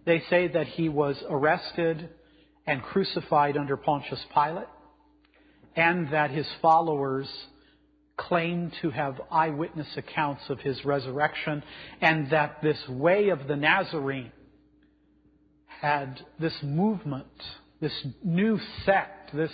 They 0.05 0.21
say 0.29 0.47
that 0.49 0.67
he 0.67 0.89
was 0.89 1.21
arrested 1.29 2.09
and 2.65 2.81
crucified 2.81 3.57
under 3.57 3.77
Pontius 3.77 4.23
Pilate, 4.33 4.67
and 5.75 6.11
that 6.13 6.31
his 6.31 6.47
followers 6.61 7.27
claim 8.15 8.71
to 8.81 8.89
have 8.91 9.19
eyewitness 9.31 9.87
accounts 9.97 10.43
of 10.49 10.59
his 10.59 10.83
resurrection, 10.85 11.63
and 11.99 12.29
that 12.31 12.61
this 12.61 12.77
way 12.87 13.29
of 13.29 13.47
the 13.47 13.55
Nazarene 13.55 14.31
had 15.81 16.19
this 16.39 16.55
movement, 16.61 17.27
this 17.81 18.05
new 18.23 18.59
sect, 18.85 19.35
this 19.35 19.51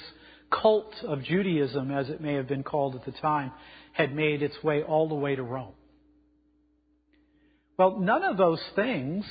cult 0.52 0.94
of 1.04 1.24
Judaism, 1.24 1.92
as 1.92 2.10
it 2.10 2.22
may 2.22 2.34
have 2.34 2.48
been 2.48 2.64
called 2.64 2.96
at 2.96 3.06
the 3.06 3.12
time, 3.12 3.52
had 3.94 4.16
made 4.16 4.42
its 4.42 4.64
way 4.64 4.84
all 4.84 5.08
the 5.08 5.16
way 5.16 5.36
to 5.36 5.44
Rome. 5.44 5.74
Well, 7.78 8.00
none 8.00 8.24
of 8.24 8.38
those 8.38 8.62
things 8.76 9.26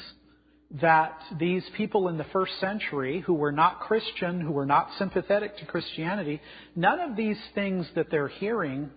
that 0.82 1.18
these 1.38 1.64
people 1.76 2.08
in 2.08 2.18
the 2.18 2.24
first 2.24 2.52
century 2.60 3.20
who 3.20 3.34
were 3.34 3.52
not 3.52 3.80
Christian, 3.80 4.40
who 4.40 4.52
were 4.52 4.66
not 4.66 4.88
sympathetic 4.98 5.58
to 5.58 5.66
Christianity, 5.66 6.40
none 6.76 7.00
of 7.00 7.16
these 7.16 7.38
things 7.54 7.86
that 7.94 8.10
they're 8.10 8.28
hearing 8.28 8.90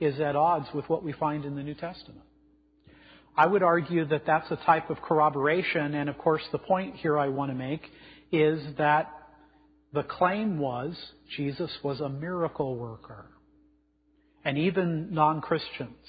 is 0.00 0.18
at 0.20 0.36
odds 0.36 0.66
with 0.74 0.88
what 0.88 1.02
we 1.02 1.12
find 1.12 1.44
in 1.44 1.56
the 1.56 1.62
New 1.62 1.74
Testament. 1.74 2.22
I 3.36 3.46
would 3.46 3.62
argue 3.62 4.04
that 4.06 4.26
that's 4.26 4.50
a 4.50 4.56
type 4.56 4.90
of 4.90 5.02
corroboration, 5.02 5.94
and 5.94 6.08
of 6.08 6.16
course 6.18 6.42
the 6.52 6.58
point 6.58 6.96
here 6.96 7.18
I 7.18 7.28
want 7.28 7.50
to 7.50 7.54
make 7.54 7.82
is 8.30 8.62
that 8.78 9.10
the 9.94 10.02
claim 10.02 10.58
was 10.58 10.96
Jesus 11.36 11.70
was 11.82 12.00
a 12.00 12.08
miracle 12.08 12.76
worker. 12.76 13.26
And 14.44 14.58
even 14.58 15.14
non 15.14 15.40
Christians, 15.40 16.04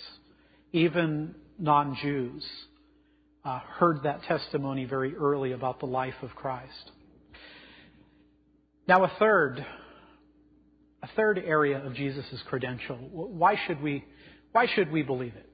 even 0.73 1.35
non 1.57 1.95
Jews, 2.01 2.43
uh, 3.45 3.59
heard 3.59 4.03
that 4.03 4.23
testimony 4.23 4.85
very 4.85 5.15
early 5.15 5.51
about 5.51 5.79
the 5.79 5.85
life 5.85 6.15
of 6.23 6.31
Christ. 6.31 6.91
Now, 8.87 9.03
a 9.03 9.11
third, 9.19 9.65
a 11.01 11.07
third 11.15 11.37
area 11.37 11.77
of 11.77 11.93
Jesus' 11.93 12.25
credential. 12.47 12.97
Why 12.97 13.55
should 13.67 13.81
we, 13.81 14.03
why 14.51 14.67
should 14.75 14.91
we 14.91 15.03
believe 15.03 15.35
it? 15.35 15.49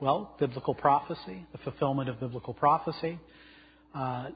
Well, 0.00 0.36
biblical 0.38 0.74
prophecy, 0.74 1.46
the 1.52 1.58
fulfillment 1.58 2.08
of 2.08 2.20
biblical 2.20 2.54
prophecy. 2.54 3.18
Uh, 3.94 4.30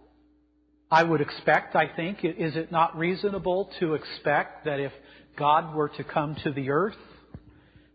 I 0.90 1.02
would 1.02 1.20
expect, 1.20 1.76
I 1.76 1.86
think, 1.94 2.24
is 2.24 2.56
it 2.56 2.72
not 2.72 2.96
reasonable 2.96 3.70
to 3.80 3.94
expect 3.94 4.64
that 4.64 4.80
if 4.80 4.92
God 5.36 5.74
were 5.74 5.90
to 5.90 6.04
come 6.04 6.34
to 6.44 6.50
the 6.50 6.70
earth, 6.70 6.96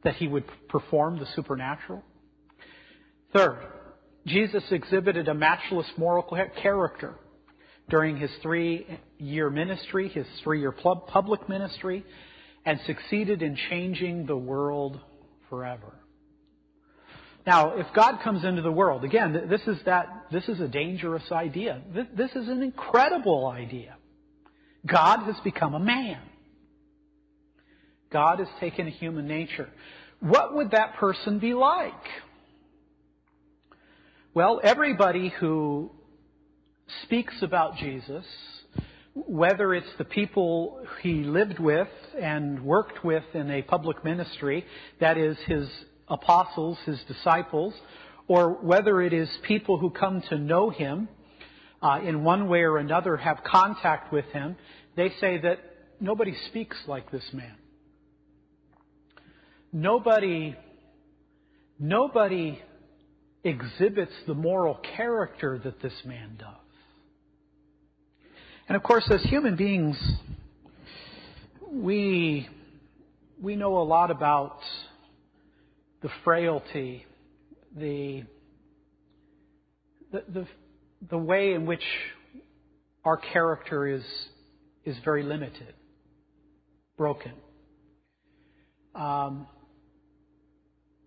that 0.04 0.16
he 0.16 0.28
would 0.28 0.46
perform 0.70 1.18
the 1.18 1.26
supernatural? 1.36 2.04
Third, 3.36 3.60
Jesus 4.28 4.64
exhibited 4.70 5.28
a 5.28 5.34
matchless 5.34 5.88
moral 5.98 6.24
character 6.62 7.16
during 7.90 8.18
his 8.18 8.32
three 8.42 8.86
year 9.18 9.50
ministry, 9.50 10.08
his 10.10 10.28
three 10.44 10.60
year 10.60 10.72
public 10.72 11.50
ministry, 11.50 12.06
and 12.66 12.80
succeeded 12.86 13.42
in 13.42 13.58
changing 13.70 14.28
the 14.28 14.38
world 14.38 15.00
forever. 15.50 15.94
Now, 17.46 17.78
if 17.78 17.88
God 17.94 18.20
comes 18.24 18.46
into 18.46 18.62
the 18.62 18.72
world, 18.72 19.04
again, 19.04 19.48
this 19.50 19.62
is 19.68 19.78
that, 19.86 20.28
this 20.32 20.48
is 20.48 20.62
a 20.62 20.68
dangerous 20.68 21.30
idea. 21.32 21.82
This 22.16 22.32
is 22.32 22.48
an 22.48 22.64
incredible 22.64 23.48
idea. 23.48 23.96
God 24.86 25.24
has 25.26 25.36
become 25.44 25.74
a 25.74 25.80
man. 25.80 26.22
God 28.12 28.40
has 28.40 28.48
taken 28.60 28.88
a 28.88 28.92
human 28.92 29.28
nature. 29.28 29.70
What 30.20 30.56
would 30.56 30.72
that 30.72 30.96
person 30.96 31.40
be 31.40 31.54
like? 31.54 31.94
Well, 34.34 34.62
everybody 34.64 35.34
who 35.40 35.92
speaks 37.04 37.34
about 37.42 37.76
Jesus, 37.78 38.26
whether 39.14 39.74
it's 39.74 39.94
the 39.98 40.06
people 40.06 40.86
he 41.02 41.24
lived 41.24 41.60
with 41.60 41.90
and 42.20 42.64
worked 42.64 43.04
with 43.04 43.24
in 43.34 43.52
a 43.52 43.62
public 43.62 44.04
ministry, 44.06 44.66
that 45.00 45.18
is 45.18 45.38
his 45.46 45.68
apostles, 46.08 46.78
his 46.86 47.00
disciples, 47.08 47.74
or 48.28 48.52
whether 48.62 49.02
it 49.02 49.14
is 49.14 49.30
people 49.48 49.78
who 49.78 49.90
come 49.90 50.22
to 50.30 50.38
know 50.38 50.70
him 50.70 51.08
uh, 51.82 52.00
in 52.04 52.24
one 52.24 52.48
way 52.48 52.62
or 52.62 52.78
another, 52.78 53.18
have 53.18 53.42
contact 53.46 54.14
with 54.14 54.26
him, 54.26 54.56
they 54.96 55.10
say 55.20 55.38
that 55.40 55.60
nobody 56.00 56.34
speaks 56.50 56.78
like 56.88 57.12
this 57.12 57.24
man. 57.34 57.56
Nobody, 59.72 60.56
nobody 61.80 62.62
exhibits 63.44 64.14
the 64.28 64.34
moral 64.34 64.80
character 64.96 65.60
that 65.64 65.82
this 65.82 65.94
man 66.06 66.38
does. 66.40 66.56
And 68.68 68.78
of 68.78 68.84
course, 68.84 69.10
as 69.12 69.22
human 69.24 69.58
beings, 69.58 69.98
we, 71.70 72.48
we 73.42 73.56
know 73.56 73.78
a 73.80 73.84
lot 73.84 74.10
about 74.10 74.60
the 76.04 76.10
frailty, 76.26 77.06
the, 77.76 78.24
the, 80.12 80.24
the, 80.32 80.48
the 81.10 81.18
way 81.18 81.54
in 81.54 81.66
which 81.66 81.84
our 83.06 83.18
character 83.18 83.88
is, 83.88 84.04
is 84.84 84.98
very 85.06 85.24
limited, 85.24 85.74
broken. 86.98 87.32
Um, 88.94 89.48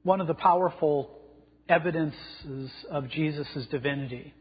one 0.02 0.22
of 0.22 0.26
the 0.26 0.34
powerful 0.34 1.10
evidences 1.68 2.70
of 2.90 3.10
Jesus' 3.10 3.66
divinity 3.70 4.32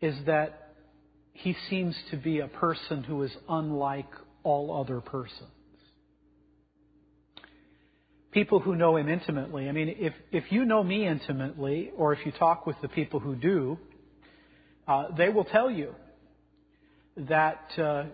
is 0.00 0.14
that 0.26 0.74
he 1.32 1.56
seems 1.68 1.96
to 2.12 2.16
be 2.16 2.38
a 2.38 2.48
person 2.48 3.02
who 3.02 3.22
is 3.22 3.32
unlike 3.48 4.08
all 4.44 4.80
other 4.80 5.00
persons 5.00 5.48
people 8.32 8.60
who 8.60 8.74
know 8.74 8.96
him 8.96 9.08
intimately. 9.08 9.68
I 9.68 9.72
mean, 9.72 9.94
if, 9.98 10.14
if 10.32 10.50
you 10.50 10.64
know 10.64 10.82
me 10.82 11.06
intimately, 11.06 11.92
or 11.96 12.12
if 12.14 12.24
you 12.24 12.32
talk 12.32 12.66
with 12.66 12.76
the 12.80 12.88
people 12.88 13.20
who 13.20 13.36
do, 13.36 13.78
uh, 14.88 15.08
they 15.16 15.28
will 15.28 15.44
tell 15.44 15.70
you 15.70 15.94
that 17.16 17.60
uh, 17.78 18.04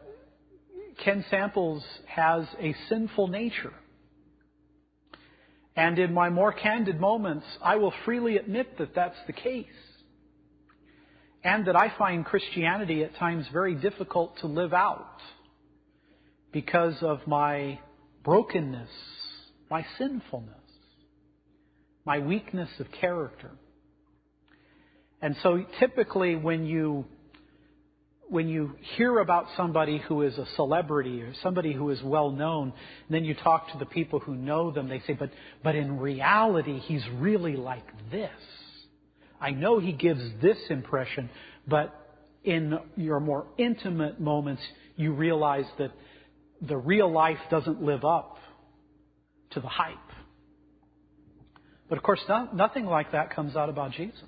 Ken 1.04 1.24
Samples 1.30 1.84
has 2.06 2.44
a 2.60 2.74
sinful 2.88 3.28
nature. 3.28 3.72
And 5.76 5.98
in 6.00 6.12
my 6.12 6.28
more 6.28 6.52
candid 6.52 7.00
moments, 7.00 7.46
I 7.62 7.76
will 7.76 7.94
freely 8.04 8.36
admit 8.36 8.78
that 8.78 8.96
that's 8.96 9.16
the 9.28 9.32
case. 9.32 9.66
And 11.44 11.68
that 11.68 11.76
I 11.76 11.92
find 11.96 12.24
Christianity 12.24 13.04
at 13.04 13.14
times 13.14 13.46
very 13.52 13.76
difficult 13.76 14.36
to 14.40 14.48
live 14.48 14.72
out 14.72 15.20
because 16.50 16.96
of 17.00 17.20
my 17.28 17.78
brokenness 18.24 18.90
my 19.70 19.84
sinfulness, 19.98 20.54
my 22.04 22.18
weakness 22.18 22.68
of 22.78 22.86
character. 23.00 23.50
And 25.20 25.36
so 25.42 25.64
typically 25.78 26.36
when 26.36 26.64
you 26.64 27.04
when 28.30 28.48
you 28.48 28.72
hear 28.96 29.18
about 29.20 29.46
somebody 29.56 29.98
who 29.98 30.22
is 30.22 30.36
a 30.36 30.46
celebrity 30.54 31.22
or 31.22 31.32
somebody 31.42 31.72
who 31.72 31.90
is 31.90 32.02
well 32.02 32.30
known, 32.30 32.72
then 33.08 33.24
you 33.24 33.34
talk 33.34 33.72
to 33.72 33.78
the 33.78 33.86
people 33.86 34.20
who 34.20 34.34
know 34.34 34.70
them, 34.70 34.88
they 34.88 35.00
say, 35.06 35.14
but, 35.14 35.30
but 35.64 35.74
in 35.74 35.98
reality, 35.98 36.78
he's 36.78 37.02
really 37.16 37.56
like 37.56 37.86
this. 38.10 38.30
I 39.40 39.50
know 39.52 39.78
he 39.78 39.92
gives 39.92 40.20
this 40.42 40.58
impression, 40.68 41.30
but 41.66 41.94
in 42.44 42.78
your 42.96 43.20
more 43.20 43.46
intimate 43.56 44.20
moments, 44.20 44.62
you 44.96 45.12
realize 45.12 45.66
that 45.78 45.92
the 46.60 46.76
real 46.76 47.10
life 47.10 47.38
doesn't 47.50 47.82
live 47.82 48.04
up 48.04 48.37
to 49.50 49.60
the 49.60 49.68
hype. 49.68 49.96
But 51.88 51.98
of 51.98 52.04
course, 52.04 52.20
no, 52.28 52.48
nothing 52.52 52.86
like 52.86 53.12
that 53.12 53.34
comes 53.34 53.56
out 53.56 53.68
about 53.68 53.92
Jesus. 53.92 54.20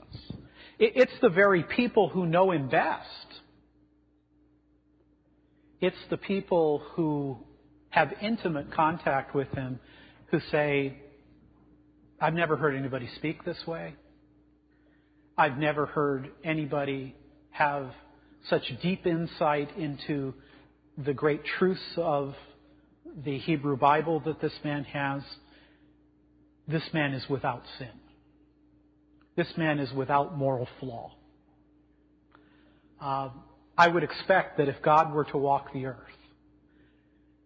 It, 0.79 0.93
it's 0.97 1.21
the 1.21 1.29
very 1.29 1.63
people 1.63 2.09
who 2.09 2.27
know 2.27 2.51
him 2.53 2.69
best. 2.69 3.07
It's 5.81 5.97
the 6.09 6.17
people 6.17 6.83
who 6.95 7.39
have 7.91 8.13
intimate 8.23 8.73
contact 8.73 9.35
with 9.35 9.49
him 9.49 9.81
who 10.31 10.41
say, 10.51 10.97
I've 12.21 12.35
never 12.35 12.57
heard 12.57 12.77
anybody 12.77 13.09
speak 13.17 13.45
this 13.45 13.67
way. 13.67 13.95
I've 15.37 15.59
never 15.59 15.87
heard 15.87 16.29
anybody 16.45 17.15
have 17.51 17.93
such 18.49 18.63
deep 18.83 19.07
insight 19.07 19.77
into 19.77 20.35
the 20.99 21.15
great 21.15 21.43
truths 21.59 21.81
of 21.97 22.35
the 23.25 23.39
Hebrew 23.39 23.77
Bible 23.77 24.21
that 24.21 24.41
this 24.41 24.53
man 24.65 24.85
has, 24.85 25.23
this 26.69 26.83
man 26.93 27.13
is 27.13 27.29
without 27.29 27.63
sin. 27.79 27.89
This 29.37 29.49
man 29.57 29.79
is 29.79 29.93
without 29.93 30.37
moral 30.37 30.69
flaw. 30.79 31.13
Uh, 33.01 33.31
I 33.77 33.89
would 33.89 34.03
expect 34.03 34.59
that 34.59 34.69
if 34.69 34.83
God 34.83 35.15
were 35.15 35.25
to 35.25 35.39
walk 35.39 35.73
the 35.73 35.87
earth, 35.87 35.97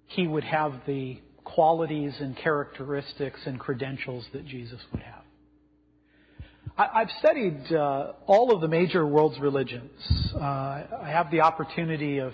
he 0.06 0.26
would 0.26 0.44
have 0.44 0.80
the 0.86 1.20
qualities 1.44 2.14
and 2.20 2.36
characteristics 2.36 3.40
and 3.46 3.60
credentials 3.60 4.24
that 4.32 4.46
Jesus 4.46 4.80
would 4.92 5.02
have. 5.02 5.22
I, 6.76 7.00
have 7.00 7.10
studied 7.20 7.72
uh, 7.72 8.14
all 8.26 8.52
of 8.52 8.60
the 8.60 8.66
major 8.66 9.06
world's 9.06 9.38
religions. 9.38 9.92
Uh, 10.34 10.38
I 10.38 11.08
have 11.08 11.30
the 11.30 11.42
opportunity 11.42 12.18
of 12.18 12.32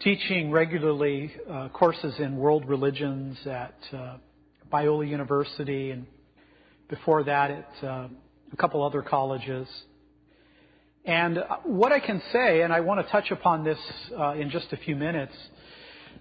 teaching 0.00 0.50
regularly 0.50 1.30
uh, 1.48 1.68
courses 1.68 2.14
in 2.18 2.36
world 2.36 2.66
religions 2.66 3.36
at 3.46 3.74
uh, 3.92 4.16
Biola 4.72 5.06
University 5.06 5.90
and 5.90 6.06
before 6.88 7.24
that 7.24 7.50
at 7.50 7.68
uh, 7.84 8.08
a 8.52 8.56
couple 8.56 8.82
other 8.82 9.02
colleges. 9.02 9.68
And 11.04 11.38
what 11.64 11.92
I 11.92 12.00
can 12.00 12.22
say, 12.32 12.62
and 12.62 12.72
I 12.72 12.80
want 12.80 13.04
to 13.04 13.12
touch 13.12 13.30
upon 13.30 13.62
this 13.62 13.78
uh, 14.18 14.32
in 14.32 14.50
just 14.50 14.72
a 14.72 14.76
few 14.78 14.96
minutes, 14.96 15.34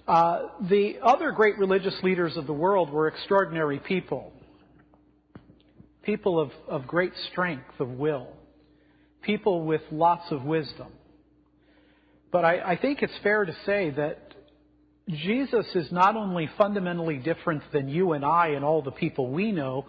uh, 0.08 0.48
the 0.70 0.96
other 1.02 1.32
great 1.32 1.58
religious 1.58 1.96
leaders 2.04 2.36
of 2.36 2.48
the 2.48 2.54
world 2.54 2.90
were 2.90 3.08
extraordinary 3.08 3.80
people. 3.80 4.34
People 6.04 6.40
of, 6.40 6.52
of 6.68 6.86
great 6.86 7.14
strength 7.32 7.80
of 7.80 7.90
will. 7.90 8.28
People 9.22 9.64
with 9.64 9.82
lots 9.92 10.32
of 10.32 10.44
wisdom. 10.44 10.88
But 12.32 12.46
I, 12.46 12.72
I 12.72 12.76
think 12.78 13.02
it's 13.02 13.18
fair 13.24 13.46
to 13.46 13.56
say 13.66 13.90
that 13.92 14.34
Jesus 15.10 15.66
is 15.74 15.92
not 15.92 16.16
only 16.16 16.50
fundamentally 16.58 17.18
different 17.18 17.64
than 17.74 17.90
you 17.90 18.14
and 18.14 18.24
I 18.24 18.50
and 18.50 18.64
all 18.64 18.82
the 18.82 18.92
people 18.92 19.32
we 19.32 19.52
know, 19.52 19.86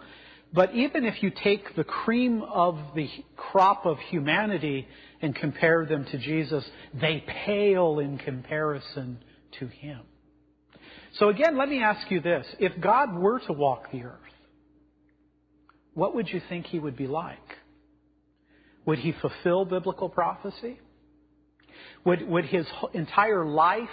but 0.53 0.74
even 0.74 1.05
if 1.05 1.22
you 1.22 1.30
take 1.30 1.76
the 1.76 1.84
cream 1.84 2.43
of 2.43 2.78
the 2.97 3.09
crop 3.36 3.86
of 3.86 3.99
humanity 4.09 4.88
and 5.20 5.34
compare 5.34 5.84
them 5.86 6.07
to 6.07 6.18
Jesus, 6.18 6.64
they 6.99 7.22
pale 7.45 7.99
in 7.99 8.18
comparison 8.18 9.18
to 9.59 9.66
Him. 9.68 10.01
So 11.18 11.28
again, 11.28 11.57
let 11.57 11.68
me 11.68 11.82
ask 11.82 12.11
you 12.11 12.20
this. 12.20 12.47
If 12.59 12.80
God 12.80 13.14
were 13.14 13.41
to 13.41 13.53
walk 13.53 13.93
the 13.93 14.05
earth, 14.05 14.18
what 15.95 16.14
would 16.14 16.28
you 16.28 16.41
think 16.49 16.66
He 16.66 16.78
would 16.78 16.97
be 16.97 17.07
like? 17.07 17.38
Would 18.86 18.99
He 19.01 19.12
fulfill 19.12 19.64
biblical 19.64 20.09
prophecy? 20.09 20.80
Would, 22.05 22.26
would 22.28 22.47
his 22.47 22.66
entire 22.95 23.45
life 23.45 23.89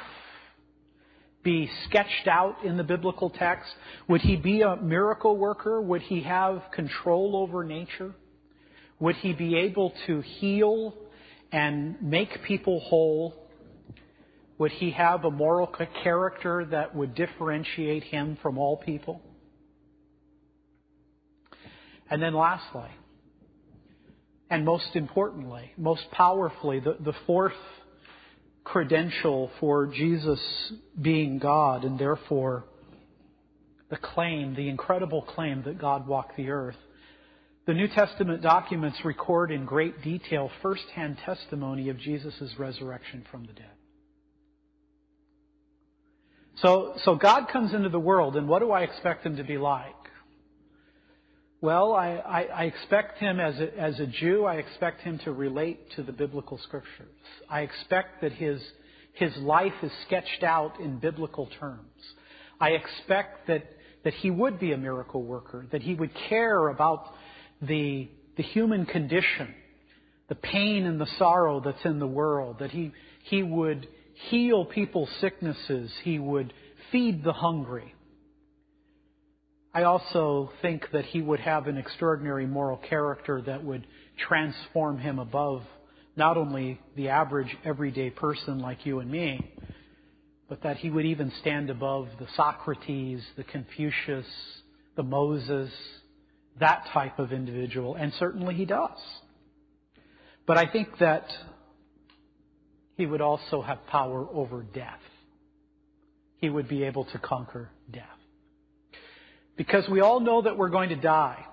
be 1.43 1.69
sketched 1.85 2.27
out 2.27 2.63
in 2.63 2.77
the 2.77 2.83
biblical 2.83 3.29
text? 3.29 3.69
Would 4.07 4.21
he 4.21 4.35
be 4.35 4.61
a 4.61 4.75
miracle 4.75 5.37
worker? 5.37 5.81
Would 5.81 6.01
he 6.01 6.21
have 6.23 6.61
control 6.73 7.35
over 7.35 7.63
nature? 7.63 8.13
Would 8.99 9.15
he 9.17 9.33
be 9.33 9.55
able 9.57 9.93
to 10.07 10.21
heal 10.21 10.93
and 11.51 12.01
make 12.01 12.43
people 12.43 12.79
whole? 12.79 13.33
Would 14.57 14.71
he 14.71 14.91
have 14.91 15.23
a 15.23 15.31
moral 15.31 15.71
character 16.03 16.65
that 16.71 16.95
would 16.95 17.13
differentiate 17.13 18.03
him 18.03 18.37
from 18.41 18.57
all 18.57 18.77
people? 18.77 19.21
And 22.09 22.21
then 22.21 22.33
lastly, 22.33 22.89
and 24.49 24.63
most 24.63 24.95
importantly, 24.95 25.71
most 25.77 26.09
powerfully, 26.11 26.79
the, 26.79 26.97
the 26.99 27.13
fourth 27.25 27.53
credential 28.63 29.49
for 29.59 29.87
Jesus 29.87 30.39
being 31.01 31.39
God 31.39 31.83
and 31.83 31.97
therefore 31.97 32.65
the 33.89 33.97
claim, 33.97 34.55
the 34.55 34.67
incredible 34.67 35.21
claim 35.21 35.63
that 35.63 35.79
God 35.79 36.07
walked 36.07 36.35
the 36.35 36.49
earth. 36.49 36.75
The 37.65 37.73
New 37.73 37.87
Testament 37.87 38.41
documents 38.41 38.97
record 39.03 39.51
in 39.51 39.65
great 39.65 40.01
detail 40.01 40.49
firsthand 40.61 41.17
testimony 41.25 41.89
of 41.89 41.97
Jesus' 41.97 42.53
resurrection 42.57 43.25
from 43.31 43.45
the 43.45 43.53
dead. 43.53 43.71
So, 46.61 46.93
so 47.03 47.15
God 47.15 47.47
comes 47.51 47.73
into 47.73 47.89
the 47.89 47.99
world, 47.99 48.35
and 48.35 48.47
what 48.47 48.59
do 48.59 48.71
I 48.71 48.81
expect 48.81 49.25
him 49.25 49.37
to 49.37 49.43
be 49.43 49.57
like? 49.57 49.93
Well, 51.59 51.93
I, 51.93 52.09
I, 52.17 52.41
I, 52.43 52.63
expect 52.65 53.17
him 53.17 53.39
as 53.39 53.59
a, 53.59 53.75
as 53.79 53.99
a 53.99 54.05
Jew, 54.05 54.45
I 54.45 54.55
expect 54.55 55.01
him 55.01 55.19
to 55.23 55.31
relate 55.31 55.79
to 55.95 56.03
the 56.03 56.11
biblical 56.11 56.59
scriptures. 56.59 57.07
I 57.49 57.61
expect 57.61 58.21
that 58.21 58.31
his, 58.33 58.61
his 59.13 59.35
life 59.37 59.73
is 59.81 59.91
sketched 60.05 60.43
out 60.43 60.79
in 60.79 60.99
biblical 60.99 61.49
terms. 61.59 61.81
I 62.61 62.71
expect 62.71 63.47
that, 63.47 63.63
that 64.03 64.13
he 64.13 64.29
would 64.29 64.59
be 64.59 64.71
a 64.71 64.77
miracle 64.77 65.23
worker, 65.23 65.65
that 65.71 65.81
he 65.81 65.95
would 65.95 66.11
care 66.29 66.67
about 66.67 67.07
the, 67.59 68.07
the 68.35 68.43
human 68.43 68.85
condition, 68.85 69.55
the 70.29 70.35
pain 70.35 70.85
and 70.85 71.01
the 71.01 71.09
sorrow 71.17 71.59
that's 71.59 71.85
in 71.85 71.97
the 71.97 72.07
world, 72.07 72.57
that 72.59 72.69
he, 72.69 72.91
he 73.23 73.41
would 73.41 73.87
heal 74.29 74.63
people's 74.63 75.09
sicknesses, 75.21 75.91
he 76.03 76.19
would 76.19 76.53
feed 76.91 77.23
the 77.23 77.33
hungry. 77.33 77.95
I 79.77 79.83
also 79.83 80.49
think 80.63 80.89
that 80.91 81.05
he 81.05 81.21
would 81.21 81.39
have 81.39 81.67
an 81.67 81.77
extraordinary 81.77 82.47
moral 82.47 82.77
character 82.77 83.43
that 83.45 83.63
would 83.63 83.85
transform 84.27 84.97
him 84.97 85.19
above 85.19 85.61
not 86.15 86.35
only 86.35 86.81
the 86.95 87.09
average 87.09 87.55
everyday 87.63 88.09
person 88.09 88.57
like 88.57 88.87
you 88.87 89.01
and 89.01 89.11
me, 89.11 89.53
but 90.49 90.63
that 90.63 90.77
he 90.77 90.89
would 90.89 91.05
even 91.05 91.31
stand 91.41 91.69
above 91.69 92.07
the 92.17 92.25
Socrates, 92.35 93.21
the 93.35 93.43
Confucius, 93.43 94.25
the 94.95 95.03
Moses, 95.03 95.69
that 96.59 96.87
type 96.91 97.19
of 97.19 97.31
individual, 97.31 97.93
and 97.93 98.11
certainly 98.13 98.55
he 98.55 98.65
does. 98.65 98.97
But 100.47 100.57
I 100.57 100.65
think 100.65 100.87
that 101.01 101.27
he 102.95 103.05
would 103.05 103.21
also 103.21 103.61
have 103.61 103.85
power 103.85 104.25
over 104.33 104.63
death. 104.63 105.01
He 106.37 106.49
would 106.49 106.67
be 106.67 106.81
able 106.85 107.05
to 107.05 107.19
conquer 107.19 107.69
death. 107.91 108.16
Because 109.57 109.89
we 109.89 110.01
all 110.01 110.19
know 110.19 110.43
that 110.43 110.55
we're 110.55 110.69
going 110.69 110.89
to 110.89 110.95
die. 110.95 111.43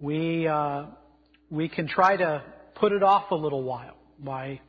We, 0.00 0.46
uh, 0.46 0.84
we 1.50 1.68
can 1.68 1.88
try 1.88 2.16
to 2.16 2.42
put 2.76 2.92
it 2.92 3.02
off 3.02 3.32
a 3.32 3.34
little 3.34 3.64
while 3.64 3.96
by 4.18 4.60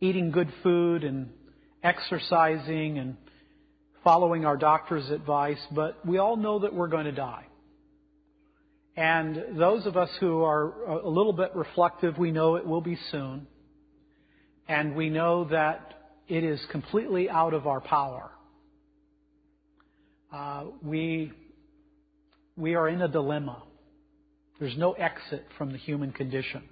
eating 0.00 0.30
good 0.30 0.52
food 0.62 1.04
and 1.04 1.30
exercising 1.82 2.98
and 2.98 3.16
following 4.04 4.44
our 4.44 4.56
doctor's 4.56 5.08
advice, 5.10 5.58
but 5.72 6.04
we 6.06 6.18
all 6.18 6.36
know 6.36 6.58
that 6.60 6.74
we're 6.74 6.88
going 6.88 7.06
to 7.06 7.12
die. 7.12 7.46
And 8.96 9.58
those 9.58 9.86
of 9.86 9.96
us 9.96 10.10
who 10.20 10.42
are 10.42 11.00
a 11.00 11.08
little 11.08 11.32
bit 11.32 11.54
reflective, 11.54 12.18
we 12.18 12.30
know 12.30 12.56
it 12.56 12.66
will 12.66 12.80
be 12.80 12.98
soon. 13.10 13.46
And 14.68 14.94
we 14.96 15.10
know 15.10 15.44
that 15.44 15.94
it 16.28 16.44
is 16.44 16.60
completely 16.70 17.28
out 17.30 17.54
of 17.54 17.66
our 17.66 17.80
power 17.80 18.30
uh, 20.32 20.64
we, 20.82 21.32
we 22.56 22.74
are 22.74 22.88
in 22.88 23.02
a 23.02 23.08
dilemma. 23.08 23.62
There's 24.58 24.76
no 24.76 24.92
exit 24.92 25.46
from 25.58 25.72
the 25.72 25.78
human 25.78 26.12
condition. 26.12 26.62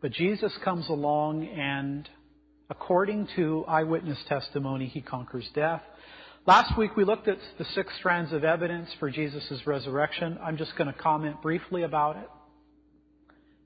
But 0.00 0.12
Jesus 0.12 0.52
comes 0.64 0.88
along 0.88 1.46
and 1.46 2.08
according 2.70 3.28
to 3.36 3.64
eyewitness 3.66 4.18
testimony, 4.28 4.86
he 4.86 5.00
conquers 5.00 5.48
death. 5.54 5.82
Last 6.46 6.78
week 6.78 6.96
we 6.96 7.04
looked 7.04 7.28
at 7.28 7.38
the 7.58 7.64
six 7.74 7.92
strands 7.98 8.32
of 8.32 8.44
evidence 8.44 8.88
for 8.98 9.10
Jesus' 9.10 9.66
resurrection. 9.66 10.38
I'm 10.42 10.56
just 10.56 10.76
going 10.76 10.92
to 10.92 10.98
comment 10.98 11.42
briefly 11.42 11.82
about 11.82 12.16
it 12.16 12.28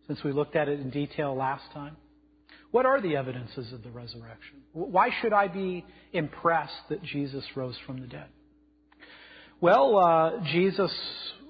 since 0.07 0.23
we 0.25 0.33
looked 0.33 0.57
at 0.57 0.69
it 0.69 0.81
in 0.81 0.91
detail 0.91 1.35
last 1.35 1.65
time. 1.73 1.97
What 2.71 2.87
are 2.87 3.01
the 3.01 3.17
evidences 3.17 3.73
of 3.73 3.83
the 3.83 3.91
resurrection? 3.91 4.63
Why 4.73 5.11
should 5.21 5.33
I 5.33 5.49
be 5.49 5.85
impressed 6.13 6.89
that 6.89 7.03
Jesus 7.03 7.45
rose 7.55 7.77
from 7.87 8.01
the 8.01 8.07
dead? 8.07 8.29
Well, 9.63 9.97
uh, 9.97 10.41
Jesus 10.51 10.93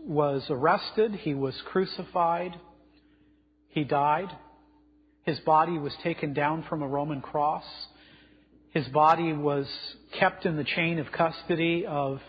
was 0.04 0.44
arrested. 0.50 1.14
He 1.14 1.32
was 1.32 1.58
crucified. 1.64 2.54
He 3.68 3.84
died. 3.84 4.28
His 5.24 5.40
body 5.40 5.78
was 5.78 5.94
taken 6.02 6.34
down 6.34 6.66
from 6.68 6.82
a 6.82 6.86
Roman 6.86 7.22
cross. 7.22 7.64
His 8.74 8.86
body 8.88 9.32
was 9.32 9.66
kept 10.20 10.44
in 10.44 10.58
the 10.58 10.64
chain 10.64 10.98
of 10.98 11.06
custody 11.10 11.86
of 11.86 12.20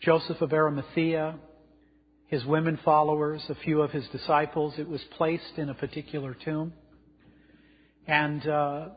Joseph 0.00 0.40
of 0.42 0.52
Arimathea, 0.52 1.40
his 2.28 2.44
women 2.44 2.78
followers, 2.84 3.42
a 3.48 3.56
few 3.56 3.82
of 3.82 3.90
his 3.90 4.06
disciples. 4.12 4.74
It 4.78 4.88
was 4.88 5.00
placed 5.16 5.54
in 5.56 5.70
a 5.70 5.74
particular 5.74 6.36
tomb. 6.44 6.72
And 8.06 8.46
uh, 8.46 8.88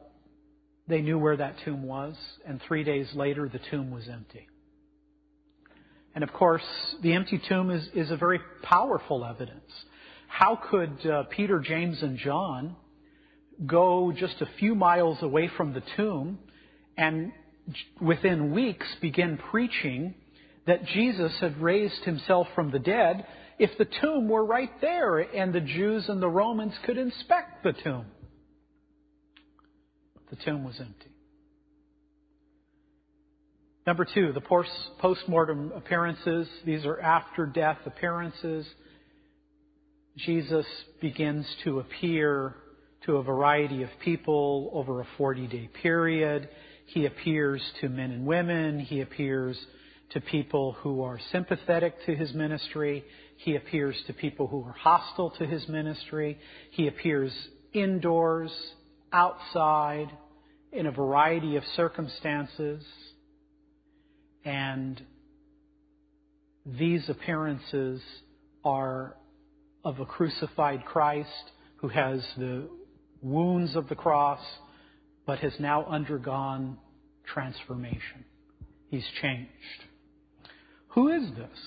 they 0.87 1.01
knew 1.01 1.17
where 1.17 1.37
that 1.37 1.55
tomb 1.65 1.81
was. 1.81 2.13
And 2.45 2.61
three 2.67 2.83
days 2.83 3.07
later, 3.15 3.49
the 3.49 3.61
tomb 3.71 3.89
was 3.89 4.07
empty. 4.07 4.47
And 6.15 6.23
of 6.23 6.31
course, 6.31 6.63
the 7.01 7.13
empty 7.13 7.41
tomb 7.49 7.71
is, 7.71 7.87
is 7.93 8.11
a 8.11 8.17
very 8.17 8.39
powerful 8.61 9.25
evidence. 9.25 9.71
How 10.27 10.59
could 10.69 11.05
uh, 11.05 11.23
Peter, 11.29 11.59
James, 11.59 12.01
and 12.01 12.17
John 12.17 12.75
go 13.65 14.13
just 14.15 14.41
a 14.41 14.47
few 14.59 14.75
miles 14.75 15.21
away 15.21 15.49
from 15.55 15.73
the 15.73 15.83
tomb 15.95 16.39
and 16.97 17.31
within 18.01 18.51
weeks 18.51 18.87
begin 19.01 19.39
preaching 19.51 20.15
that 20.65 20.85
Jesus 20.85 21.31
had 21.39 21.57
raised 21.61 22.03
himself 22.03 22.47
from 22.55 22.71
the 22.71 22.79
dead 22.79 23.25
if 23.59 23.77
the 23.77 23.87
tomb 24.01 24.27
were 24.27 24.45
right 24.45 24.71
there 24.81 25.19
and 25.19 25.53
the 25.53 25.61
Jews 25.61 26.09
and 26.09 26.21
the 26.21 26.27
Romans 26.27 26.73
could 26.85 26.97
inspect 26.97 27.63
the 27.63 27.73
tomb? 27.73 28.05
The 30.29 30.35
tomb 30.37 30.63
was 30.63 30.79
empty. 30.79 31.12
Number 33.85 34.05
two, 34.05 34.31
the 34.31 34.41
post-mortem 35.01 35.73
appearances. 35.75 36.47
These 36.65 36.85
are 36.85 37.01
after 37.01 37.45
death 37.45 37.79
appearances. 37.85 38.65
Jesus 40.15 40.65
begins 41.01 41.45
to 41.65 41.79
appear 41.79 42.55
to 43.05 43.17
a 43.17 43.23
variety 43.23 43.83
of 43.83 43.89
people 44.01 44.69
over 44.73 45.01
a 45.01 45.07
40 45.17 45.47
day 45.47 45.69
period. 45.81 46.47
He 46.85 47.05
appears 47.05 47.61
to 47.81 47.89
men 47.89 48.11
and 48.11 48.25
women. 48.25 48.79
He 48.79 49.01
appears 49.01 49.59
to 50.11 50.21
people 50.21 50.73
who 50.79 51.01
are 51.01 51.19
sympathetic 51.33 52.05
to 52.05 52.15
his 52.15 52.33
ministry. 52.33 53.03
He 53.37 53.57
appears 53.57 54.01
to 54.07 54.13
people 54.13 54.47
who 54.47 54.63
are 54.63 54.75
hostile 54.79 55.31
to 55.31 55.45
his 55.45 55.67
ministry. 55.67 56.37
He 56.71 56.87
appears 56.87 57.33
indoors, 57.73 58.53
outside, 59.11 60.07
in 60.71 60.85
a 60.85 60.91
variety 60.91 61.57
of 61.57 61.63
circumstances. 61.75 62.81
And 64.45 65.01
these 66.65 67.07
appearances 67.09 68.01
are 68.63 69.15
of 69.83 69.99
a 69.99 70.05
crucified 70.05 70.85
Christ 70.85 71.51
who 71.77 71.89
has 71.89 72.25
the 72.37 72.69
wounds 73.21 73.75
of 73.75 73.89
the 73.89 73.95
cross, 73.95 74.41
but 75.25 75.39
has 75.39 75.53
now 75.59 75.85
undergone 75.85 76.77
transformation. 77.25 78.25
He's 78.89 79.05
changed. 79.21 79.49
Who 80.89 81.09
is 81.09 81.23
this? 81.35 81.59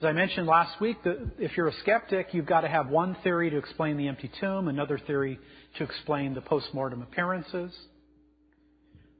As 0.00 0.06
I 0.06 0.12
mentioned 0.12 0.46
last 0.46 0.80
week, 0.80 0.96
if 1.04 1.56
you're 1.56 1.68
a 1.68 1.74
skeptic, 1.80 2.28
you've 2.32 2.46
got 2.46 2.62
to 2.62 2.68
have 2.68 2.88
one 2.88 3.16
theory 3.22 3.50
to 3.50 3.56
explain 3.56 3.96
the 3.96 4.08
empty 4.08 4.30
tomb, 4.40 4.68
another 4.68 4.98
theory 4.98 5.38
to 5.78 5.84
explain 5.84 6.34
the 6.34 6.40
post-mortem 6.40 7.02
appearances. 7.02 7.72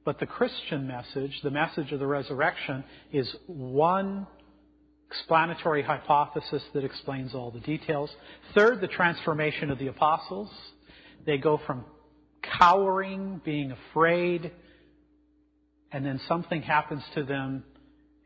But 0.05 0.19
the 0.19 0.25
Christian 0.25 0.87
message, 0.87 1.39
the 1.43 1.51
message 1.51 1.91
of 1.91 1.99
the 1.99 2.07
resurrection, 2.07 2.83
is 3.11 3.33
one 3.47 4.27
explanatory 5.09 5.83
hypothesis 5.83 6.63
that 6.73 6.83
explains 6.83 7.33
all 7.33 7.51
the 7.51 7.59
details. 7.59 8.09
Third, 8.53 8.81
the 8.81 8.87
transformation 8.87 9.71
of 9.71 9.79
the 9.79 9.87
apostles. 9.87 10.49
They 11.25 11.37
go 11.37 11.59
from 11.65 11.85
cowering, 12.59 13.39
being 13.45 13.71
afraid, 13.71 14.51
and 15.91 16.05
then 16.05 16.19
something 16.27 16.61
happens 16.61 17.03
to 17.15 17.23
them, 17.23 17.63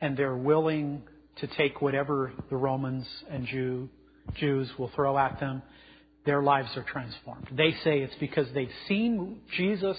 and 0.01 0.17
they're 0.17 0.38
willing 0.38 1.03
to 1.38 1.47
take 1.47 1.82
whatever 1.82 2.32
the 2.49 2.55
Romans 2.55 3.05
and 3.30 3.45
Jew, 3.45 3.89
Jews 4.36 4.69
will 4.80 4.89
throw 4.95 5.17
at 5.17 5.39
them, 5.39 5.61
their 6.25 6.41
lives 6.41 6.69
are 6.75 6.84
transformed. 6.84 7.47
They 7.51 7.71
say 7.84 7.99
it's 7.99 8.15
because 8.19 8.47
they've 8.53 8.71
seen 8.88 9.41
Jesus 9.55 9.97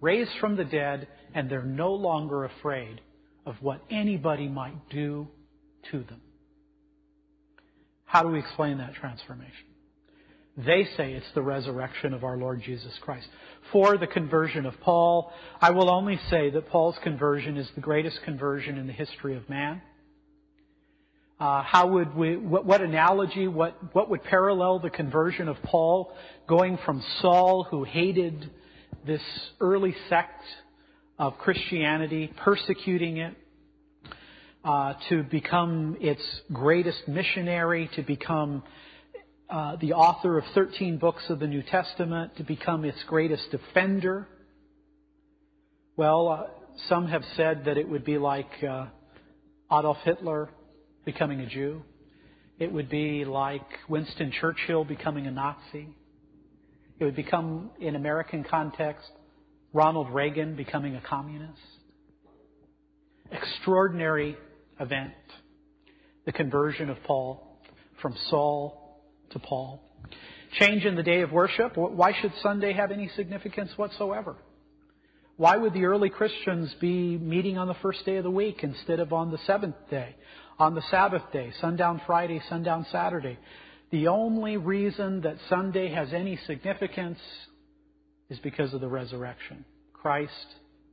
raised 0.00 0.30
from 0.40 0.56
the 0.56 0.64
dead, 0.64 1.08
and 1.34 1.50
they're 1.50 1.62
no 1.62 1.92
longer 1.92 2.44
afraid 2.44 3.00
of 3.44 3.56
what 3.60 3.82
anybody 3.90 4.48
might 4.48 4.88
do 4.90 5.28
to 5.90 5.98
them. 5.98 6.20
How 8.04 8.22
do 8.22 8.28
we 8.28 8.38
explain 8.38 8.78
that 8.78 8.94
transformation? 8.94 9.66
They 10.56 10.88
say 10.96 11.12
it's 11.12 11.32
the 11.34 11.42
resurrection 11.42 12.12
of 12.12 12.24
our 12.24 12.36
Lord 12.36 12.62
Jesus 12.62 12.92
Christ. 13.02 13.28
For 13.70 13.96
the 13.96 14.08
conversion 14.08 14.66
of 14.66 14.74
Paul, 14.80 15.32
I 15.60 15.70
will 15.70 15.88
only 15.88 16.18
say 16.30 16.50
that 16.50 16.68
Paul's 16.68 16.96
conversion 17.02 17.56
is 17.56 17.68
the 17.74 17.80
greatest 17.80 18.22
conversion 18.24 18.76
in 18.76 18.86
the 18.86 18.92
history 18.92 19.36
of 19.36 19.48
man. 19.48 19.80
Uh, 21.38 21.62
how 21.62 21.86
would 21.86 22.16
we, 22.16 22.36
what, 22.36 22.66
what 22.66 22.80
analogy, 22.80 23.46
what, 23.46 23.94
what 23.94 24.10
would 24.10 24.24
parallel 24.24 24.80
the 24.80 24.90
conversion 24.90 25.46
of 25.46 25.56
Paul 25.62 26.12
going 26.48 26.76
from 26.84 27.04
Saul, 27.20 27.62
who 27.70 27.84
hated 27.84 28.50
this 29.06 29.22
early 29.60 29.94
sect 30.08 30.42
of 31.18 31.36
Christianity, 31.38 32.32
persecuting 32.44 33.18
it, 33.18 33.34
uh, 34.64 34.94
to 35.08 35.22
become 35.22 35.96
its 36.00 36.22
greatest 36.52 37.08
missionary, 37.08 37.90
to 37.96 38.02
become 38.02 38.62
uh, 39.50 39.76
the 39.80 39.94
author 39.94 40.38
of 40.38 40.44
13 40.54 40.98
books 40.98 41.22
of 41.28 41.38
the 41.38 41.46
New 41.46 41.62
Testament, 41.62 42.36
to 42.36 42.44
become 42.44 42.84
its 42.84 42.98
greatest 43.06 43.50
defender. 43.50 44.28
Well, 45.96 46.28
uh, 46.28 46.42
some 46.88 47.08
have 47.08 47.22
said 47.36 47.64
that 47.64 47.78
it 47.78 47.88
would 47.88 48.04
be 48.04 48.18
like 48.18 48.50
uh, 48.62 48.86
Adolf 49.72 49.98
Hitler 50.04 50.50
becoming 51.04 51.40
a 51.40 51.46
Jew. 51.46 51.82
It 52.58 52.72
would 52.72 52.88
be 52.88 53.24
like 53.24 53.66
Winston 53.88 54.32
Churchill 54.32 54.84
becoming 54.84 55.26
a 55.26 55.30
Nazi. 55.30 55.88
It 56.98 57.04
would 57.04 57.16
become, 57.16 57.70
in 57.80 57.94
American 57.94 58.44
context, 58.44 59.08
Ronald 59.72 60.10
Reagan 60.10 60.56
becoming 60.56 60.96
a 60.96 61.00
communist. 61.00 61.60
Extraordinary 63.30 64.36
event. 64.80 65.12
The 66.26 66.32
conversion 66.32 66.90
of 66.90 66.96
Paul 67.04 67.58
from 68.02 68.14
Saul 68.28 69.00
to 69.30 69.38
Paul. 69.38 69.82
Change 70.58 70.84
in 70.84 70.96
the 70.96 71.02
day 71.02 71.20
of 71.20 71.30
worship. 71.30 71.76
Why 71.76 72.12
should 72.20 72.32
Sunday 72.42 72.72
have 72.72 72.90
any 72.90 73.08
significance 73.16 73.70
whatsoever? 73.76 74.36
Why 75.36 75.56
would 75.56 75.74
the 75.74 75.84
early 75.84 76.10
Christians 76.10 76.74
be 76.80 77.16
meeting 77.16 77.58
on 77.58 77.68
the 77.68 77.74
first 77.74 78.04
day 78.04 78.16
of 78.16 78.24
the 78.24 78.30
week 78.30 78.64
instead 78.64 78.98
of 78.98 79.12
on 79.12 79.30
the 79.30 79.38
seventh 79.46 79.76
day, 79.88 80.16
on 80.58 80.74
the 80.74 80.82
Sabbath 80.90 81.22
day, 81.32 81.52
sundown 81.60 82.00
Friday, 82.06 82.40
sundown 82.48 82.86
Saturday? 82.90 83.38
The 83.90 84.08
only 84.08 84.56
reason 84.56 85.22
that 85.22 85.36
Sunday 85.48 85.90
has 85.92 86.12
any 86.12 86.38
significance 86.46 87.18
is 88.28 88.38
because 88.40 88.74
of 88.74 88.80
the 88.80 88.88
resurrection. 88.88 89.64
Christ 89.94 90.32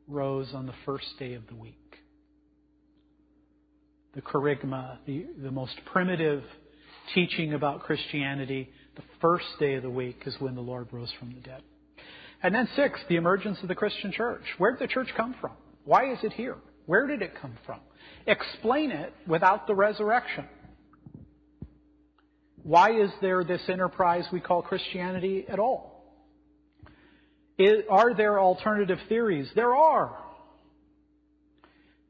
rose 0.08 0.54
on 0.54 0.66
the 0.66 0.74
first 0.86 1.08
day 1.20 1.34
of 1.34 1.46
the 1.48 1.56
week. 1.56 1.76
The 4.14 4.22
kerygma, 4.22 5.00
the, 5.06 5.26
the 5.44 5.52
most 5.52 5.74
primitive 5.92 6.44
teaching 7.14 7.54
about 7.54 7.82
Christianity, 7.82 8.70
the 8.96 9.04
first 9.20 9.46
day 9.60 9.76
of 9.76 9.84
the 9.84 9.90
week 9.90 10.22
is 10.26 10.36
when 10.40 10.56
the 10.56 10.62
Lord 10.62 10.88
rose 10.92 11.12
from 11.20 11.34
the 11.34 11.42
dead. 11.42 11.62
And 12.42 12.56
then 12.56 12.70
six, 12.76 13.00
the 13.10 13.18
emergence 13.18 13.58
of 13.62 13.68
the 13.68 13.76
Christian 13.76 14.14
church. 14.14 14.44
Where 14.58 14.72
did 14.72 14.80
the 14.80 14.92
church 14.92 15.10
come 15.18 15.36
from? 15.42 15.52
Why 15.84 16.14
is 16.14 16.20
it 16.24 16.32
here? 16.32 16.56
Where 16.86 17.08
did 17.08 17.22
it 17.22 17.34
come 17.42 17.58
from? 17.66 17.80
Explain 18.26 18.92
it 18.92 19.14
without 19.28 19.68
the 19.68 19.76
resurrection. 19.76 20.46
Why 22.66 23.00
is 23.00 23.12
there 23.22 23.44
this 23.44 23.62
enterprise 23.70 24.26
we 24.34 24.40
call 24.40 24.64
Christianity 24.64 25.46
at 25.48 25.60
all? 25.60 25.94
are 27.92 28.16
there 28.16 28.40
alternative 28.40 28.98
theories? 29.08 29.48
There 29.54 29.76
are. 29.76 30.18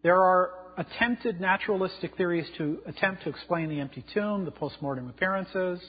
There 0.01 0.17
are 0.17 0.51
attempted 0.77 1.41
naturalistic 1.41 2.15
theories 2.15 2.47
to 2.57 2.79
attempt 2.85 3.23
to 3.23 3.29
explain 3.29 3.67
the 3.67 3.81
empty 3.81 4.05
tomb, 4.13 4.45
the 4.45 4.51
postmortem 4.51 5.09
appearances, 5.09 5.81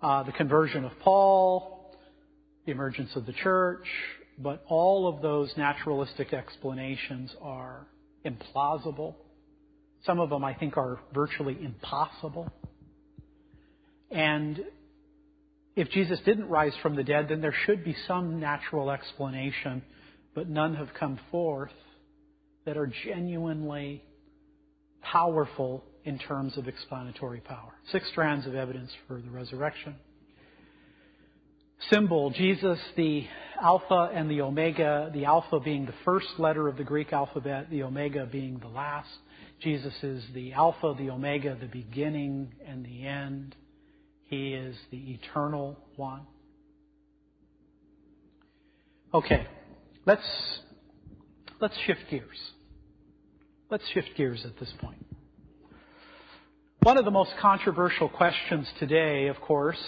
uh, 0.00 0.22
the 0.22 0.32
conversion 0.32 0.86
of 0.86 0.92
Paul, 1.00 1.94
the 2.64 2.72
emergence 2.72 3.14
of 3.14 3.26
the 3.26 3.34
church, 3.34 3.86
but 4.38 4.64
all 4.68 5.06
of 5.06 5.20
those 5.20 5.52
naturalistic 5.58 6.32
explanations 6.32 7.30
are 7.42 7.86
implausible. 8.24 9.16
Some 10.06 10.18
of 10.18 10.30
them 10.30 10.44
I 10.44 10.54
think 10.54 10.78
are 10.78 10.98
virtually 11.12 11.58
impossible. 11.62 12.50
And 14.10 14.60
if 15.74 15.90
Jesus 15.90 16.18
didn't 16.24 16.48
rise 16.48 16.74
from 16.82 16.96
the 16.96 17.04
dead, 17.04 17.26
then 17.28 17.40
there 17.40 17.54
should 17.66 17.84
be 17.84 17.96
some 18.06 18.40
natural 18.40 18.90
explanation, 18.90 19.82
but 20.34 20.48
none 20.48 20.74
have 20.74 20.88
come 20.98 21.18
forth 21.30 21.72
that 22.64 22.76
are 22.76 22.90
genuinely 23.04 24.02
powerful 25.02 25.84
in 26.04 26.18
terms 26.18 26.56
of 26.56 26.68
explanatory 26.68 27.40
power. 27.40 27.72
Six 27.90 28.08
strands 28.10 28.46
of 28.46 28.54
evidence 28.54 28.90
for 29.06 29.20
the 29.20 29.30
resurrection. 29.30 29.96
Symbol, 31.90 32.30
Jesus, 32.30 32.78
the 32.96 33.26
Alpha 33.60 34.10
and 34.14 34.30
the 34.30 34.40
Omega, 34.40 35.10
the 35.12 35.26
Alpha 35.26 35.60
being 35.60 35.84
the 35.84 35.94
first 36.04 36.26
letter 36.38 36.68
of 36.68 36.76
the 36.76 36.84
Greek 36.84 37.12
alphabet, 37.12 37.68
the 37.70 37.82
Omega 37.82 38.26
being 38.26 38.58
the 38.58 38.68
last. 38.68 39.10
Jesus 39.60 39.92
is 40.02 40.24
the 40.32 40.54
Alpha, 40.54 40.94
the 40.98 41.10
Omega, 41.10 41.56
the 41.60 41.66
beginning 41.66 42.52
and 42.66 42.84
the 42.84 43.06
end. 43.06 43.54
He 44.26 44.54
is 44.54 44.76
the 44.90 44.98
eternal 45.14 45.78
one. 45.96 46.22
Okay, 49.14 49.46
let's, 50.04 50.26
let's 51.60 51.74
shift 51.86 52.00
gears. 52.10 52.36
Let's 53.70 53.84
shift 53.94 54.10
gears 54.16 54.44
at 54.44 54.58
this 54.58 54.72
point. 54.80 55.04
One 56.82 56.98
of 56.98 57.04
the 57.04 57.10
most 57.10 57.30
controversial 57.40 58.08
questions 58.08 58.66
today, 58.78 59.28
of 59.28 59.40
course, 59.40 59.80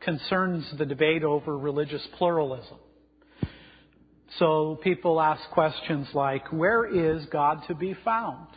concerns 0.00 0.64
the 0.78 0.86
debate 0.86 1.24
over 1.24 1.58
religious 1.58 2.06
pluralism. 2.18 2.78
So 4.38 4.78
people 4.82 5.20
ask 5.20 5.42
questions 5.50 6.08
like, 6.12 6.52
where 6.52 6.86
is 6.86 7.24
God 7.26 7.62
to 7.68 7.74
be 7.74 7.94
found? 8.04 8.48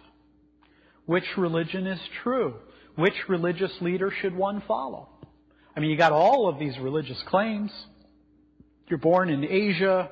Which 1.06 1.26
religion 1.38 1.88
is 1.88 2.00
true? 2.24 2.56
Which 2.98 3.14
religious 3.30 3.72
leader 3.80 4.12
should 4.22 4.36
one 4.36 4.64
follow? 4.68 5.08
I 5.76 5.80
mean, 5.80 5.92
you 5.92 5.98
got 5.98 6.12
all 6.12 6.50
of 6.50 6.58
these 6.58 6.76
religious 6.80 7.22
claims. 7.28 7.72
You're 8.88 8.98
born 8.98 9.30
in 9.30 9.44
Asia. 9.44 10.10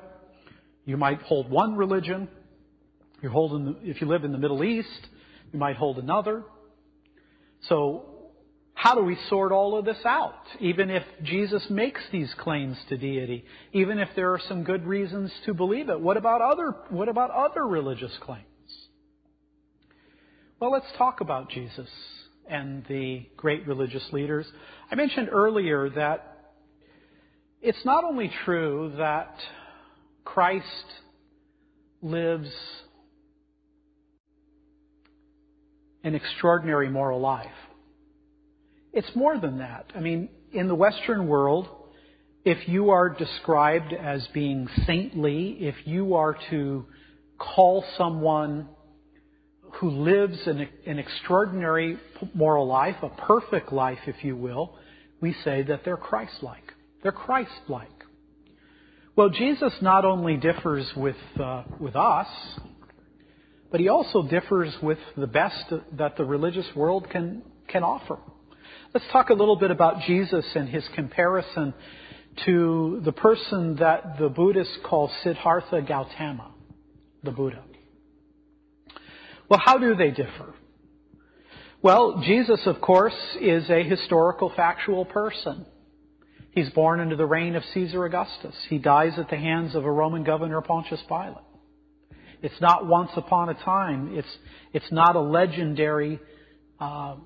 You 0.84 0.96
might 0.96 1.20
hold 1.22 1.50
one 1.50 1.74
religion. 1.74 2.28
You're 3.20 3.32
holding, 3.32 3.74
if 3.82 4.00
you 4.00 4.06
live 4.06 4.22
in 4.22 4.30
the 4.30 4.38
Middle 4.38 4.62
East, 4.62 5.08
you 5.52 5.58
might 5.58 5.74
hold 5.74 5.98
another. 5.98 6.44
So, 7.68 8.04
how 8.74 8.94
do 8.94 9.02
we 9.02 9.18
sort 9.28 9.50
all 9.50 9.76
of 9.76 9.84
this 9.84 10.04
out? 10.04 10.44
Even 10.60 10.88
if 10.88 11.02
Jesus 11.24 11.66
makes 11.68 12.02
these 12.12 12.32
claims 12.38 12.76
to 12.88 12.96
deity, 12.96 13.44
even 13.72 13.98
if 13.98 14.10
there 14.14 14.32
are 14.32 14.40
some 14.48 14.62
good 14.62 14.86
reasons 14.86 15.32
to 15.44 15.54
believe 15.54 15.88
it, 15.88 16.00
what 16.00 16.16
about 16.16 16.40
other, 16.40 16.72
what 16.90 17.08
about 17.08 17.32
other 17.32 17.66
religious 17.66 18.16
claims? 18.20 18.44
Well, 20.60 20.70
let's 20.70 20.86
talk 20.96 21.20
about 21.20 21.50
Jesus 21.50 21.88
and 22.48 22.84
the 22.88 23.26
great 23.36 23.66
religious 23.66 24.04
leaders. 24.12 24.46
I 24.90 24.94
mentioned 24.94 25.28
earlier 25.30 25.90
that 25.90 26.52
it's 27.60 27.84
not 27.84 28.04
only 28.04 28.30
true 28.44 28.92
that 28.98 29.34
Christ 30.24 30.64
lives 32.02 32.50
an 36.04 36.14
extraordinary 36.14 36.88
moral 36.88 37.20
life. 37.20 37.50
It's 38.92 39.10
more 39.14 39.38
than 39.38 39.58
that. 39.58 39.92
I 39.94 40.00
mean, 40.00 40.28
in 40.52 40.68
the 40.68 40.74
Western 40.74 41.26
world, 41.26 41.68
if 42.44 42.68
you 42.68 42.90
are 42.90 43.08
described 43.08 43.92
as 43.92 44.26
being 44.32 44.68
saintly, 44.86 45.56
if 45.60 45.74
you 45.84 46.14
are 46.14 46.36
to 46.50 46.86
call 47.38 47.84
someone 47.98 48.68
who 49.80 49.90
lives 49.90 50.38
an, 50.46 50.68
an 50.86 50.98
extraordinary 50.98 51.98
moral 52.34 52.66
life, 52.66 52.96
a 53.02 53.08
perfect 53.08 53.72
life, 53.72 53.98
if 54.06 54.24
you 54.24 54.36
will, 54.36 54.74
we 55.20 55.34
say 55.44 55.62
that 55.62 55.84
they're 55.84 55.96
Christ-like. 55.96 56.72
They're 57.02 57.12
Christ-like. 57.12 57.88
Well, 59.16 59.30
Jesus 59.30 59.72
not 59.80 60.04
only 60.04 60.36
differs 60.36 60.86
with, 60.96 61.16
uh, 61.42 61.64
with 61.80 61.96
us, 61.96 62.28
but 63.70 63.80
he 63.80 63.88
also 63.88 64.22
differs 64.22 64.74
with 64.82 64.98
the 65.16 65.26
best 65.26 65.72
that 65.92 66.16
the 66.16 66.24
religious 66.24 66.66
world 66.74 67.08
can, 67.10 67.42
can 67.68 67.82
offer. 67.82 68.18
Let's 68.94 69.06
talk 69.12 69.30
a 69.30 69.34
little 69.34 69.56
bit 69.56 69.70
about 69.70 70.02
Jesus 70.06 70.44
and 70.54 70.68
his 70.68 70.84
comparison 70.94 71.74
to 72.44 73.02
the 73.04 73.12
person 73.12 73.76
that 73.76 74.18
the 74.18 74.28
Buddhists 74.28 74.76
call 74.84 75.10
Siddhartha 75.22 75.82
Gautama, 75.82 76.52
the 77.22 77.30
Buddha. 77.30 77.62
Well, 79.48 79.60
how 79.64 79.78
do 79.78 79.94
they 79.94 80.10
differ? 80.10 80.54
Well, 81.82 82.22
Jesus, 82.24 82.60
of 82.66 82.80
course, 82.80 83.14
is 83.40 83.68
a 83.70 83.82
historical, 83.82 84.52
factual 84.56 85.04
person. 85.04 85.66
He's 86.50 86.70
born 86.70 87.00
into 87.00 87.16
the 87.16 87.26
reign 87.26 87.54
of 87.54 87.62
Caesar 87.74 88.04
Augustus. 88.06 88.54
He 88.68 88.78
dies 88.78 89.18
at 89.18 89.28
the 89.28 89.36
hands 89.36 89.74
of 89.74 89.84
a 89.84 89.90
Roman 89.90 90.24
governor, 90.24 90.60
Pontius 90.62 91.02
Pilate. 91.06 91.36
It's 92.42 92.60
not 92.60 92.86
once 92.86 93.10
upon 93.14 93.50
a 93.50 93.54
time. 93.54 94.16
It's, 94.16 94.38
it's 94.72 94.90
not 94.90 95.16
a 95.16 95.20
legendary 95.20 96.18
uh, 96.80 97.16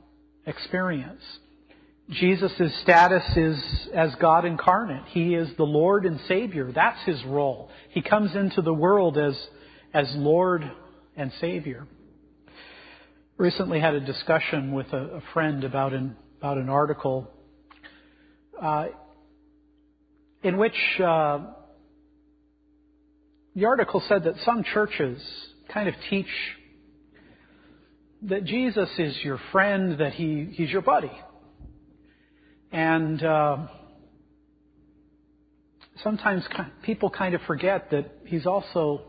experience. 0.47 1.23
Jesus' 2.11 2.53
status 2.83 3.23
is 3.37 3.89
as 3.95 4.15
God 4.21 4.45
incarnate. 4.45 5.05
He 5.09 5.35
is 5.35 5.49
the 5.57 5.65
Lord 5.65 6.07
and 6.07 6.21
Savior. 6.27 6.73
That's 6.73 7.01
his 7.07 7.25
role. 7.25 7.71
He 7.91 8.03
comes 8.03 8.35
into 8.35 8.63
the 8.63 8.75
world 8.75 9.17
as, 9.17 9.41
as 9.95 10.13
Lord 10.17 10.69
and 11.17 11.31
Savior. 11.41 11.87
Recently 13.41 13.81
had 13.81 13.95
a 13.95 14.01
discussion 14.01 14.75
with 14.75 14.93
a, 14.93 15.23
friend 15.33 15.65
about 15.65 15.95
an, 15.95 16.15
about 16.37 16.59
an 16.59 16.69
article 16.69 17.27
uh, 18.61 18.89
in 20.43 20.59
which 20.59 20.75
uh, 21.03 21.39
the 23.57 23.65
article 23.65 24.03
said 24.07 24.25
that 24.25 24.35
some 24.45 24.63
churches 24.63 25.23
kind 25.73 25.89
of 25.89 25.95
teach 26.11 26.27
that 28.25 28.45
Jesus 28.45 28.91
is 28.99 29.17
your 29.23 29.41
friend, 29.53 29.99
that 30.01 30.13
he, 30.13 30.51
he's 30.53 30.69
your 30.69 30.83
buddy. 30.83 31.11
And 32.71 33.25
uh, 33.25 33.57
sometimes 36.03 36.45
people 36.83 37.09
kind 37.09 37.35
of 37.35 37.41
forget 37.47 37.91
that 37.91 38.19
he's 38.27 38.45
also 38.45 39.01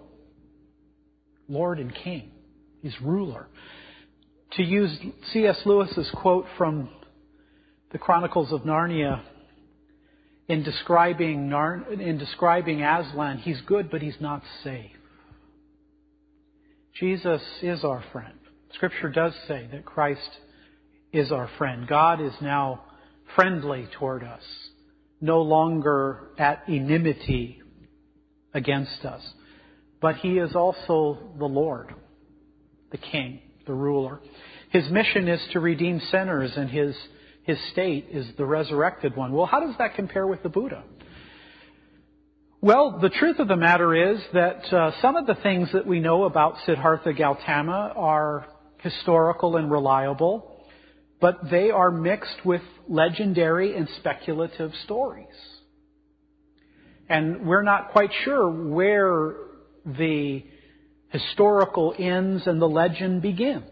Lord 1.49 1.79
and 1.79 1.93
King. 1.93 2.31
He's 2.81 2.95
ruler. 3.01 3.49
To 4.53 4.63
use 4.63 4.97
C.S. 5.31 5.61
Lewis's 5.65 6.09
quote 6.13 6.45
from 6.57 6.89
the 7.91 7.97
Chronicles 7.97 8.51
of 8.51 8.61
Narnia, 8.61 9.21
in 10.47 10.63
describing, 10.63 11.51
in 11.99 12.17
describing 12.17 12.83
Aslan, 12.83 13.37
he's 13.37 13.61
good, 13.61 13.89
but 13.89 14.01
he's 14.01 14.19
not 14.19 14.41
safe. 14.63 14.91
Jesus 16.99 17.41
is 17.61 17.83
our 17.85 18.03
friend. 18.11 18.33
Scripture 18.73 19.09
does 19.09 19.33
say 19.47 19.67
that 19.71 19.85
Christ 19.85 20.29
is 21.13 21.31
our 21.31 21.49
friend. 21.57 21.87
God 21.87 22.21
is 22.21 22.33
now 22.41 22.83
friendly 23.35 23.87
toward 23.97 24.23
us, 24.23 24.43
no 25.19 25.41
longer 25.41 26.29
at 26.37 26.63
enmity 26.67 27.61
against 28.53 29.05
us. 29.05 29.21
But 30.01 30.17
He 30.17 30.37
is 30.37 30.55
also 30.55 31.31
the 31.37 31.45
Lord, 31.45 31.93
the 32.91 32.97
King, 32.97 33.39
the 33.65 33.73
ruler. 33.73 34.19
His 34.71 34.89
mission 34.89 35.27
is 35.27 35.39
to 35.53 35.59
redeem 35.59 36.01
sinners 36.11 36.51
and 36.57 36.69
His 36.69 36.95
his 37.43 37.57
state 37.71 38.07
is 38.11 38.27
the 38.37 38.45
resurrected 38.45 39.15
one. 39.15 39.31
Well, 39.31 39.45
how 39.45 39.59
does 39.59 39.75
that 39.79 39.95
compare 39.95 40.27
with 40.27 40.43
the 40.43 40.49
Buddha? 40.49 40.83
Well, 42.61 42.99
the 43.01 43.09
truth 43.09 43.39
of 43.39 43.47
the 43.47 43.55
matter 43.55 44.13
is 44.13 44.21
that 44.33 44.71
uh, 44.71 44.91
some 45.01 45.15
of 45.15 45.25
the 45.25 45.33
things 45.33 45.69
that 45.73 45.87
we 45.87 45.99
know 45.99 46.25
about 46.25 46.57
Siddhartha 46.65 47.13
Gautama 47.13 47.93
are 47.95 48.45
historical 48.77 49.57
and 49.57 49.71
reliable, 49.71 50.63
but 51.19 51.49
they 51.49 51.71
are 51.71 51.89
mixed 51.89 52.45
with 52.45 52.61
legendary 52.87 53.75
and 53.75 53.89
speculative 53.97 54.71
stories. 54.85 55.25
And 57.09 57.47
we're 57.47 57.63
not 57.63 57.91
quite 57.91 58.11
sure 58.23 58.49
where 58.49 59.33
the 59.83 60.43
historical 61.09 61.95
ends 61.97 62.45
and 62.45 62.61
the 62.61 62.69
legend 62.69 63.23
begins. 63.23 63.70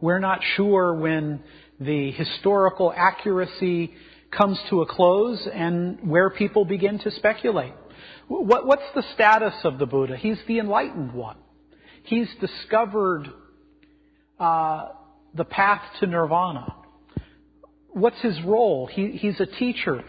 We're 0.00 0.18
not 0.18 0.40
sure 0.56 0.94
when 0.94 1.40
the 1.80 2.10
historical 2.10 2.92
accuracy 2.94 3.94
comes 4.30 4.58
to 4.68 4.82
a 4.82 4.86
close 4.86 5.48
and 5.52 5.98
where 6.08 6.30
people 6.30 6.64
begin 6.64 6.98
to 7.00 7.10
speculate. 7.10 7.72
What, 8.28 8.66
what's 8.66 8.82
the 8.94 9.04
status 9.14 9.54
of 9.64 9.78
the 9.78 9.86
Buddha? 9.86 10.16
He's 10.16 10.38
the 10.46 10.58
enlightened 10.58 11.12
one. 11.12 11.36
He's 12.02 12.28
discovered 12.40 13.28
uh, 14.38 14.88
the 15.34 15.44
path 15.44 15.82
to 16.00 16.06
nirvana. 16.06 16.74
What's 17.88 18.20
his 18.20 18.38
role? 18.42 18.86
He, 18.86 19.12
he's 19.12 19.40
a 19.40 19.46
teacher. 19.46 20.04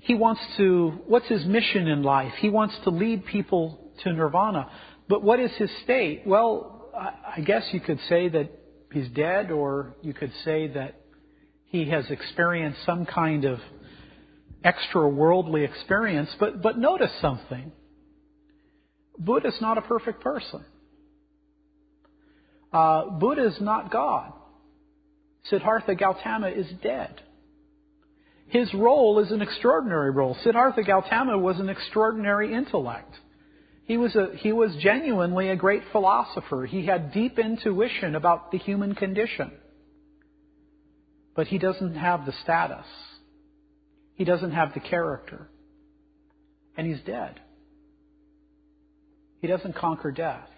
He 0.00 0.14
wants 0.14 0.40
to, 0.56 0.98
what's 1.06 1.28
his 1.28 1.44
mission 1.46 1.86
in 1.86 2.02
life? 2.02 2.32
He 2.38 2.50
wants 2.50 2.74
to 2.84 2.90
lead 2.90 3.24
people 3.24 3.92
to 4.02 4.12
nirvana. 4.12 4.68
But 5.08 5.22
what 5.22 5.38
is 5.38 5.52
his 5.52 5.70
state? 5.84 6.22
Well, 6.26 6.90
I 6.94 7.40
guess 7.40 7.68
you 7.72 7.80
could 7.80 8.00
say 8.08 8.28
that 8.30 8.50
he's 8.92 9.08
dead, 9.08 9.50
or 9.50 9.94
you 10.02 10.14
could 10.14 10.32
say 10.44 10.68
that 10.68 10.94
he 11.66 11.88
has 11.90 12.04
experienced 12.10 12.78
some 12.84 13.06
kind 13.06 13.44
of 13.44 13.58
extra 14.62 15.08
worldly 15.08 15.64
experience. 15.64 16.28
But, 16.38 16.62
but 16.62 16.78
notice 16.78 17.10
something. 17.20 17.72
Buddha 19.18 19.48
is 19.48 19.60
not 19.60 19.78
a 19.78 19.82
perfect 19.82 20.22
person. 20.22 20.64
Uh, 22.72 23.10
Buddha 23.10 23.46
is 23.46 23.60
not 23.60 23.90
God. 23.90 24.32
Siddhartha 25.44 25.94
Gautama 25.94 26.48
is 26.48 26.66
dead. 26.82 27.20
His 28.48 28.72
role 28.74 29.18
is 29.18 29.30
an 29.30 29.42
extraordinary 29.42 30.10
role. 30.10 30.36
Siddhartha 30.44 30.82
Gautama 30.82 31.38
was 31.38 31.58
an 31.58 31.68
extraordinary 31.68 32.54
intellect. 32.54 33.14
He 33.84 33.96
was, 33.96 34.14
a, 34.14 34.28
he 34.36 34.52
was 34.52 34.76
genuinely 34.80 35.48
a 35.48 35.56
great 35.56 35.82
philosopher. 35.90 36.66
He 36.66 36.86
had 36.86 37.12
deep 37.12 37.38
intuition 37.38 38.14
about 38.14 38.52
the 38.52 38.58
human 38.58 38.94
condition. 38.94 39.50
But 41.34 41.48
he 41.48 41.58
doesn't 41.58 41.94
have 41.94 42.24
the 42.24 42.32
status. 42.42 42.86
He 44.14 44.24
doesn't 44.24 44.52
have 44.52 44.74
the 44.74 44.80
character. 44.80 45.48
And 46.76 46.86
he's 46.86 47.00
dead. 47.04 47.40
He 49.40 49.48
doesn't 49.48 49.74
conquer 49.74 50.12
death. 50.12 50.48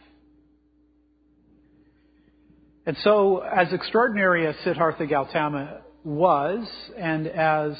And 2.86 2.96
so, 2.98 3.38
as 3.38 3.72
extraordinary 3.72 4.46
as 4.46 4.54
Siddhartha 4.62 5.06
Gautama 5.06 5.80
was, 6.04 6.68
and 6.98 7.26
as 7.26 7.72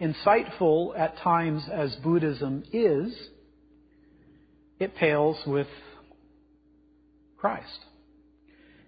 insightful 0.00 0.98
at 0.98 1.16
times 1.18 1.62
as 1.72 1.94
Buddhism 2.02 2.64
is, 2.72 3.14
it 4.78 4.94
pales 4.96 5.36
with 5.46 5.66
Christ. 7.36 7.78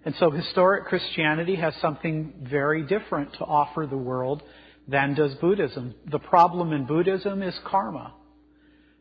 And 0.04 0.14
so 0.18 0.30
historic 0.30 0.86
Christianity 0.86 1.56
has 1.56 1.74
something 1.80 2.32
very 2.50 2.82
different 2.82 3.34
to 3.34 3.44
offer 3.44 3.86
the 3.86 3.98
world 3.98 4.42
than 4.88 5.14
does 5.14 5.34
Buddhism. 5.34 5.94
The 6.10 6.18
problem 6.18 6.72
in 6.72 6.86
Buddhism 6.86 7.42
is 7.42 7.54
karma. 7.66 8.14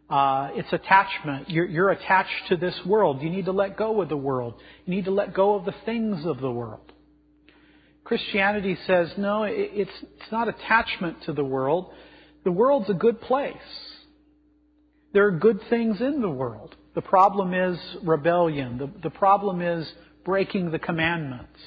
Uh, 0.09 0.49
it's 0.53 0.71
attachment. 0.73 1.49
You're, 1.49 1.67
you're 1.67 1.89
attached 1.91 2.49
to 2.49 2.57
this 2.57 2.77
world. 2.85 3.21
You 3.21 3.29
need 3.29 3.45
to 3.45 3.51
let 3.51 3.77
go 3.77 4.01
of 4.01 4.09
the 4.09 4.17
world. 4.17 4.55
You 4.85 4.95
need 4.95 5.05
to 5.05 5.11
let 5.11 5.33
go 5.33 5.55
of 5.55 5.65
the 5.65 5.75
things 5.85 6.25
of 6.25 6.41
the 6.41 6.51
world. 6.51 6.91
Christianity 8.03 8.75
says, 8.87 9.11
no, 9.17 9.43
it's, 9.43 9.91
it's 10.01 10.31
not 10.31 10.47
attachment 10.47 11.17
to 11.25 11.33
the 11.33 11.43
world. 11.43 11.91
The 12.43 12.51
world's 12.51 12.89
a 12.89 12.93
good 12.95 13.21
place. 13.21 13.55
There 15.11 15.25
are 15.25 15.31
good 15.31 15.59
things 15.69 16.01
in 16.01 16.21
the 16.21 16.29
world. 16.29 16.75
The 16.95 17.01
problem 17.01 17.53
is 17.53 17.79
rebellion. 18.03 18.77
The, 18.77 18.89
the 19.03 19.09
problem 19.09 19.61
is 19.61 19.91
breaking 20.23 20.71
the 20.71 20.79
commandments. 20.79 21.59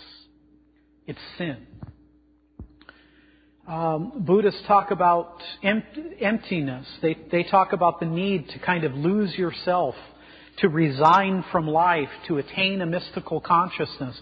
It's 1.07 1.18
sin. 1.38 1.66
Um, 3.66 4.24
Buddhists 4.26 4.62
talk 4.66 4.90
about 4.90 5.40
emptiness. 5.62 6.86
They, 7.01 7.16
they 7.30 7.45
talk 7.45 7.72
about 7.72 8.01
the 8.01 8.07
need 8.07 8.49
to 8.51 8.59
kind 8.59 8.84
of 8.84 8.95
lose 8.95 9.36
yourself, 9.36 9.95
to 10.59 10.68
resign 10.68 11.45
from 11.51 11.66
life, 11.66 12.11
to 12.26 12.38
attain 12.38 12.80
a 12.80 12.86
mystical 12.86 13.40
consciousness. 13.40 14.20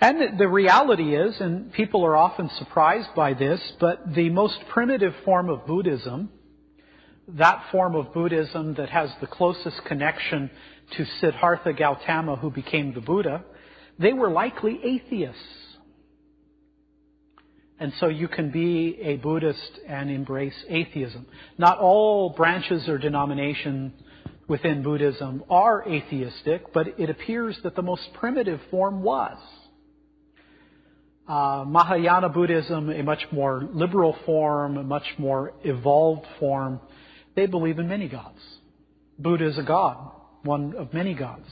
And 0.00 0.20
the, 0.20 0.26
the 0.38 0.48
reality 0.48 1.14
is, 1.14 1.40
and 1.40 1.72
people 1.72 2.04
are 2.04 2.16
often 2.16 2.50
surprised 2.58 3.14
by 3.14 3.34
this, 3.34 3.60
but 3.78 4.14
the 4.14 4.30
most 4.30 4.58
primitive 4.70 5.14
form 5.24 5.48
of 5.48 5.66
Buddhism, 5.66 6.30
that 7.28 7.64
form 7.70 7.94
of 7.94 8.12
Buddhism 8.12 8.74
that 8.74 8.90
has 8.90 9.10
the 9.20 9.26
closest 9.26 9.84
connection 9.84 10.50
to 10.96 11.04
Siddhartha 11.20 11.72
Gautama, 11.72 12.36
who 12.36 12.50
became 12.50 12.94
the 12.94 13.00
Buddha, 13.00 13.44
they 13.98 14.12
were 14.12 14.30
likely 14.30 14.80
atheists. 14.82 15.42
And 17.78 17.92
so 17.98 18.08
you 18.08 18.28
can 18.28 18.50
be 18.50 18.98
a 19.00 19.16
Buddhist 19.16 19.80
and 19.88 20.10
embrace 20.10 20.54
atheism. 20.68 21.26
Not 21.58 21.78
all 21.78 22.30
branches 22.30 22.88
or 22.88 22.98
denominations 22.98 23.92
within 24.46 24.82
Buddhism 24.82 25.42
are 25.50 25.88
atheistic, 25.88 26.72
but 26.72 26.98
it 26.98 27.10
appears 27.10 27.58
that 27.62 27.74
the 27.74 27.82
most 27.82 28.02
primitive 28.14 28.60
form 28.70 29.02
was. 29.02 29.36
Uh, 31.26 31.64
Mahayana 31.66 32.28
Buddhism, 32.28 32.90
a 32.90 33.02
much 33.02 33.26
more 33.30 33.68
liberal 33.72 34.16
form, 34.26 34.76
a 34.76 34.82
much 34.82 35.06
more 35.18 35.54
evolved 35.64 36.26
form, 36.38 36.80
they 37.34 37.46
believe 37.46 37.78
in 37.78 37.88
many 37.88 38.08
gods. 38.08 38.40
Buddha 39.18 39.46
is 39.46 39.58
a 39.58 39.62
god, 39.62 40.10
one 40.42 40.74
of 40.76 40.92
many 40.92 41.14
gods. 41.14 41.46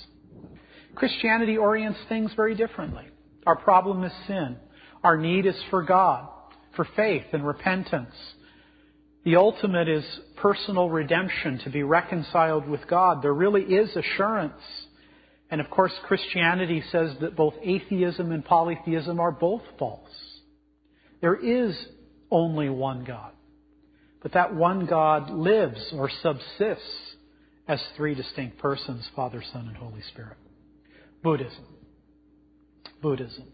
Christianity 0.95 1.57
orients 1.57 1.99
things 2.09 2.33
very 2.35 2.55
differently. 2.55 3.05
Our 3.47 3.57
problem 3.57 4.05
is 4.05 4.13
sin. 4.27 4.57
Our 5.03 5.17
need 5.17 5.47
is 5.47 5.57
for 5.71 5.83
God, 5.83 6.29
for 6.77 6.87
faith 6.97 7.25
and 7.33 7.47
repentance. 7.47 8.15
The 9.25 9.37
ultimate 9.37 9.89
is 9.89 10.05
personal 10.37 10.89
redemption, 10.89 11.61
to 11.65 11.71
be 11.71 11.83
reconciled 11.83 12.67
with 12.69 12.87
God. 12.89 13.23
There 13.23 13.35
really 13.35 13.63
is 13.63 13.95
assurance. 13.95 14.63
And 15.51 15.61
of 15.61 15.69
course, 15.71 15.93
Christianity 16.07 16.83
says 16.91 17.11
that 17.21 17.37
both 17.37 17.55
atheism 17.63 18.33
and 18.33 18.45
polytheism 18.45 19.21
are 19.21 19.33
both 19.33 19.63
false. 19.79 20.09
There 21.21 21.37
is 21.37 21.77
only 22.31 22.71
one 22.71 23.05
God. 23.05 23.33
But 24.23 24.33
that 24.33 24.55
one 24.55 24.87
God 24.87 25.31
lives 25.31 25.93
or 25.95 26.11
subsists 26.23 27.15
as 27.67 27.81
three 27.97 28.15
distinct 28.15 28.59
persons, 28.59 29.09
Father, 29.15 29.43
Son, 29.53 29.67
and 29.69 29.77
Holy 29.77 30.03
Spirit. 30.13 30.37
Buddhism. 31.23 31.65
Buddhism. 33.01 33.45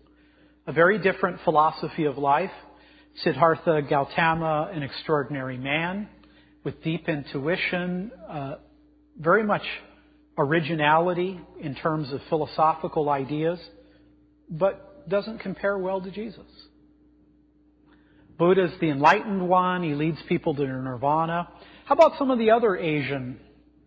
A 0.67 0.73
very 0.73 0.99
different 0.99 1.41
philosophy 1.45 2.05
of 2.05 2.19
life. 2.19 2.51
Siddhartha 3.23 3.83
Gautama, 3.89 4.71
an 4.73 4.83
extraordinary 4.83 5.57
man 5.57 6.09
with 6.65 6.83
deep 6.83 7.09
intuition, 7.09 8.11
uh, 8.29 8.57
very 9.19 9.45
much 9.45 9.63
originality 10.37 11.41
in 11.61 11.75
terms 11.75 12.13
of 12.13 12.21
philosophical 12.29 13.09
ideas, 13.09 13.59
but 14.51 15.09
doesn't 15.09 15.39
compare 15.39 15.79
well 15.79 16.01
to 16.01 16.11
Jesus. 16.11 16.45
Buddha's 18.39 18.73
the 18.81 18.91
enlightened 18.91 19.49
one. 19.49 19.83
He 19.83 19.95
leads 19.95 20.19
people 20.29 20.55
to 20.55 20.67
nirvana. 20.67 21.49
How 21.87 21.95
about 21.95 22.19
some 22.19 22.31
of 22.31 22.39
the 22.39 22.51
other 22.51 22.77
Asian 22.77 23.39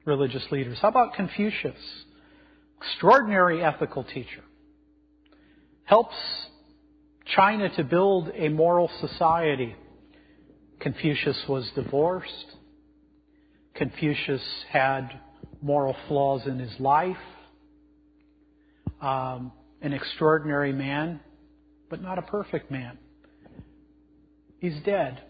religious 0.05 0.43
leaders? 0.51 0.77
How 0.81 0.87
about 0.87 1.13
Confucius? 1.13 1.75
Extraordinary 2.81 3.63
ethical 3.63 4.03
teacher. 4.03 4.43
Helps 5.83 6.15
China 7.35 7.69
to 7.75 7.83
build 7.83 8.31
a 8.33 8.49
moral 8.49 8.89
society. 9.01 9.75
Confucius 10.79 11.37
was 11.47 11.69
divorced. 11.75 12.55
Confucius 13.75 14.41
had 14.69 15.19
moral 15.61 15.95
flaws 16.07 16.41
in 16.45 16.57
his 16.57 16.79
life. 16.79 17.17
Um, 19.01 19.51
an 19.81 19.93
extraordinary 19.93 20.73
man, 20.73 21.19
but 21.89 22.01
not 22.01 22.17
a 22.17 22.21
perfect 22.21 22.71
man. 22.71 22.97
He's 24.59 24.79
dead. 24.85 25.21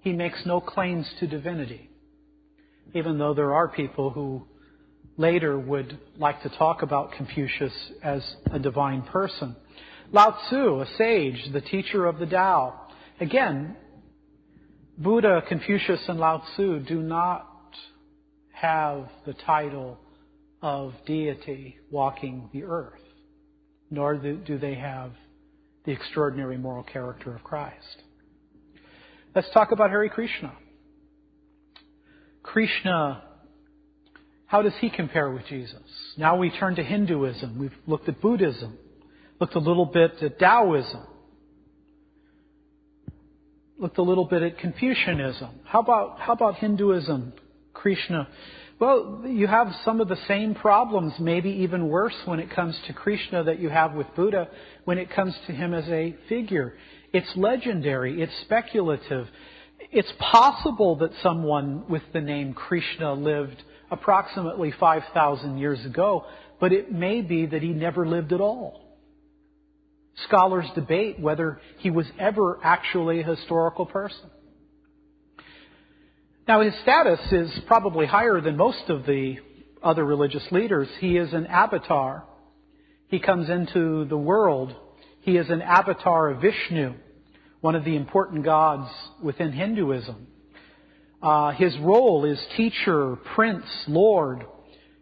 He 0.00 0.12
makes 0.12 0.44
no 0.46 0.60
claims 0.60 1.06
to 1.20 1.26
divinity, 1.26 1.90
even 2.94 3.18
though 3.18 3.34
there 3.34 3.54
are 3.54 3.68
people 3.68 4.10
who 4.10 4.46
later 5.16 5.58
would 5.58 5.98
like 6.16 6.42
to 6.42 6.48
talk 6.50 6.82
about 6.82 7.12
Confucius 7.12 7.72
as 8.02 8.22
a 8.50 8.58
divine 8.58 9.02
person. 9.02 9.56
Lao 10.12 10.38
Tzu, 10.46 10.80
a 10.80 10.86
sage, 10.96 11.50
the 11.52 11.60
teacher 11.60 12.06
of 12.06 12.18
the 12.18 12.26
Tao. 12.26 12.88
Again, 13.20 13.76
Buddha, 14.96 15.42
Confucius, 15.48 16.02
and 16.08 16.18
Lao 16.18 16.42
Tzu 16.54 16.80
do 16.80 17.02
not 17.02 17.48
have 18.52 19.08
the 19.26 19.34
title 19.34 19.98
of 20.62 20.94
deity 21.06 21.76
walking 21.90 22.48
the 22.52 22.64
earth, 22.64 23.00
nor 23.90 24.16
do 24.16 24.58
they 24.58 24.74
have 24.74 25.12
the 25.84 25.92
extraordinary 25.92 26.56
moral 26.56 26.82
character 26.82 27.34
of 27.34 27.44
Christ. 27.44 28.02
Let's 29.36 29.50
talk 29.50 29.70
about 29.70 29.90
Hare 29.90 30.08
Krishna. 30.08 30.50
Krishna, 32.42 33.22
how 34.46 34.62
does 34.62 34.72
he 34.80 34.88
compare 34.88 35.30
with 35.30 35.44
Jesus? 35.46 35.82
Now 36.16 36.38
we 36.38 36.48
turn 36.48 36.76
to 36.76 36.82
Hinduism. 36.82 37.58
We've 37.58 37.76
looked 37.86 38.08
at 38.08 38.22
Buddhism, 38.22 38.78
looked 39.38 39.54
a 39.54 39.58
little 39.58 39.84
bit 39.84 40.12
at 40.22 40.38
Taoism, 40.38 41.02
looked 43.78 43.98
a 43.98 44.02
little 44.02 44.24
bit 44.24 44.40
at 44.40 44.56
Confucianism. 44.56 45.50
How 45.64 45.80
about, 45.80 46.18
how 46.18 46.32
about 46.32 46.54
Hinduism, 46.54 47.34
Krishna? 47.74 48.28
Well, 48.78 49.22
you 49.26 49.48
have 49.48 49.68
some 49.84 50.00
of 50.00 50.08
the 50.08 50.16
same 50.28 50.54
problems, 50.54 51.12
maybe 51.20 51.50
even 51.50 51.88
worse 51.88 52.16
when 52.24 52.40
it 52.40 52.50
comes 52.50 52.74
to 52.86 52.94
Krishna 52.94 53.44
that 53.44 53.58
you 53.58 53.68
have 53.68 53.92
with 53.92 54.06
Buddha 54.16 54.48
when 54.86 54.96
it 54.96 55.10
comes 55.10 55.34
to 55.46 55.52
him 55.52 55.74
as 55.74 55.86
a 55.88 56.16
figure. 56.26 56.72
It's 57.16 57.34
legendary. 57.34 58.20
It's 58.20 58.38
speculative. 58.42 59.26
It's 59.90 60.12
possible 60.18 60.96
that 60.96 61.12
someone 61.22 61.88
with 61.88 62.02
the 62.12 62.20
name 62.20 62.52
Krishna 62.52 63.14
lived 63.14 63.56
approximately 63.90 64.70
5,000 64.78 65.56
years 65.56 65.82
ago, 65.86 66.26
but 66.60 66.74
it 66.74 66.92
may 66.92 67.22
be 67.22 67.46
that 67.46 67.62
he 67.62 67.70
never 67.70 68.06
lived 68.06 68.34
at 68.34 68.42
all. 68.42 68.98
Scholars 70.26 70.66
debate 70.74 71.18
whether 71.18 71.58
he 71.78 71.88
was 71.88 72.04
ever 72.18 72.58
actually 72.62 73.20
a 73.20 73.24
historical 73.24 73.86
person. 73.86 74.28
Now, 76.46 76.60
his 76.60 76.74
status 76.82 77.20
is 77.32 77.50
probably 77.66 78.04
higher 78.04 78.42
than 78.42 78.58
most 78.58 78.90
of 78.90 79.06
the 79.06 79.36
other 79.82 80.04
religious 80.04 80.44
leaders. 80.50 80.88
He 81.00 81.16
is 81.16 81.32
an 81.32 81.46
avatar. 81.46 82.24
He 83.08 83.20
comes 83.20 83.48
into 83.48 84.04
the 84.04 84.18
world. 84.18 84.76
He 85.22 85.38
is 85.38 85.48
an 85.48 85.62
avatar 85.62 86.28
of 86.28 86.42
Vishnu 86.42 86.92
one 87.66 87.74
of 87.74 87.84
the 87.84 87.96
important 87.96 88.44
gods 88.44 88.88
within 89.20 89.50
Hinduism. 89.50 90.28
Uh, 91.20 91.50
his 91.50 91.76
role 91.78 92.24
is 92.24 92.38
teacher, 92.56 93.16
prince, 93.34 93.64
lord. 93.88 94.46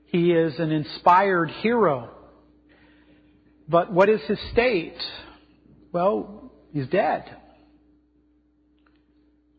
He 0.07 0.33
is 0.33 0.59
an 0.59 0.73
inspired 0.73 1.51
hero. 1.51 2.09
But 3.69 3.93
what 3.93 4.09
is 4.09 4.23
his 4.27 4.39
state? 4.51 4.97
Well, 5.93 6.53
he's 6.73 6.89
dead. 6.89 7.37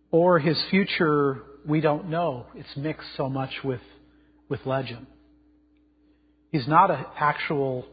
Or 0.10 0.40
his 0.40 0.60
future, 0.72 1.44
we 1.64 1.82
don't 1.82 2.10
know. 2.10 2.48
It's 2.56 2.76
mixed 2.76 3.10
so 3.18 3.30
much 3.30 3.52
with, 3.64 3.82
with 4.50 4.62
legend. 4.66 5.06
He's 6.52 6.68
not 6.68 6.90
an 6.90 7.06
actual, 7.20 7.86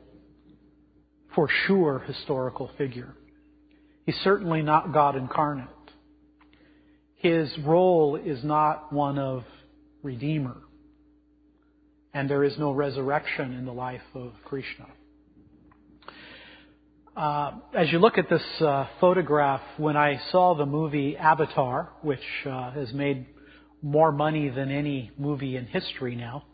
for 1.35 1.51
sure, 1.67 1.99
historical 1.99 2.71
figure. 2.79 3.15
He's 4.05 4.17
certainly 4.25 4.63
not 4.63 4.93
God 4.93 5.17
incarnate. 5.17 5.69
His 7.17 7.53
role 7.65 8.17
is 8.17 8.43
not 8.43 8.93
one 8.93 9.19
of 9.19 9.45
Redeemer. 10.03 10.57
And 12.13 12.29
there 12.29 12.43
is 12.45 12.59
no 12.59 12.73
resurrection 12.73 13.53
in 13.53 13.65
the 13.65 13.73
life 13.73 14.03
of 14.15 14.33
Krishna. 14.45 14.87
Uh, 17.17 17.53
as 17.75 17.93
you 17.93 17.99
look 17.99 18.19
at 18.19 18.29
this 18.29 18.43
uh, 18.61 18.87
photograph, 19.01 19.61
when 19.77 19.97
I 19.97 20.19
saw 20.31 20.55
the 20.55 20.67
movie 20.67 21.17
Avatar, 21.17 21.91
which 22.01 22.25
uh, 22.47 22.73
has 22.73 22.93
made 22.93 23.27
more 23.83 24.11
money 24.11 24.49
than 24.49 24.71
any 24.71 25.11
movie 25.19 25.57
in 25.57 25.67
history 25.67 26.17
now, 26.17 26.45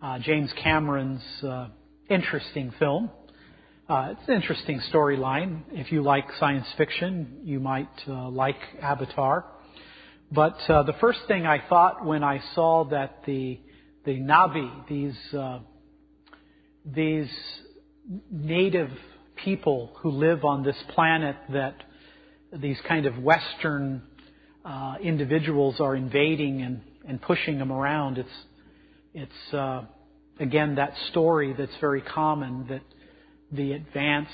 uh, 0.00 0.18
James 0.20 0.50
Cameron's 0.62 1.22
uh, 1.42 1.68
interesting 2.08 2.72
film, 2.78 3.10
uh, 3.88 4.08
it's 4.10 4.28
an 4.28 4.34
interesting 4.34 4.80
storyline. 4.92 5.60
If 5.70 5.92
you 5.92 6.02
like 6.02 6.24
science 6.40 6.66
fiction, 6.76 7.42
you 7.44 7.60
might 7.60 7.88
uh, 8.08 8.28
like 8.30 8.56
Avatar. 8.82 9.44
But 10.32 10.58
uh, 10.68 10.82
the 10.82 10.94
first 11.00 11.20
thing 11.28 11.46
I 11.46 11.62
thought 11.68 12.04
when 12.04 12.24
I 12.24 12.40
saw 12.56 12.84
that 12.86 13.22
the 13.26 13.60
the 14.04 14.18
Na'vi, 14.18 14.88
these 14.88 15.16
uh, 15.32 15.60
these 16.84 17.30
native 18.28 18.90
people 19.36 19.92
who 20.00 20.10
live 20.10 20.44
on 20.44 20.64
this 20.64 20.76
planet 20.88 21.36
that 21.52 21.76
these 22.52 22.78
kind 22.88 23.06
of 23.06 23.16
Western 23.18 24.02
uh, 24.64 24.96
individuals 25.00 25.76
are 25.78 25.94
invading 25.94 26.62
and, 26.62 26.80
and 27.06 27.22
pushing 27.22 27.60
them 27.60 27.70
around, 27.70 28.18
it's 28.18 28.28
it's 29.14 29.54
uh, 29.54 29.82
again 30.40 30.74
that 30.74 30.92
story 31.10 31.54
that's 31.56 31.76
very 31.80 32.02
common 32.02 32.66
that 32.68 32.82
the 33.56 33.72
advanced 33.72 34.30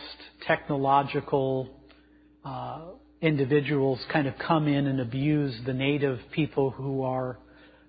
technological 0.46 1.70
uh, 2.44 2.80
individuals 3.20 4.00
kind 4.12 4.26
of 4.26 4.34
come 4.38 4.66
in 4.66 4.86
and 4.86 5.00
abuse 5.00 5.54
the 5.64 5.72
native 5.72 6.18
people 6.32 6.70
who 6.70 7.02
are 7.02 7.38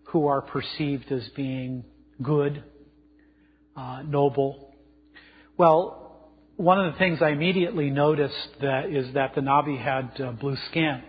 who 0.06 0.28
are 0.28 0.42
perceived 0.42 1.12
as 1.12 1.28
being 1.36 1.84
good, 2.22 2.64
uh, 3.76 4.04
noble. 4.06 4.72
Well, 5.58 6.30
one 6.56 6.80
of 6.80 6.94
the 6.94 7.00
things 7.00 7.20
I 7.20 7.30
immediately 7.30 7.90
noticed 7.90 8.50
that 8.62 8.92
is 8.92 9.12
that 9.16 9.34
the 9.34 9.42
Na'vi 9.42 9.82
had 9.84 10.22
uh, 10.22 10.32
blue 10.34 10.56
skin. 10.70 11.02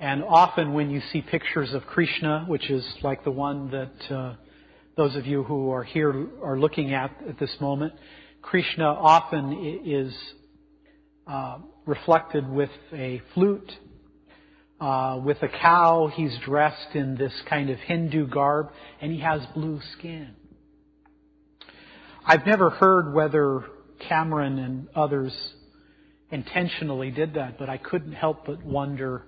And 0.00 0.24
often 0.24 0.72
when 0.72 0.88
you 0.88 1.02
see 1.12 1.20
pictures 1.20 1.74
of 1.74 1.84
Krishna, 1.86 2.46
which 2.48 2.70
is 2.70 2.84
like 3.02 3.22
the 3.22 3.30
one 3.30 3.70
that 3.70 4.14
uh, 4.14 4.34
those 4.96 5.14
of 5.14 5.26
you 5.26 5.42
who 5.42 5.70
are 5.70 5.84
here 5.84 6.26
are 6.42 6.58
looking 6.58 6.94
at 6.94 7.10
at 7.28 7.38
this 7.38 7.54
moment, 7.60 7.92
Krishna 8.44 8.84
often 8.84 9.82
is 9.86 10.14
uh, 11.26 11.58
reflected 11.86 12.48
with 12.48 12.70
a 12.92 13.22
flute, 13.32 13.72
uh, 14.80 15.18
with 15.24 15.42
a 15.42 15.48
cow. 15.48 16.12
He's 16.14 16.36
dressed 16.44 16.94
in 16.94 17.16
this 17.16 17.32
kind 17.48 17.70
of 17.70 17.78
Hindu 17.78 18.28
garb, 18.28 18.68
and 19.00 19.10
he 19.10 19.20
has 19.20 19.40
blue 19.54 19.80
skin. 19.96 20.36
I've 22.26 22.46
never 22.46 22.68
heard 22.68 23.14
whether 23.14 23.64
Cameron 24.08 24.58
and 24.58 24.88
others 24.94 25.34
intentionally 26.30 27.10
did 27.10 27.34
that, 27.34 27.58
but 27.58 27.70
I 27.70 27.78
couldn't 27.78 28.12
help 28.12 28.44
but 28.44 28.62
wonder 28.62 29.24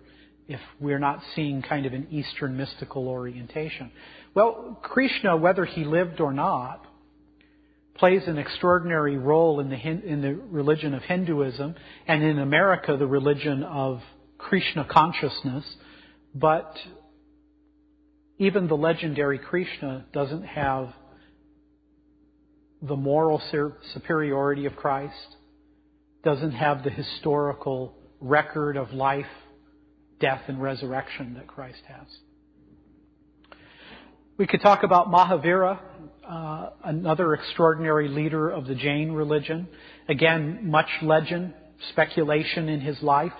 if 0.46 0.60
we're 0.78 0.98
not 0.98 1.22
seeing 1.34 1.62
kind 1.62 1.86
of 1.86 1.94
an 1.94 2.08
Eastern 2.10 2.56
mystical 2.56 3.08
orientation. 3.08 3.90
Well, 4.34 4.78
Krishna, 4.82 5.38
whether 5.38 5.64
he 5.64 5.84
lived 5.84 6.20
or 6.20 6.34
not, 6.34 6.86
plays 7.98 8.22
an 8.26 8.38
extraordinary 8.38 9.16
role 9.16 9.60
in 9.60 9.68
the, 9.70 9.76
in 9.76 10.20
the 10.20 10.34
religion 10.34 10.94
of 10.94 11.02
Hinduism, 11.02 11.74
and 12.06 12.22
in 12.22 12.38
America, 12.38 12.96
the 12.96 13.06
religion 13.06 13.62
of 13.62 14.00
Krishna 14.38 14.86
consciousness. 14.90 15.64
But 16.34 16.76
even 18.38 18.68
the 18.68 18.76
legendary 18.76 19.38
Krishna 19.38 20.06
doesn't 20.12 20.44
have 20.44 20.92
the 22.82 22.96
moral 22.96 23.40
superiority 23.94 24.66
of 24.66 24.76
Christ, 24.76 25.36
doesn't 26.22 26.52
have 26.52 26.84
the 26.84 26.90
historical 26.90 27.94
record 28.20 28.76
of 28.76 28.92
life, 28.92 29.26
death, 30.20 30.42
and 30.48 30.60
resurrection 30.60 31.34
that 31.34 31.46
Christ 31.46 31.80
has. 31.88 32.06
We 34.36 34.46
could 34.46 34.60
talk 34.60 34.82
about 34.82 35.06
Mahavira, 35.06 35.78
uh, 36.28 36.70
another 36.84 37.34
extraordinary 37.34 38.08
leader 38.08 38.50
of 38.50 38.66
the 38.66 38.74
Jain 38.74 39.12
religion. 39.12 39.68
Again, 40.08 40.68
much 40.70 40.88
legend, 41.02 41.54
speculation 41.90 42.68
in 42.68 42.80
his 42.80 43.00
life, 43.02 43.32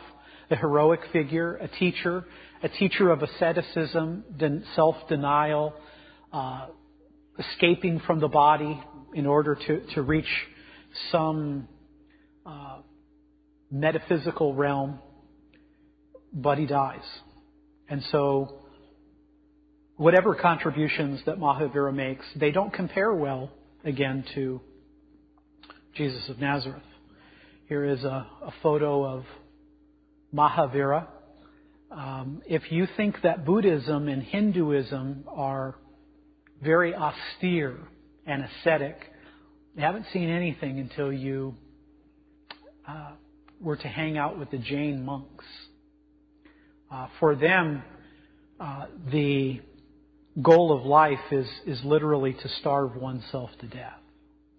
a 0.50 0.56
heroic 0.56 1.00
figure, 1.12 1.56
a 1.56 1.68
teacher, 1.68 2.24
a 2.62 2.68
teacher 2.68 3.10
of 3.10 3.22
asceticism, 3.22 4.24
self-denial, 4.74 5.74
uh, 6.32 6.66
escaping 7.38 8.00
from 8.06 8.20
the 8.20 8.28
body 8.28 8.80
in 9.14 9.26
order 9.26 9.56
to, 9.66 9.80
to 9.94 10.02
reach 10.02 10.28
some 11.10 11.68
uh, 12.44 12.78
metaphysical 13.70 14.54
realm, 14.54 14.98
but 16.32 16.58
he 16.58 16.66
dies. 16.66 17.00
And 17.88 18.02
so, 18.10 18.60
whatever 19.96 20.34
contributions 20.34 21.20
that 21.26 21.38
Mahavira 21.38 21.94
makes, 21.94 22.24
they 22.36 22.50
don't 22.50 22.72
compare 22.72 23.14
well, 23.14 23.50
again, 23.84 24.24
to 24.34 24.60
Jesus 25.94 26.28
of 26.28 26.38
Nazareth. 26.38 26.82
Here 27.68 27.84
is 27.84 28.04
a, 28.04 28.26
a 28.42 28.52
photo 28.62 29.04
of 29.04 29.24
Mahavira. 30.34 31.06
Um, 31.90 32.42
if 32.46 32.70
you 32.70 32.86
think 32.96 33.16
that 33.22 33.44
Buddhism 33.44 34.08
and 34.08 34.22
Hinduism 34.22 35.24
are 35.28 35.76
very 36.62 36.94
austere 36.94 37.78
and 38.26 38.44
ascetic, 38.44 38.96
you 39.74 39.82
haven't 39.82 40.06
seen 40.12 40.28
anything 40.28 40.78
until 40.78 41.12
you 41.12 41.54
uh, 42.86 43.12
were 43.60 43.76
to 43.76 43.88
hang 43.88 44.18
out 44.18 44.38
with 44.38 44.50
the 44.50 44.58
Jain 44.58 45.04
monks. 45.04 45.44
Uh, 46.90 47.08
for 47.18 47.34
them, 47.34 47.82
uh, 48.60 48.86
the 49.10 49.60
goal 50.40 50.76
of 50.78 50.84
life 50.84 51.32
is, 51.32 51.46
is 51.66 51.80
literally 51.84 52.34
to 52.34 52.48
starve 52.60 52.96
oneself 52.96 53.50
to 53.60 53.66
death. 53.66 53.98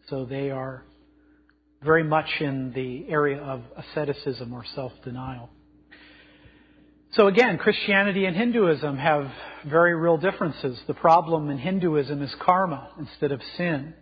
So 0.09 0.25
they 0.25 0.49
are 0.49 0.83
very 1.83 2.03
much 2.03 2.29
in 2.39 2.71
the 2.73 3.05
area 3.11 3.39
of 3.39 3.61
asceticism 3.77 4.53
or 4.53 4.63
self-denial. 4.73 5.49
So 7.13 7.27
again, 7.27 7.57
Christianity 7.57 8.25
and 8.25 8.35
Hinduism 8.35 8.97
have 8.97 9.31
very 9.65 9.95
real 9.95 10.17
differences. 10.17 10.79
The 10.87 10.93
problem 10.93 11.49
in 11.49 11.57
Hinduism 11.57 12.21
is 12.21 12.33
karma 12.41 12.89
instead 12.99 13.31
of 13.31 13.41
sin. 13.57 13.93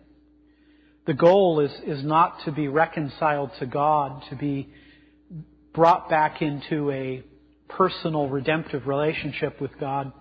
The 1.06 1.14
goal 1.14 1.60
is, 1.60 1.72
is 1.86 2.04
not 2.04 2.40
to 2.46 2.52
be 2.52 2.68
reconciled 2.68 3.52
to 3.60 3.68
God, 3.68 4.24
to 4.30 4.36
be 4.36 4.70
brought 5.74 6.10
back 6.10 6.42
into 6.42 6.90
a 6.90 7.24
personal 7.70 8.28
redemptive 8.28 8.88
relationship 8.88 9.62
with 9.62 9.72
God. 9.80 10.12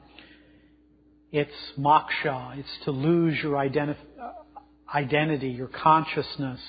It's 1.36 1.51
moksha. 1.77 2.56
It's 2.61 2.85
to 2.85 2.93
lose 2.93 3.36
your 3.43 3.59
identity, 3.59 5.48
your 5.48 5.66
consciousness, 5.66 6.61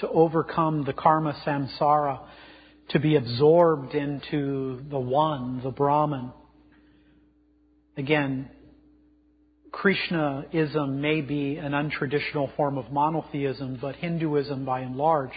to 0.00 0.08
overcome 0.10 0.84
the 0.84 0.92
karma 0.92 1.32
samsara, 1.46 2.20
to 2.90 3.00
be 3.00 3.16
absorbed 3.16 3.94
into 3.94 4.82
the 4.90 4.98
one, 4.98 5.62
the 5.64 5.70
Brahman. 5.70 6.30
Again, 7.96 8.50
Krishnaism 9.70 10.98
may 10.98 11.22
be 11.22 11.56
an 11.56 11.72
untraditional 11.72 12.54
form 12.54 12.76
of 12.76 12.92
monotheism, 12.92 13.78
but 13.80 13.96
Hinduism 13.96 14.66
by 14.66 14.80
and 14.80 14.96
large 14.96 15.32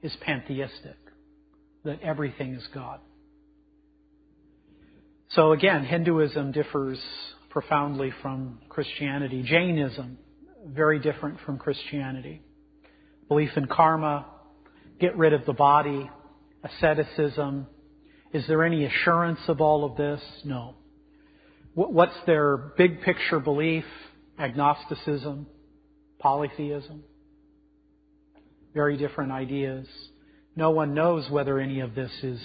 is 0.00 0.14
pantheistic, 0.20 0.94
that 1.84 2.00
everything 2.02 2.54
is 2.54 2.64
God. 2.72 3.00
So 5.30 5.50
again, 5.50 5.84
Hinduism 5.84 6.52
differs 6.52 7.00
profoundly 7.52 8.10
from 8.22 8.58
Christianity. 8.70 9.42
Jainism, 9.42 10.16
very 10.66 10.98
different 10.98 11.38
from 11.44 11.58
Christianity. 11.58 12.40
Belief 13.28 13.50
in 13.56 13.66
karma, 13.66 14.26
get 14.98 15.16
rid 15.18 15.34
of 15.34 15.44
the 15.44 15.52
body, 15.52 16.10
asceticism. 16.64 17.66
Is 18.32 18.46
there 18.46 18.64
any 18.64 18.86
assurance 18.86 19.40
of 19.48 19.60
all 19.60 19.84
of 19.84 19.96
this? 19.96 20.20
No. 20.44 20.76
What's 21.74 22.16
their 22.26 22.56
big 22.56 23.02
picture 23.02 23.38
belief? 23.38 23.84
Agnosticism, 24.38 25.46
polytheism. 26.18 27.04
Very 28.72 28.96
different 28.96 29.30
ideas. 29.30 29.86
No 30.56 30.70
one 30.70 30.94
knows 30.94 31.28
whether 31.30 31.58
any 31.58 31.80
of 31.80 31.94
this 31.94 32.10
is, 32.22 32.40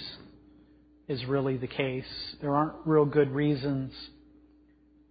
is 1.08 1.24
really 1.24 1.56
the 1.56 1.66
case. 1.66 2.04
There 2.42 2.54
aren't 2.54 2.74
real 2.84 3.06
good 3.06 3.30
reasons 3.30 3.92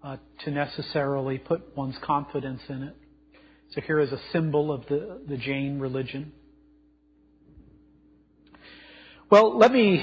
uh, 0.07 0.15
to 0.45 0.51
necessarily 0.51 1.37
put 1.37 1.75
one's 1.75 1.97
confidence 2.01 2.61
in 2.69 2.83
it. 2.83 2.95
So 3.73 3.81
here 3.81 3.99
is 3.99 4.09
a 4.13 4.21
symbol 4.31 4.71
of 4.71 4.85
the, 4.87 5.19
the 5.27 5.35
Jain 5.35 5.79
religion. 5.79 6.31
Well, 9.29 9.57
let 9.57 9.73
me, 9.73 10.01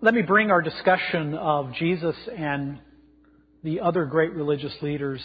let 0.00 0.14
me 0.14 0.22
bring 0.22 0.52
our 0.52 0.62
discussion 0.62 1.34
of 1.34 1.72
Jesus 1.74 2.14
and 2.36 2.78
the 3.64 3.80
other 3.80 4.04
great 4.04 4.32
religious 4.34 4.72
leaders 4.82 5.20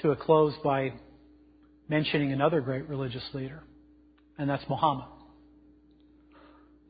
to 0.00 0.12
a 0.12 0.16
close 0.16 0.54
by 0.64 0.94
mentioning 1.90 2.32
another 2.32 2.62
great 2.62 2.88
religious 2.88 3.24
leader, 3.34 3.62
and 4.38 4.48
that's 4.48 4.64
Muhammad. 4.70 5.08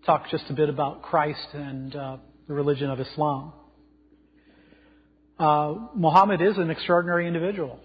Talk 0.07 0.31
just 0.31 0.45
a 0.51 0.53
bit 0.53 0.69
about 0.69 1.03
Christ 1.03 1.49
and 1.53 1.97
uh, 1.97 2.17
the 2.47 2.55
religion 2.55 2.91
of 2.91 3.01
Islam. 3.01 3.55
Uh, 5.39 5.75
Muhammad 5.95 6.41
is 6.41 6.59
an 6.59 6.71
extraordinary 6.71 7.27
individual. 7.27 7.81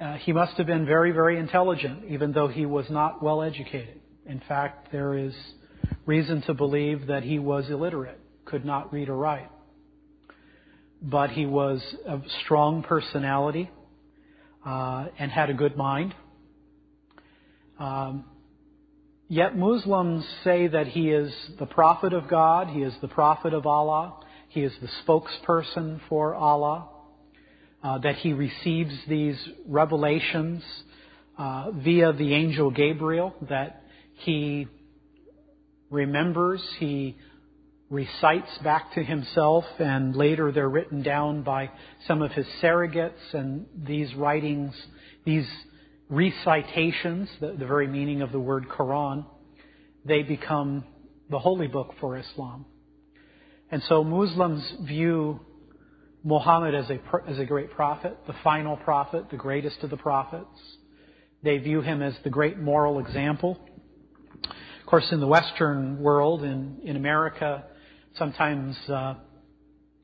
Uh, 0.00 0.14
he 0.14 0.32
must 0.32 0.56
have 0.56 0.66
been 0.66 0.86
very, 0.86 1.12
very 1.12 1.38
intelligent, 1.38 2.04
even 2.08 2.32
though 2.32 2.48
he 2.48 2.66
was 2.66 2.86
not 2.90 3.22
well 3.22 3.42
educated. 3.42 4.00
In 4.26 4.40
fact, 4.48 4.90
there 4.92 5.16
is 5.16 5.34
reason 6.06 6.42
to 6.42 6.54
believe 6.54 7.06
that 7.08 7.22
he 7.22 7.38
was 7.38 7.68
illiterate, 7.70 8.18
could 8.44 8.64
not 8.64 8.92
read 8.92 9.08
or 9.08 9.16
write 9.16 9.50
but 11.04 11.30
he 11.30 11.44
was 11.44 11.82
a 12.06 12.18
strong 12.44 12.82
personality 12.82 13.70
uh, 14.64 15.06
and 15.18 15.30
had 15.30 15.50
a 15.50 15.54
good 15.54 15.76
mind. 15.76 16.14
Um, 17.78 18.24
yet 19.28 19.56
Muslims 19.56 20.24
say 20.42 20.66
that 20.68 20.86
he 20.86 21.10
is 21.10 21.32
the 21.58 21.66
prophet 21.66 22.14
of 22.14 22.28
God, 22.28 22.68
he 22.68 22.82
is 22.82 22.94
the 23.02 23.08
prophet 23.08 23.52
of 23.52 23.66
Allah, 23.66 24.14
he 24.54 24.62
is 24.62 24.72
the 24.80 24.88
spokesperson 25.04 26.00
for 26.08 26.32
Allah, 26.32 26.88
uh, 27.82 27.98
that 27.98 28.14
he 28.14 28.32
receives 28.32 28.94
these 29.08 29.36
revelations 29.66 30.62
uh, 31.36 31.72
via 31.72 32.12
the 32.12 32.32
angel 32.32 32.70
Gabriel, 32.70 33.34
that 33.48 33.82
he 34.12 34.68
remembers, 35.90 36.62
he 36.78 37.16
recites 37.90 38.56
back 38.62 38.94
to 38.94 39.02
himself, 39.02 39.64
and 39.80 40.14
later 40.14 40.52
they're 40.52 40.68
written 40.68 41.02
down 41.02 41.42
by 41.42 41.68
some 42.06 42.22
of 42.22 42.30
his 42.30 42.46
surrogates, 42.62 43.34
and 43.34 43.66
these 43.84 44.14
writings, 44.14 44.72
these 45.24 45.48
recitations, 46.08 47.28
the, 47.40 47.56
the 47.58 47.66
very 47.66 47.88
meaning 47.88 48.22
of 48.22 48.30
the 48.30 48.38
word 48.38 48.68
Quran, 48.68 49.26
they 50.04 50.22
become 50.22 50.84
the 51.28 51.40
holy 51.40 51.66
book 51.66 51.94
for 52.00 52.16
Islam. 52.16 52.66
And 53.74 53.82
so 53.88 54.02
Muslims 54.04 54.62
view 54.82 55.40
Muhammad 56.22 56.74
as 56.74 56.88
a, 56.88 56.98
as 57.28 57.38
a 57.38 57.44
great 57.44 57.72
prophet, 57.72 58.16
the 58.26 58.34
final 58.42 58.76
prophet, 58.78 59.24
the 59.30 59.36
greatest 59.36 59.82
of 59.82 59.90
the 59.90 59.96
prophets. 59.98 60.46
They 61.42 61.58
view 61.58 61.82
him 61.82 62.00
as 62.00 62.14
the 62.24 62.30
great 62.30 62.58
moral 62.58 62.98
example. 63.00 63.58
Of 64.44 64.86
course, 64.86 65.12
in 65.12 65.20
the 65.20 65.26
Western 65.26 66.00
world, 66.00 66.42
in, 66.44 66.78
in 66.84 66.96
America, 66.96 67.64
Sometimes 68.16 68.76
uh, 68.88 69.14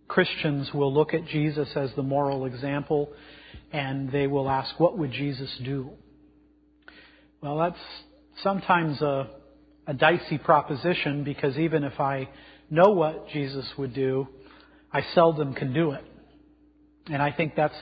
Christians 0.08 0.74
will 0.74 0.92
look 0.92 1.14
at 1.14 1.26
Jesus 1.26 1.68
as 1.76 1.90
the 1.94 2.02
moral 2.02 2.44
example 2.44 3.12
and 3.72 4.10
they 4.10 4.26
will 4.26 4.50
ask, 4.50 4.80
what 4.80 4.98
would 4.98 5.12
Jesus 5.12 5.48
do? 5.64 5.90
Well, 7.40 7.58
that's 7.58 7.78
sometimes 8.42 9.00
a, 9.00 9.30
a 9.86 9.94
dicey 9.94 10.38
proposition 10.38 11.22
because 11.22 11.56
even 11.56 11.84
if 11.84 12.00
I 12.00 12.28
know 12.70 12.90
what 12.90 13.28
Jesus 13.28 13.66
would 13.76 13.94
do, 13.94 14.28
I 14.92 15.02
seldom 15.14 15.54
can 15.54 15.72
do 15.72 15.92
it. 15.92 16.04
And 17.06 17.20
I 17.22 17.32
think 17.32 17.54
that's 17.56 17.74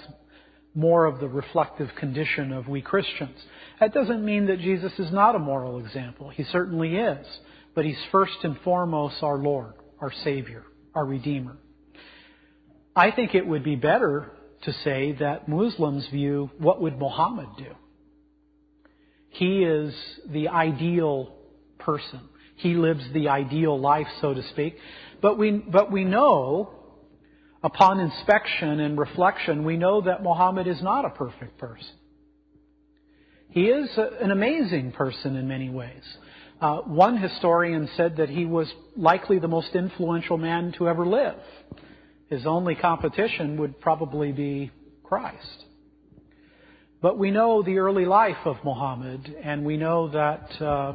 more 0.75 1.07
of 1.07 1.21
the 1.21 1.29
reflective 1.29 1.95
condition 1.97 2.53
of 2.53 2.69
we 2.69 2.81
Christians. 2.81 3.39
That 3.81 3.93
doesn't 3.93 4.25
mean 4.25 4.47
that 4.47 4.61
Jesus 4.61 4.93
is 4.99 5.13
not 5.13 5.35
a 5.35 5.39
moral 5.39 5.79
example. 5.79 6.31
He 6.31 6.45
certainly 6.45 6.97
is. 6.97 7.27
But 7.75 7.85
he's 7.85 7.99
first 8.11 8.39
and 8.43 8.59
foremost 8.65 9.23
our 9.23 9.39
Lord, 9.39 9.75
our 10.01 10.13
Savior, 10.25 10.65
our 10.95 11.05
Redeemer. 11.05 11.57
I 12.97 13.11
think 13.13 13.35
it 13.35 13.47
would 13.47 13.63
be 13.63 13.77
better 13.77 14.33
to 14.63 14.73
say 14.85 15.13
that 15.21 15.49
Muslims 15.49 16.07
view 16.09 16.51
what 16.59 16.81
would 16.81 16.99
Muhammad 16.99 17.49
do? 17.57 17.73
He 19.29 19.63
is 19.63 19.95
the 20.29 20.49
ideal 20.49 21.35
person. 21.79 22.21
He 22.59 22.75
lives 22.75 23.05
the 23.13 23.29
ideal 23.29 23.79
life, 23.79 24.09
so 24.21 24.35
to 24.35 24.43
speak. 24.51 24.77
But 25.23 25.39
we, 25.39 25.53
but 25.53 25.91
we 25.93 26.05
know, 26.05 26.71
upon 27.63 28.01
inspection 28.01 28.81
and 28.81 28.99
reflection, 28.99 29.65
we 29.65 29.77
know 29.77 30.01
that 30.03 30.23
Muhammad 30.23 30.67
is 30.67 30.83
not 30.83 31.05
a 31.05 31.11
perfect 31.11 31.57
person. 31.59 31.95
He 33.51 33.67
is 33.67 33.89
a, 33.97 34.23
an 34.23 34.33
amazing 34.33 34.93
person 34.93 35.37
in 35.37 35.47
many 35.47 35.71
ways. 35.71 36.03
Uh, 36.61 36.79
one 36.79 37.17
historian 37.17 37.89
said 37.97 38.17
that 38.17 38.29
he 38.29 38.45
was 38.45 38.69
likely 38.97 39.39
the 39.39 39.49
most 39.49 39.75
influential 39.75 40.37
man 40.37 40.73
to 40.79 40.89
ever 40.89 41.07
live. 41.07 41.39
His 42.29 42.45
only 42.45 42.75
competition 42.75 43.57
would 43.59 43.81
probably 43.81 44.33
be 44.33 44.73
Christ. 45.05 45.65
But 47.01 47.17
we 47.17 47.31
know 47.31 47.63
the 47.63 47.79
early 47.79 48.05
life 48.05 48.45
of 48.45 48.57
Muhammad, 48.65 49.33
and 49.45 49.65
we 49.65 49.77
know 49.77 50.09
that 50.09 50.61
uh, 50.61 50.95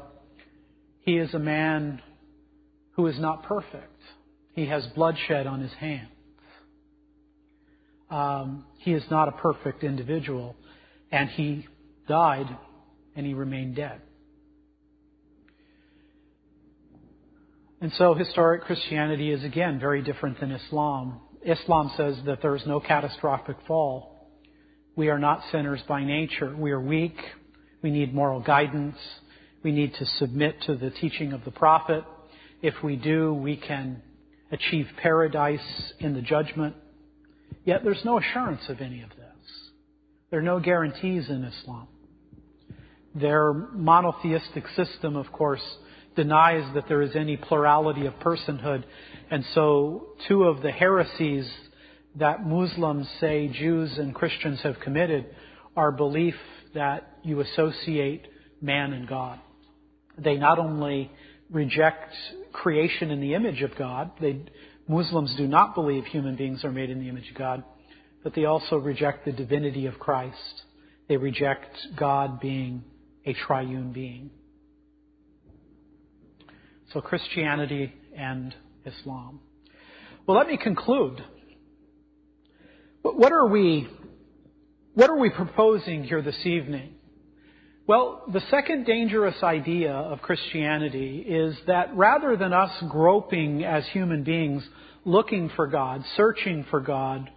he 1.03 1.17
is 1.17 1.33
a 1.33 1.39
man 1.39 2.01
who 2.91 3.07
is 3.07 3.19
not 3.19 3.43
perfect. 3.43 3.99
He 4.53 4.65
has 4.67 4.85
bloodshed 4.95 5.47
on 5.47 5.61
his 5.61 5.73
hands. 5.73 6.09
Um, 8.09 8.65
he 8.79 8.93
is 8.93 9.03
not 9.09 9.27
a 9.27 9.31
perfect 9.31 9.83
individual, 9.83 10.55
and 11.11 11.29
he 11.29 11.67
died 12.07 12.45
and 13.15 13.25
he 13.25 13.33
remained 13.33 13.75
dead. 13.75 14.01
And 17.81 17.91
so 17.97 18.13
historic 18.13 18.63
Christianity 18.63 19.31
is 19.31 19.43
again 19.43 19.79
very 19.79 20.01
different 20.01 20.39
than 20.39 20.51
Islam. 20.51 21.19
Islam 21.45 21.91
says 21.97 22.15
that 22.25 22.41
there 22.41 22.55
is 22.55 22.65
no 22.65 22.79
catastrophic 22.79 23.57
fall. 23.67 24.29
We 24.95 25.09
are 25.09 25.19
not 25.19 25.41
sinners 25.51 25.81
by 25.87 26.05
nature. 26.05 26.55
We 26.55 26.71
are 26.71 26.79
weak. 26.79 27.17
We 27.81 27.91
need 27.91 28.13
moral 28.13 28.39
guidance. 28.39 28.95
We 29.63 29.71
need 29.71 29.93
to 29.95 30.05
submit 30.05 30.61
to 30.65 30.75
the 30.75 30.89
teaching 30.89 31.31
of 31.31 31.45
the 31.45 31.51
prophet. 31.51 32.03
If 32.61 32.75
we 32.83 32.95
do, 32.97 33.33
we 33.33 33.55
can 33.55 34.01
achieve 34.51 34.87
paradise 35.01 35.93
in 35.99 36.13
the 36.13 36.21
judgment. 36.21 36.75
Yet 37.65 37.83
there's 37.83 38.03
no 38.03 38.19
assurance 38.19 38.61
of 38.67 38.81
any 38.81 39.01
of 39.01 39.09
this. 39.09 39.17
There 40.29 40.39
are 40.39 40.43
no 40.43 40.59
guarantees 40.59 41.29
in 41.29 41.43
Islam. 41.43 41.87
Their 43.15 43.53
monotheistic 43.53 44.65
system, 44.75 45.15
of 45.15 45.31
course, 45.31 45.63
denies 46.15 46.73
that 46.73 46.87
there 46.87 47.01
is 47.01 47.15
any 47.15 47.37
plurality 47.37 48.05
of 48.05 48.13
personhood. 48.15 48.83
And 49.31 49.45
so 49.53 50.07
two 50.27 50.43
of 50.43 50.61
the 50.61 50.71
heresies 50.71 51.49
that 52.15 52.45
Muslims 52.45 53.07
say 53.19 53.47
Jews 53.47 53.97
and 53.97 54.13
Christians 54.13 54.59
have 54.61 54.79
committed 54.79 55.25
are 55.75 55.91
belief 55.91 56.35
that 56.75 57.17
you 57.23 57.39
associate 57.39 58.27
man 58.61 58.93
and 58.93 59.07
God. 59.07 59.39
They 60.17 60.35
not 60.37 60.59
only 60.59 61.11
reject 61.49 62.13
creation 62.51 63.11
in 63.11 63.19
the 63.19 63.33
image 63.33 63.61
of 63.61 63.75
God, 63.75 64.11
they, 64.19 64.41
Muslims 64.87 65.33
do 65.35 65.47
not 65.47 65.75
believe 65.75 66.05
human 66.05 66.35
beings 66.35 66.63
are 66.63 66.71
made 66.71 66.89
in 66.89 66.99
the 66.99 67.09
image 67.09 67.29
of 67.29 67.37
God, 67.37 67.63
but 68.23 68.33
they 68.35 68.45
also 68.45 68.77
reject 68.77 69.25
the 69.25 69.31
divinity 69.31 69.85
of 69.85 69.99
Christ. 69.99 70.63
They 71.07 71.17
reject 71.17 71.77
God 71.95 72.39
being 72.39 72.83
a 73.25 73.33
triune 73.33 73.91
being. 73.91 74.31
So 76.93 77.01
Christianity 77.01 77.93
and 78.15 78.53
Islam. 78.85 79.39
Well, 80.25 80.37
let 80.37 80.47
me 80.47 80.57
conclude. 80.57 81.23
What 83.01 83.31
are 83.33 83.47
we, 83.47 83.87
what 84.93 85.09
are 85.09 85.17
we 85.17 85.29
proposing 85.29 86.03
here 86.03 86.21
this 86.21 86.45
evening? 86.45 86.92
Well, 87.85 88.23
the 88.31 88.41
second 88.49 88.85
dangerous 88.85 89.35
idea 89.43 89.91
of 89.91 90.21
Christianity 90.21 91.17
is 91.27 91.57
that 91.67 91.93
rather 91.95 92.37
than 92.37 92.53
us 92.53 92.71
groping 92.89 93.65
as 93.65 93.85
human 93.87 94.23
beings, 94.23 94.63
looking 95.03 95.49
for 95.57 95.67
God, 95.67 96.01
searching 96.15 96.65
for 96.69 96.79
God, 96.79 97.29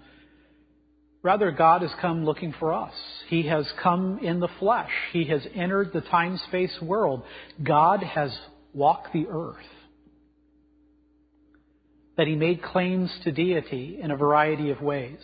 rather 1.20 1.50
God 1.50 1.82
has 1.82 1.90
come 2.00 2.24
looking 2.24 2.54
for 2.60 2.72
us. 2.72 2.92
He 3.26 3.42
has 3.48 3.66
come 3.82 4.20
in 4.20 4.38
the 4.38 4.48
flesh. 4.60 4.92
He 5.12 5.24
has 5.24 5.42
entered 5.52 5.92
the 5.92 6.00
time-space 6.02 6.80
world. 6.80 7.24
God 7.60 8.04
has 8.04 8.30
walked 8.72 9.12
the 9.12 9.26
earth. 9.28 9.56
That 12.16 12.28
he 12.28 12.36
made 12.36 12.62
claims 12.62 13.10
to 13.24 13.32
deity 13.32 13.98
in 14.00 14.12
a 14.12 14.16
variety 14.16 14.70
of 14.70 14.80
ways. 14.80 15.18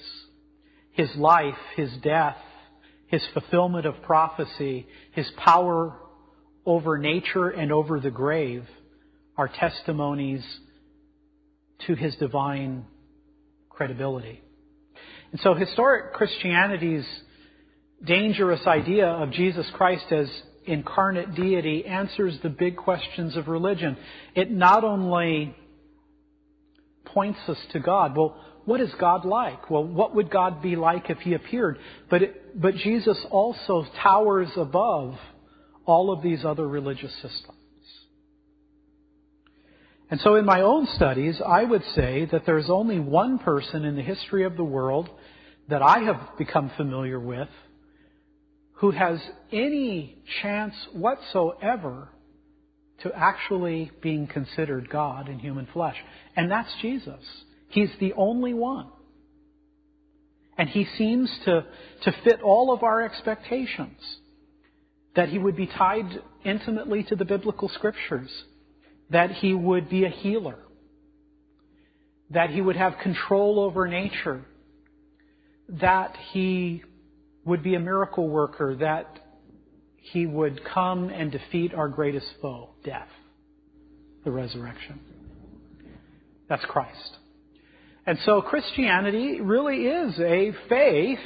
His 0.91 1.15
life, 1.15 1.55
his 1.77 1.91
death, 2.03 2.37
his 3.13 3.23
fulfillment 3.35 3.85
of 3.85 4.01
prophecy, 4.03 4.87
his 5.13 5.31
power 5.37 5.95
over 6.65 6.97
nature 6.97 7.51
and 7.51 7.71
over 7.71 8.01
the 8.01 8.11
grave 8.11 8.65
are 9.37 9.49
testimonies 9.49 10.43
to 11.87 11.95
his 11.95 12.17
divine 12.17 12.87
credibility. 13.69 14.41
And 15.31 15.41
so 15.43 15.53
historic 15.53 16.15
Christianity's 16.15 17.05
dangerous 18.03 18.67
idea 18.67 19.07
of 19.07 19.31
Jesus 19.31 19.67
Christ 19.75 20.07
as 20.11 20.29
incarnate 20.65 21.35
deity 21.35 21.85
answers 21.85 22.39
the 22.43 22.49
big 22.49 22.79
questions 22.79 23.37
of 23.37 23.47
religion. 23.47 23.99
It 24.35 24.51
not 24.51 24.85
only 24.85 25.55
points 27.05 27.41
us 27.47 27.59
to 27.73 27.81
God. 27.81 28.17
Well, 28.17 28.43
what 28.65 28.81
is 28.81 28.93
God 28.99 29.25
like? 29.25 29.71
Well, 29.71 29.85
what 29.85 30.15
would 30.15 30.31
God 30.31 30.63
be 30.63 30.77
like 30.77 31.11
if 31.11 31.19
He 31.19 31.35
appeared? 31.35 31.79
But, 32.11 32.23
it, 32.23 32.61
but 32.61 32.75
Jesus 32.77 33.19
also 33.31 33.87
towers 34.03 34.51
above 34.57 35.17
all 35.85 36.13
of 36.13 36.23
these 36.23 36.45
other 36.45 36.67
religious 36.67 37.13
systems. 37.15 37.59
And 40.11 40.21
so 40.21 40.35
in 40.35 40.45
my 40.45 40.61
own 40.61 40.87
studies, 40.95 41.41
I 41.45 41.65
would 41.65 41.83
say 41.95 42.29
that 42.31 42.45
there's 42.45 42.69
only 42.69 43.01
one 43.01 43.39
person 43.39 43.85
in 43.85 43.97
the 43.97 44.03
history 44.03 44.45
of 44.45 44.57
the 44.57 44.65
world 44.65 45.09
that 45.69 45.83
I 45.83 46.01
have 46.01 46.37
become 46.39 46.71
familiar 46.77 47.19
with 47.19 47.49
who 48.75 48.91
has 48.91 49.21
any 49.53 50.19
chance 50.43 50.75
whatsoever 50.93 52.09
to 53.03 53.13
actually 53.15 53.91
being 54.03 54.27
considered 54.27 54.91
God 54.91 55.29
in 55.29 55.39
human 55.39 55.67
flesh. 55.73 55.97
And 56.37 56.51
that's 56.51 56.69
Jesus. 56.83 57.23
He's 57.73 57.91
the 58.01 58.13
only 58.15 58.55
one. 58.55 58.89
And 60.59 60.69
he 60.69 60.87
seems 60.99 61.31
to, 61.47 61.65
to 62.03 62.13
fit 62.23 62.43
all 62.43 62.73
of 62.73 62.83
our 62.83 63.03
expectations. 63.03 63.99
That 65.17 65.31
he 65.31 65.39
would 65.39 65.57
be 65.57 65.67
tied 65.67 66.21
intimately 66.45 67.03
to 67.05 67.17
the 67.17 67.25
biblical 67.25 67.71
scriptures. 67.71 68.31
That 69.11 69.33
he 69.33 69.55
would 69.55 69.89
be 69.89 70.05
a 70.05 70.11
healer. 70.11 70.59
That 72.31 72.51
he 72.51 72.61
would 72.61 72.77
have 72.77 72.95
control 73.03 73.59
over 73.59 73.89
nature. 73.89 74.45
That 75.69 76.15
he 76.33 76.83
would 77.47 77.63
be 77.63 77.75
a 77.75 77.81
miracle 77.81 78.29
worker, 78.29 78.77
that 78.77 79.19
he 79.97 80.27
would 80.27 80.61
come 80.65 81.09
and 81.09 81.33
defeat 81.33 81.73
our 81.75 81.89
greatest 81.89 82.27
foe, 82.41 82.71
death, 82.85 83.09
the 84.25 84.31
resurrection. 84.31 85.01
That's 86.49 86.65
Christ. 86.67 87.17
And 88.07 88.19
so 88.25 88.43
Christianity 88.43 89.41
really 89.41 89.87
is 89.87 90.19
a 90.19 90.53
faith 90.69 91.21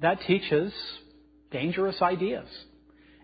that 0.00 0.20
teaches 0.26 0.72
dangerous 1.50 2.00
ideas. 2.00 2.48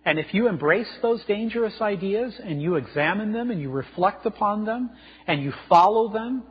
And 0.05 0.19
if 0.19 0.33
you 0.33 0.49
embrace 0.49 0.89
those 1.03 1.25
dangerous 1.27 1.75
ideas 1.81 2.35
and 2.43 2.63
you 2.63 2.77
examine 2.77 3.33
them 3.33 3.51
and 3.51 3.61
you 3.61 3.71
reflect 3.71 4.27
upon 4.27 4.65
them 4.65 4.91
and 5.27 5.43
you 5.43 5.53
follow 5.69 6.13
them 6.13 6.45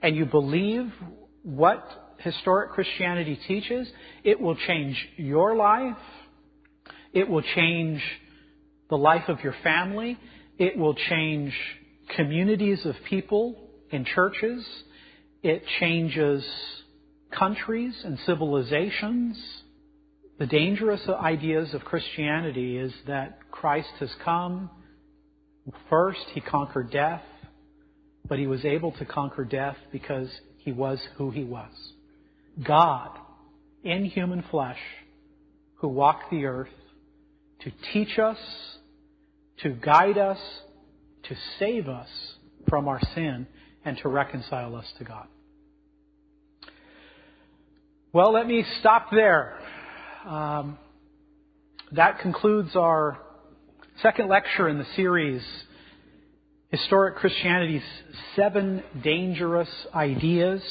and 0.00 0.16
you 0.16 0.24
believe 0.24 0.90
what 1.42 2.14
historic 2.18 2.70
Christianity 2.70 3.38
teaches, 3.48 3.88
it 4.22 4.40
will 4.40 4.56
change 4.56 4.96
your 5.16 5.56
life. 5.56 5.96
It 7.12 7.28
will 7.28 7.42
change 7.42 8.00
the 8.88 8.96
life 8.96 9.28
of 9.28 9.40
your 9.40 9.54
family. 9.62 10.18
It 10.58 10.78
will 10.78 10.94
change 10.94 11.52
communities 12.16 12.86
of 12.86 12.94
people 13.08 13.61
in 13.92 14.04
churches. 14.04 14.66
It 15.42 15.62
changes 15.80 16.44
countries 17.30 17.94
and 18.04 18.18
civilizations. 18.26 19.40
the 20.38 20.46
dangerous 20.46 21.08
ideas 21.08 21.72
of 21.72 21.84
Christianity 21.84 22.76
is 22.76 22.92
that 23.06 23.38
Christ 23.52 23.92
has 24.00 24.10
come. 24.24 24.70
First, 25.88 26.20
he 26.34 26.40
conquered 26.40 26.90
death, 26.90 27.22
but 28.28 28.40
he 28.40 28.48
was 28.48 28.64
able 28.64 28.90
to 28.92 29.04
conquer 29.04 29.44
death 29.44 29.76
because 29.92 30.28
he 30.58 30.72
was 30.72 30.98
who 31.16 31.30
he 31.30 31.44
was. 31.44 31.70
God 32.64 33.10
in 33.84 34.04
human 34.04 34.42
flesh 34.50 34.80
who 35.76 35.88
walked 35.88 36.30
the 36.30 36.46
earth 36.46 36.68
to 37.60 37.70
teach 37.92 38.18
us, 38.18 38.38
to 39.62 39.70
guide 39.70 40.18
us, 40.18 40.38
to 41.24 41.36
save 41.58 41.88
us 41.88 42.08
from 42.68 42.88
our 42.88 43.00
sin, 43.14 43.46
and 43.84 43.98
to 43.98 44.08
reconcile 44.08 44.76
us 44.76 44.86
to 44.98 45.04
God. 45.04 45.26
Well, 48.12 48.32
let 48.32 48.46
me 48.46 48.64
stop 48.80 49.08
there. 49.10 49.58
Um, 50.26 50.78
that 51.92 52.20
concludes 52.20 52.76
our 52.76 53.18
second 54.02 54.28
lecture 54.28 54.68
in 54.68 54.78
the 54.78 54.86
series, 54.96 55.42
Historic 56.70 57.16
Christianity's 57.16 57.82
Seven 58.36 58.82
Dangerous 59.02 59.68
Ideas. 59.94 60.62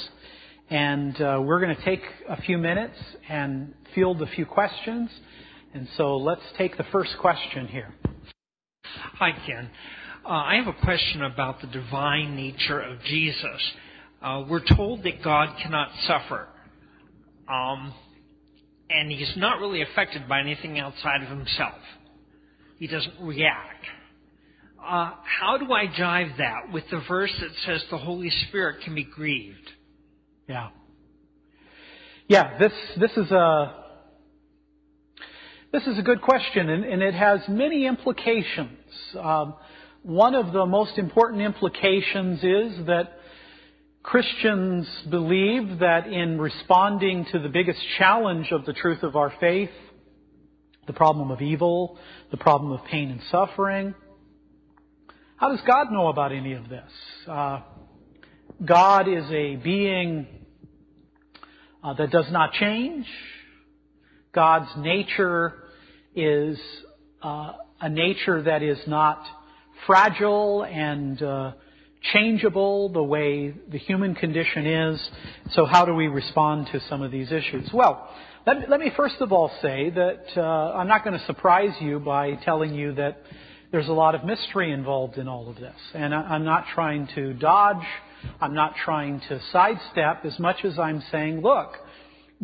And 0.69 1.19
uh, 1.19 1.41
we're 1.43 1.59
going 1.59 1.75
to 1.75 1.83
take 1.83 2.01
a 2.29 2.41
few 2.41 2.57
minutes 2.57 2.97
and 3.27 3.73
field 3.93 4.21
a 4.21 4.27
few 4.27 4.45
questions. 4.45 5.09
And 5.73 5.87
so 5.97 6.17
let's 6.17 6.41
take 6.57 6.77
the 6.77 6.85
first 6.91 7.17
question 7.19 7.67
here. 7.67 7.93
Hi, 8.83 9.31
Ken. 9.45 9.69
Uh, 10.23 10.29
I 10.29 10.55
have 10.63 10.67
a 10.67 10.85
question 10.85 11.23
about 11.23 11.61
the 11.61 11.67
divine 11.67 12.35
nature 12.35 12.79
of 12.79 13.01
Jesus. 13.05 13.71
Uh, 14.21 14.43
we're 14.47 14.63
told 14.63 15.03
that 15.03 15.23
God 15.23 15.57
cannot 15.63 15.89
suffer. 16.05 16.47
Um, 17.49 17.91
and 18.87 19.11
he's 19.11 19.33
not 19.35 19.59
really 19.59 19.81
affected 19.81 20.29
by 20.29 20.41
anything 20.41 20.77
outside 20.77 21.23
of 21.23 21.29
himself. 21.29 21.79
He 22.77 22.85
doesn't 22.85 23.15
react. 23.19 23.83
Uh, 24.79 25.13
how 25.23 25.57
do 25.57 25.73
I 25.73 25.87
jive 25.87 26.37
that 26.37 26.71
with 26.71 26.83
the 26.91 27.01
verse 27.07 27.33
that 27.39 27.49
says 27.65 27.83
the 27.89 27.97
Holy 27.97 28.29
Spirit 28.47 28.83
can 28.83 28.93
be 28.93 29.03
grieved? 29.03 29.71
Yeah. 30.47 30.69
Yeah, 32.27 32.59
this, 32.59 32.73
this 32.99 33.11
is 33.17 33.31
a, 33.31 33.75
this 35.73 35.87
is 35.87 35.97
a 35.97 36.03
good 36.03 36.21
question, 36.21 36.69
and, 36.69 36.85
and 36.85 37.01
it 37.01 37.15
has 37.15 37.39
many 37.47 37.87
implications. 37.87 38.77
Um, 39.19 39.55
one 40.03 40.33
of 40.33 40.51
the 40.51 40.65
most 40.65 40.97
important 40.97 41.41
implications 41.41 42.39
is 42.39 42.85
that 42.87 43.19
Christians 44.01 44.87
believe 45.09 45.79
that 45.79 46.07
in 46.07 46.39
responding 46.39 47.25
to 47.31 47.39
the 47.39 47.49
biggest 47.49 47.79
challenge 47.99 48.51
of 48.51 48.65
the 48.65 48.73
truth 48.73 49.03
of 49.03 49.15
our 49.15 49.31
faith, 49.39 49.69
the 50.87 50.93
problem 50.93 51.29
of 51.29 51.41
evil, 51.41 51.99
the 52.31 52.37
problem 52.37 52.71
of 52.71 52.83
pain 52.85 53.11
and 53.11 53.21
suffering, 53.29 53.93
how 55.37 55.49
does 55.49 55.61
God 55.67 55.91
know 55.91 56.07
about 56.07 56.31
any 56.31 56.53
of 56.53 56.67
this? 56.67 56.91
Uh, 57.27 57.61
God 58.65 59.07
is 59.07 59.25
a 59.31 59.55
being 59.57 60.25
uh, 61.83 61.93
that 61.93 62.09
does 62.09 62.31
not 62.31 62.53
change. 62.53 63.05
God's 64.33 64.69
nature 64.77 65.63
is 66.15 66.59
uh, 67.21 67.53
a 67.79 67.89
nature 67.89 68.41
that 68.43 68.63
is 68.63 68.79
not 68.87 69.23
fragile 69.85 70.63
and 70.63 71.21
uh, 71.21 71.51
changeable 72.13 72.89
the 72.89 73.03
way 73.03 73.53
the 73.69 73.77
human 73.77 74.15
condition 74.15 74.65
is. 74.65 75.09
So 75.51 75.65
how 75.65 75.85
do 75.85 75.93
we 75.93 76.07
respond 76.07 76.67
to 76.71 76.79
some 76.89 77.01
of 77.01 77.11
these 77.11 77.31
issues? 77.31 77.69
Well, 77.73 78.09
let, 78.45 78.69
let 78.69 78.79
me 78.79 78.91
first 78.95 79.17
of 79.19 79.31
all 79.31 79.51
say 79.61 79.91
that 79.91 80.23
uh, 80.35 80.41
I'm 80.41 80.87
not 80.87 81.03
going 81.03 81.17
to 81.17 81.25
surprise 81.25 81.75
you 81.79 81.99
by 81.99 82.35
telling 82.35 82.73
you 82.73 82.95
that 82.95 83.21
there's 83.71 83.87
a 83.87 83.93
lot 83.93 84.15
of 84.15 84.25
mystery 84.25 84.71
involved 84.71 85.17
in 85.17 85.27
all 85.27 85.49
of 85.49 85.55
this. 85.55 85.75
And 85.93 86.13
I, 86.13 86.21
I'm 86.21 86.43
not 86.43 86.65
trying 86.73 87.07
to 87.15 87.33
dodge, 87.33 87.85
I'm 88.39 88.53
not 88.53 88.75
trying 88.83 89.21
to 89.29 89.39
sidestep 89.51 90.25
as 90.25 90.37
much 90.39 90.65
as 90.65 90.77
I'm 90.79 91.03
saying, 91.11 91.41
look, 91.41 91.75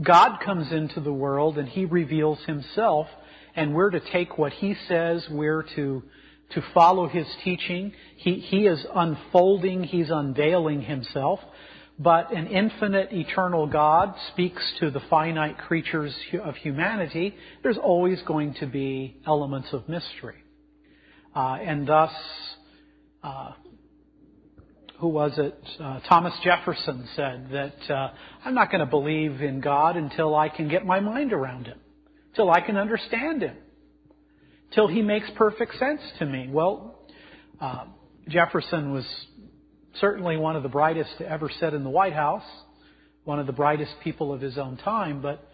God 0.01 0.39
comes 0.45 0.72
into 0.72 0.99
the 1.01 1.11
world 1.11 1.57
and 1.57 1.68
He 1.68 1.85
reveals 1.85 2.39
Himself 2.45 3.07
and 3.55 3.73
we're 3.73 3.89
to 3.89 3.99
take 3.99 4.38
what 4.38 4.53
He 4.53 4.76
says, 4.88 5.26
we're 5.30 5.64
to 5.76 6.03
to 6.52 6.64
follow 6.74 7.07
his 7.07 7.28
teaching. 7.44 7.94
He, 8.15 8.36
he 8.36 8.68
is 8.68 8.86
unfolding, 8.94 9.84
he's 9.84 10.10
unveiling 10.10 10.82
himself. 10.82 11.40
But 11.99 12.32
an 12.32 12.48
infinite, 12.48 13.11
eternal 13.11 13.65
God 13.65 14.14
speaks 14.32 14.61
to 14.80 14.91
the 14.91 15.02
finite 15.10 15.57
creatures 15.57 16.15
of 16.44 16.56
humanity. 16.56 17.36
There's 17.64 17.78
always 17.78 18.22
going 18.22 18.53
to 18.60 18.68
be 18.68 19.18
elements 19.26 19.69
of 19.74 19.90
mystery. 19.90 20.36
Uh, 21.36 21.56
and 21.56 21.88
thus, 21.88 22.11
uh, 23.24 23.53
who 24.99 25.07
was 25.07 25.34
it? 25.38 25.60
Uh, 25.80 25.99
Thomas 26.07 26.34
Jefferson 26.44 27.07
said 27.15 27.49
that 27.52 27.94
uh, 27.94 28.11
I'm 28.45 28.53
not 28.53 28.72
going 28.72 28.82
to 28.82 28.90
believe 28.90 29.41
in 29.41 29.60
God 29.60 29.98
until 29.98 30.36
I 30.36 30.49
can 30.49 30.69
get 30.69 30.86
my 30.86 30.99
mind 30.99 31.34
around 31.34 31.65
Him, 31.65 31.80
till 32.36 32.52
I 32.52 32.61
can 32.61 32.78
understand 32.78 33.41
Him 33.41 33.57
till 34.73 34.88
he 34.88 35.02
makes 35.02 35.30
perfect 35.35 35.77
sense 35.77 36.02
to 36.19 36.26
me. 36.26 36.49
Well, 36.52 36.99
uh, 37.60 37.85
Jefferson 38.27 38.91
was 38.91 39.06
certainly 39.99 40.38
one 40.38 40.56
of 40.56 40.64
the 40.64 40.69
brightest 40.69 41.18
to 41.19 41.30
ever 41.30 41.49
sit 41.60 41.73
in 41.73 41.84
the 41.84 41.89
White 41.89 42.14
House, 42.14 42.44
one 43.23 43.39
of 43.39 43.48
the 43.48 43.53
brightest 43.53 43.91
people 44.03 44.34
of 44.34 44.41
his 44.41 44.57
own 44.57 44.77
time, 44.77 45.22
but 45.22 45.49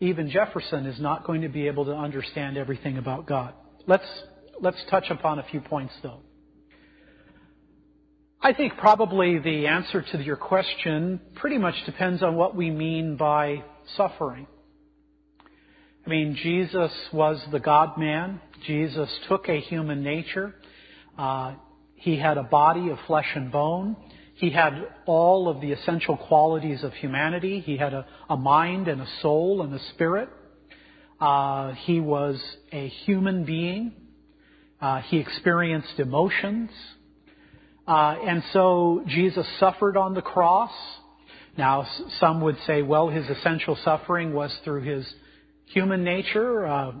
even 0.00 0.30
Jefferson 0.30 0.86
is 0.86 1.00
not 1.00 1.24
going 1.24 1.42
to 1.42 1.48
be 1.48 1.66
able 1.66 1.86
to 1.86 1.94
understand 1.94 2.56
everything 2.56 2.98
about 2.98 3.26
God. 3.26 3.54
Let's, 3.86 4.06
let's 4.60 4.78
touch 4.90 5.06
upon 5.10 5.38
a 5.38 5.44
few 5.44 5.60
points 5.60 5.94
though. 6.02 6.20
I 8.40 8.52
think 8.52 8.76
probably 8.76 9.38
the 9.38 9.66
answer 9.66 10.04
to 10.12 10.22
your 10.22 10.36
question 10.36 11.20
pretty 11.34 11.58
much 11.58 11.74
depends 11.86 12.22
on 12.22 12.36
what 12.36 12.54
we 12.54 12.70
mean 12.70 13.16
by 13.16 13.64
suffering. 13.96 14.46
I 16.06 16.08
mean, 16.08 16.36
Jesus 16.40 16.92
was 17.12 17.44
the 17.50 17.58
God 17.58 17.98
man. 17.98 18.40
Jesus 18.64 19.10
took 19.28 19.48
a 19.48 19.58
human 19.58 20.04
nature. 20.04 20.54
Uh, 21.18 21.54
he 21.96 22.16
had 22.16 22.38
a 22.38 22.44
body 22.44 22.90
of 22.90 22.98
flesh 23.08 23.26
and 23.34 23.50
bone. 23.50 23.96
He 24.34 24.50
had 24.50 24.86
all 25.06 25.48
of 25.48 25.60
the 25.60 25.72
essential 25.72 26.16
qualities 26.16 26.84
of 26.84 26.92
humanity. 26.92 27.58
He 27.58 27.76
had 27.76 27.92
a, 27.92 28.06
a 28.30 28.36
mind 28.36 28.86
and 28.86 29.00
a 29.00 29.08
soul 29.20 29.62
and 29.62 29.74
a 29.74 29.80
spirit. 29.94 30.28
Uh, 31.20 31.72
he 31.72 31.98
was 31.98 32.40
a 32.70 32.86
human 32.86 33.44
being. 33.44 33.92
Uh, 34.80 35.00
he 35.00 35.18
experienced 35.18 35.98
emotions. 35.98 36.70
Uh, 37.88 38.14
and 38.24 38.44
so 38.52 39.02
Jesus 39.08 39.44
suffered 39.58 39.96
on 39.96 40.14
the 40.14 40.22
cross. 40.22 40.70
Now, 41.58 41.84
some 42.20 42.42
would 42.42 42.58
say, 42.64 42.82
well, 42.82 43.08
his 43.08 43.28
essential 43.28 43.76
suffering 43.82 44.32
was 44.32 44.56
through 44.62 44.82
his 44.82 45.12
human 45.66 46.04
nature. 46.04 46.66
Uh, 46.66 46.92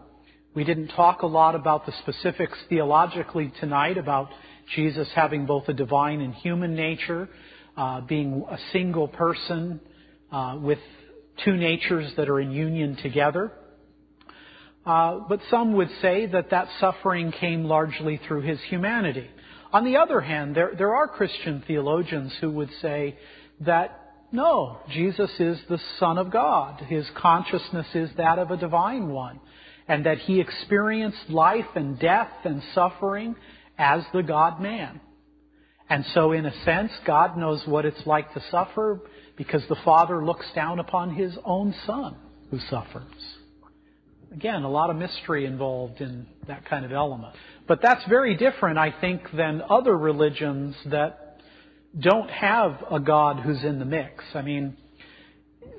we 0.54 0.64
didn't 0.64 0.88
talk 0.88 1.22
a 1.22 1.26
lot 1.26 1.54
about 1.54 1.86
the 1.86 1.92
specifics 2.02 2.58
theologically 2.68 3.52
tonight 3.60 3.96
about 3.96 4.28
Jesus 4.74 5.08
having 5.14 5.46
both 5.46 5.68
a 5.68 5.72
divine 5.72 6.20
and 6.20 6.34
human 6.34 6.74
nature, 6.74 7.28
uh, 7.76 8.00
being 8.00 8.44
a 8.50 8.58
single 8.72 9.06
person 9.06 9.80
uh, 10.32 10.58
with 10.60 10.78
two 11.44 11.56
natures 11.56 12.10
that 12.16 12.28
are 12.28 12.40
in 12.40 12.50
union 12.50 12.96
together. 12.96 13.52
Uh, 14.84 15.20
but 15.28 15.40
some 15.50 15.74
would 15.74 15.90
say 16.00 16.26
that 16.26 16.50
that 16.50 16.68
suffering 16.80 17.32
came 17.32 17.64
largely 17.64 18.20
through 18.26 18.40
his 18.40 18.58
humanity. 18.68 19.28
On 19.72 19.84
the 19.84 19.96
other 19.96 20.20
hand, 20.20 20.56
there, 20.56 20.72
there 20.76 20.94
are 20.94 21.06
Christian 21.06 21.62
theologians 21.66 22.32
who 22.40 22.50
would 22.50 22.70
say 22.80 23.16
that 23.60 24.05
no, 24.32 24.78
Jesus 24.90 25.30
is 25.38 25.58
the 25.68 25.80
Son 25.98 26.18
of 26.18 26.30
God. 26.30 26.80
His 26.80 27.06
consciousness 27.16 27.86
is 27.94 28.10
that 28.16 28.38
of 28.38 28.50
a 28.50 28.56
divine 28.56 29.08
one. 29.08 29.40
And 29.88 30.06
that 30.06 30.18
he 30.18 30.40
experienced 30.40 31.30
life 31.30 31.76
and 31.76 31.98
death 31.98 32.32
and 32.44 32.62
suffering 32.74 33.36
as 33.78 34.02
the 34.12 34.22
God 34.22 34.60
man. 34.60 35.00
And 35.88 36.04
so, 36.12 36.32
in 36.32 36.44
a 36.44 36.64
sense, 36.64 36.90
God 37.06 37.36
knows 37.36 37.62
what 37.66 37.84
it's 37.84 38.04
like 38.06 38.34
to 38.34 38.42
suffer 38.50 39.00
because 39.36 39.62
the 39.68 39.76
Father 39.84 40.24
looks 40.24 40.46
down 40.54 40.80
upon 40.80 41.14
his 41.14 41.36
own 41.44 41.74
Son 41.86 42.16
who 42.50 42.58
suffers. 42.70 43.04
Again, 44.32 44.64
a 44.64 44.70
lot 44.70 44.90
of 44.90 44.96
mystery 44.96 45.46
involved 45.46 46.00
in 46.00 46.26
that 46.48 46.64
kind 46.64 46.84
of 46.84 46.92
element. 46.92 47.34
But 47.68 47.80
that's 47.80 48.04
very 48.08 48.36
different, 48.36 48.78
I 48.78 48.92
think, 49.00 49.22
than 49.32 49.62
other 49.68 49.96
religions 49.96 50.74
that 50.86 51.25
don't 51.98 52.30
have 52.30 52.84
a 52.90 53.00
God 53.00 53.40
who's 53.40 53.62
in 53.64 53.78
the 53.78 53.84
mix. 53.84 54.24
I 54.34 54.42
mean, 54.42 54.76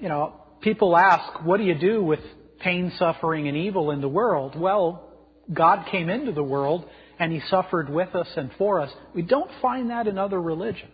you 0.02 0.10
know, 0.10 0.34
people 0.62 0.98
ask, 0.98 1.46
what 1.46 1.58
do 1.58 1.64
you 1.64 1.78
do 1.78 2.04
with 2.04 2.20
pain, 2.60 2.92
suffering, 2.98 3.48
and 3.48 3.56
evil 3.56 3.92
in 3.92 4.02
the 4.02 4.10
world? 4.10 4.60
Well, 4.60 5.14
God 5.54 5.88
came 5.92 6.10
into 6.10 6.32
the 6.32 6.44
world 6.44 6.86
and 7.20 7.32
He 7.32 7.42
suffered 7.50 7.90
with 7.90 8.16
us 8.16 8.28
and 8.36 8.52
for 8.58 8.82
us. 8.82 8.92
We 9.14 9.22
don't 9.22 9.50
find 9.62 9.90
that 9.90 10.08
in 10.08 10.18
other 10.18 10.42
religions. 10.42 10.92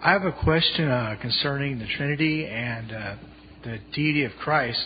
I 0.00 0.12
have 0.12 0.22
a 0.22 0.32
question 0.44 0.88
uh, 0.88 1.16
concerning 1.20 1.78
the 1.80 1.86
Trinity 1.96 2.46
and 2.46 2.92
uh, 2.92 3.16
the 3.64 3.78
deity 3.94 4.24
of 4.24 4.32
Christ. 4.40 4.80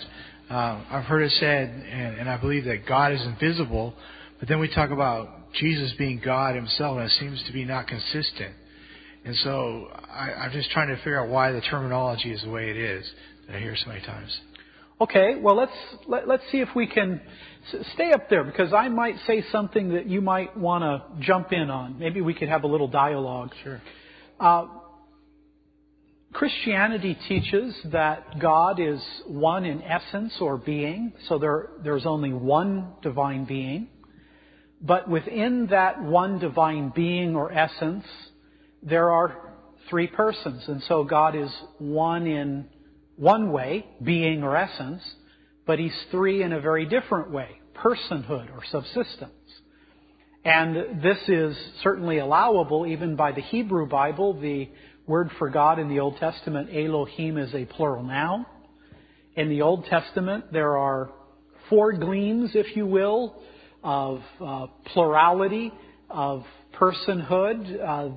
uh, 0.48 0.82
I've 0.90 1.04
heard 1.04 1.22
it 1.22 1.32
said, 1.32 1.68
and, 1.68 2.16
and 2.16 2.30
I 2.30 2.38
believe 2.38 2.64
that 2.64 2.86
God 2.88 3.12
is 3.12 3.20
invisible, 3.22 3.94
but 4.38 4.48
then 4.48 4.58
we 4.58 4.72
talk 4.72 4.90
about 4.90 5.52
Jesus 5.52 5.92
being 5.98 6.20
God 6.24 6.56
Himself, 6.56 6.96
and 6.96 7.06
it 7.06 7.12
seems 7.20 7.44
to 7.46 7.52
be 7.52 7.66
not 7.66 7.88
consistent. 7.88 8.54
And 9.24 9.36
so 9.36 9.88
I, 10.10 10.32
I'm 10.32 10.52
just 10.52 10.70
trying 10.70 10.88
to 10.88 10.96
figure 10.96 11.22
out 11.22 11.28
why 11.28 11.52
the 11.52 11.60
terminology 11.60 12.32
is 12.32 12.42
the 12.42 12.50
way 12.50 12.70
it 12.70 12.76
is 12.76 13.08
that 13.46 13.56
I 13.56 13.60
hear 13.60 13.76
so 13.76 13.88
many 13.88 14.04
times. 14.04 14.36
Okay, 15.00 15.36
well 15.40 15.56
let's 15.56 15.72
let, 16.06 16.28
let's 16.28 16.42
see 16.52 16.60
if 16.60 16.68
we 16.74 16.86
can 16.86 17.20
s- 17.72 17.86
stay 17.94 18.12
up 18.12 18.28
there 18.30 18.44
because 18.44 18.72
I 18.72 18.88
might 18.88 19.16
say 19.26 19.44
something 19.50 19.94
that 19.94 20.06
you 20.06 20.20
might 20.20 20.56
want 20.56 20.82
to 20.82 21.24
jump 21.24 21.52
in 21.52 21.70
on. 21.70 21.98
Maybe 21.98 22.20
we 22.20 22.34
could 22.34 22.48
have 22.48 22.64
a 22.64 22.68
little 22.68 22.88
dialogue. 22.88 23.52
Sure. 23.62 23.80
Uh, 24.38 24.66
Christianity 26.32 27.16
teaches 27.28 27.76
that 27.92 28.40
God 28.40 28.80
is 28.80 29.02
one 29.26 29.64
in 29.66 29.82
essence 29.82 30.34
or 30.40 30.56
being, 30.56 31.12
so 31.28 31.38
there, 31.38 31.68
there's 31.84 32.06
only 32.06 32.32
one 32.32 32.92
divine 33.02 33.44
being. 33.44 33.88
But 34.80 35.08
within 35.08 35.68
that 35.70 36.02
one 36.02 36.38
divine 36.38 36.90
being 36.94 37.36
or 37.36 37.52
essence, 37.52 38.04
there 38.82 39.10
are 39.10 39.54
three 39.88 40.06
persons. 40.06 40.64
And 40.68 40.82
so 40.84 41.04
God 41.04 41.36
is 41.36 41.50
one 41.78 42.26
in 42.26 42.66
one 43.16 43.52
way, 43.52 43.86
being 44.02 44.42
or 44.42 44.56
essence, 44.56 45.02
but 45.66 45.78
He's 45.78 45.96
three 46.10 46.42
in 46.42 46.52
a 46.52 46.60
very 46.60 46.86
different 46.86 47.30
way, 47.30 47.60
personhood 47.76 48.52
or 48.52 48.62
subsistence. 48.70 49.32
And 50.44 51.02
this 51.02 51.18
is 51.28 51.56
certainly 51.82 52.18
allowable 52.18 52.86
even 52.86 53.14
by 53.14 53.32
the 53.32 53.40
Hebrew 53.40 53.86
Bible. 53.86 54.40
The 54.40 54.68
word 55.06 55.30
for 55.38 55.48
God 55.48 55.78
in 55.78 55.88
the 55.88 56.00
Old 56.00 56.16
Testament, 56.16 56.70
Elohim, 56.74 57.38
is 57.38 57.54
a 57.54 57.64
plural 57.64 58.02
noun. 58.02 58.44
In 59.36 59.48
the 59.48 59.62
Old 59.62 59.84
Testament, 59.86 60.52
there 60.52 60.76
are 60.76 61.10
four 61.70 61.92
gleams, 61.92 62.50
if 62.54 62.76
you 62.76 62.86
will, 62.86 63.40
of 63.84 64.20
uh, 64.44 64.66
plurality, 64.86 65.72
of 66.10 66.44
personhood. 66.74 67.80
Uh, 67.80 68.14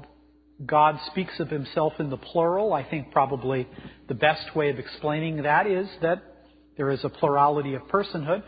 God 0.63 0.99
speaks 1.07 1.39
of 1.39 1.49
himself 1.49 1.93
in 1.99 2.09
the 2.09 2.17
plural. 2.17 2.73
I 2.73 2.83
think 2.83 3.11
probably 3.11 3.67
the 4.07 4.13
best 4.13 4.55
way 4.55 4.69
of 4.69 4.79
explaining 4.79 5.43
that 5.43 5.67
is 5.67 5.87
that 6.01 6.23
there 6.77 6.91
is 6.91 7.03
a 7.03 7.09
plurality 7.09 7.73
of 7.73 7.83
personhood. 7.83 8.43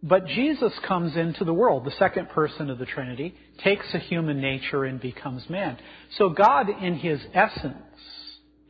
But 0.00 0.26
Jesus 0.26 0.72
comes 0.86 1.16
into 1.16 1.44
the 1.44 1.52
world, 1.52 1.84
the 1.84 1.94
second 1.98 2.28
person 2.28 2.70
of 2.70 2.78
the 2.78 2.86
Trinity, 2.86 3.34
takes 3.64 3.86
a 3.94 3.98
human 3.98 4.40
nature 4.40 4.84
and 4.84 5.00
becomes 5.00 5.48
man. 5.50 5.76
So 6.18 6.28
God, 6.28 6.68
in 6.68 6.94
his 6.94 7.20
essence, 7.34 7.74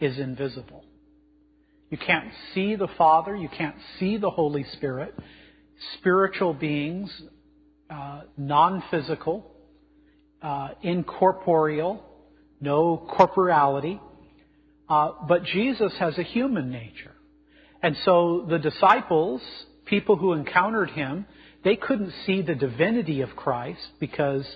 is 0.00 0.18
invisible. 0.18 0.84
You 1.90 1.98
can't 1.98 2.30
see 2.54 2.76
the 2.76 2.88
Father, 2.96 3.36
you 3.36 3.48
can't 3.48 3.76
see 3.98 4.16
the 4.16 4.30
Holy 4.30 4.64
Spirit. 4.72 5.14
Spiritual 5.98 6.54
beings, 6.54 7.10
uh, 7.90 8.22
non 8.38 8.82
physical, 8.90 9.50
uh, 10.42 10.70
incorporeal, 10.82 12.07
no 12.60 12.96
corporality. 13.16 14.00
Uh, 14.88 15.12
but 15.28 15.44
Jesus 15.44 15.92
has 15.98 16.18
a 16.18 16.22
human 16.22 16.70
nature. 16.70 17.14
And 17.82 17.96
so 18.04 18.46
the 18.48 18.58
disciples, 18.58 19.42
people 19.84 20.16
who 20.16 20.32
encountered 20.32 20.90
him, 20.90 21.26
they 21.64 21.76
couldn't 21.76 22.12
see 22.24 22.42
the 22.42 22.54
divinity 22.54 23.20
of 23.20 23.36
Christ 23.36 23.80
because 24.00 24.46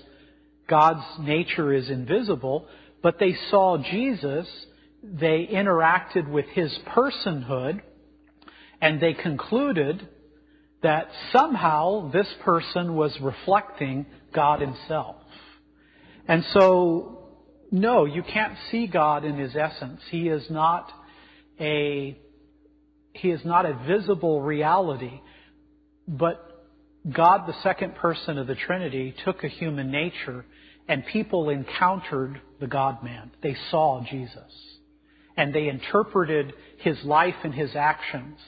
God's 0.68 1.04
nature 1.20 1.72
is 1.72 1.90
invisible, 1.90 2.66
but 3.02 3.18
they 3.18 3.36
saw 3.50 3.78
Jesus, 3.78 4.46
they 5.02 5.48
interacted 5.52 6.28
with 6.28 6.46
his 6.46 6.76
personhood, 6.88 7.80
and 8.80 9.00
they 9.00 9.14
concluded 9.14 10.08
that 10.82 11.08
somehow 11.32 12.10
this 12.10 12.26
person 12.44 12.94
was 12.94 13.16
reflecting 13.20 14.06
God 14.34 14.60
himself. 14.60 15.16
And 16.26 16.44
so, 16.52 17.21
no, 17.72 18.04
you 18.04 18.22
can't 18.22 18.56
see 18.70 18.86
God 18.86 19.24
in 19.24 19.38
his 19.38 19.56
essence. 19.56 20.02
He 20.10 20.28
is 20.28 20.48
not 20.50 20.92
a 21.58 22.18
he 23.14 23.30
is 23.30 23.44
not 23.44 23.66
a 23.66 23.74
visible 23.86 24.40
reality, 24.40 25.20
but 26.06 26.48
God, 27.10 27.46
the 27.46 27.54
second 27.62 27.96
person 27.96 28.38
of 28.38 28.46
the 28.46 28.54
Trinity, 28.54 29.14
took 29.24 29.42
a 29.42 29.48
human 29.48 29.90
nature 29.90 30.44
and 30.88 31.04
people 31.06 31.48
encountered 31.48 32.40
the 32.60 32.66
God 32.66 33.02
man. 33.02 33.30
They 33.42 33.56
saw 33.70 34.04
Jesus. 34.08 34.52
And 35.36 35.54
they 35.54 35.68
interpreted 35.68 36.52
his 36.78 37.02
life 37.04 37.34
and 37.42 37.54
his 37.54 37.74
actions 37.74 38.38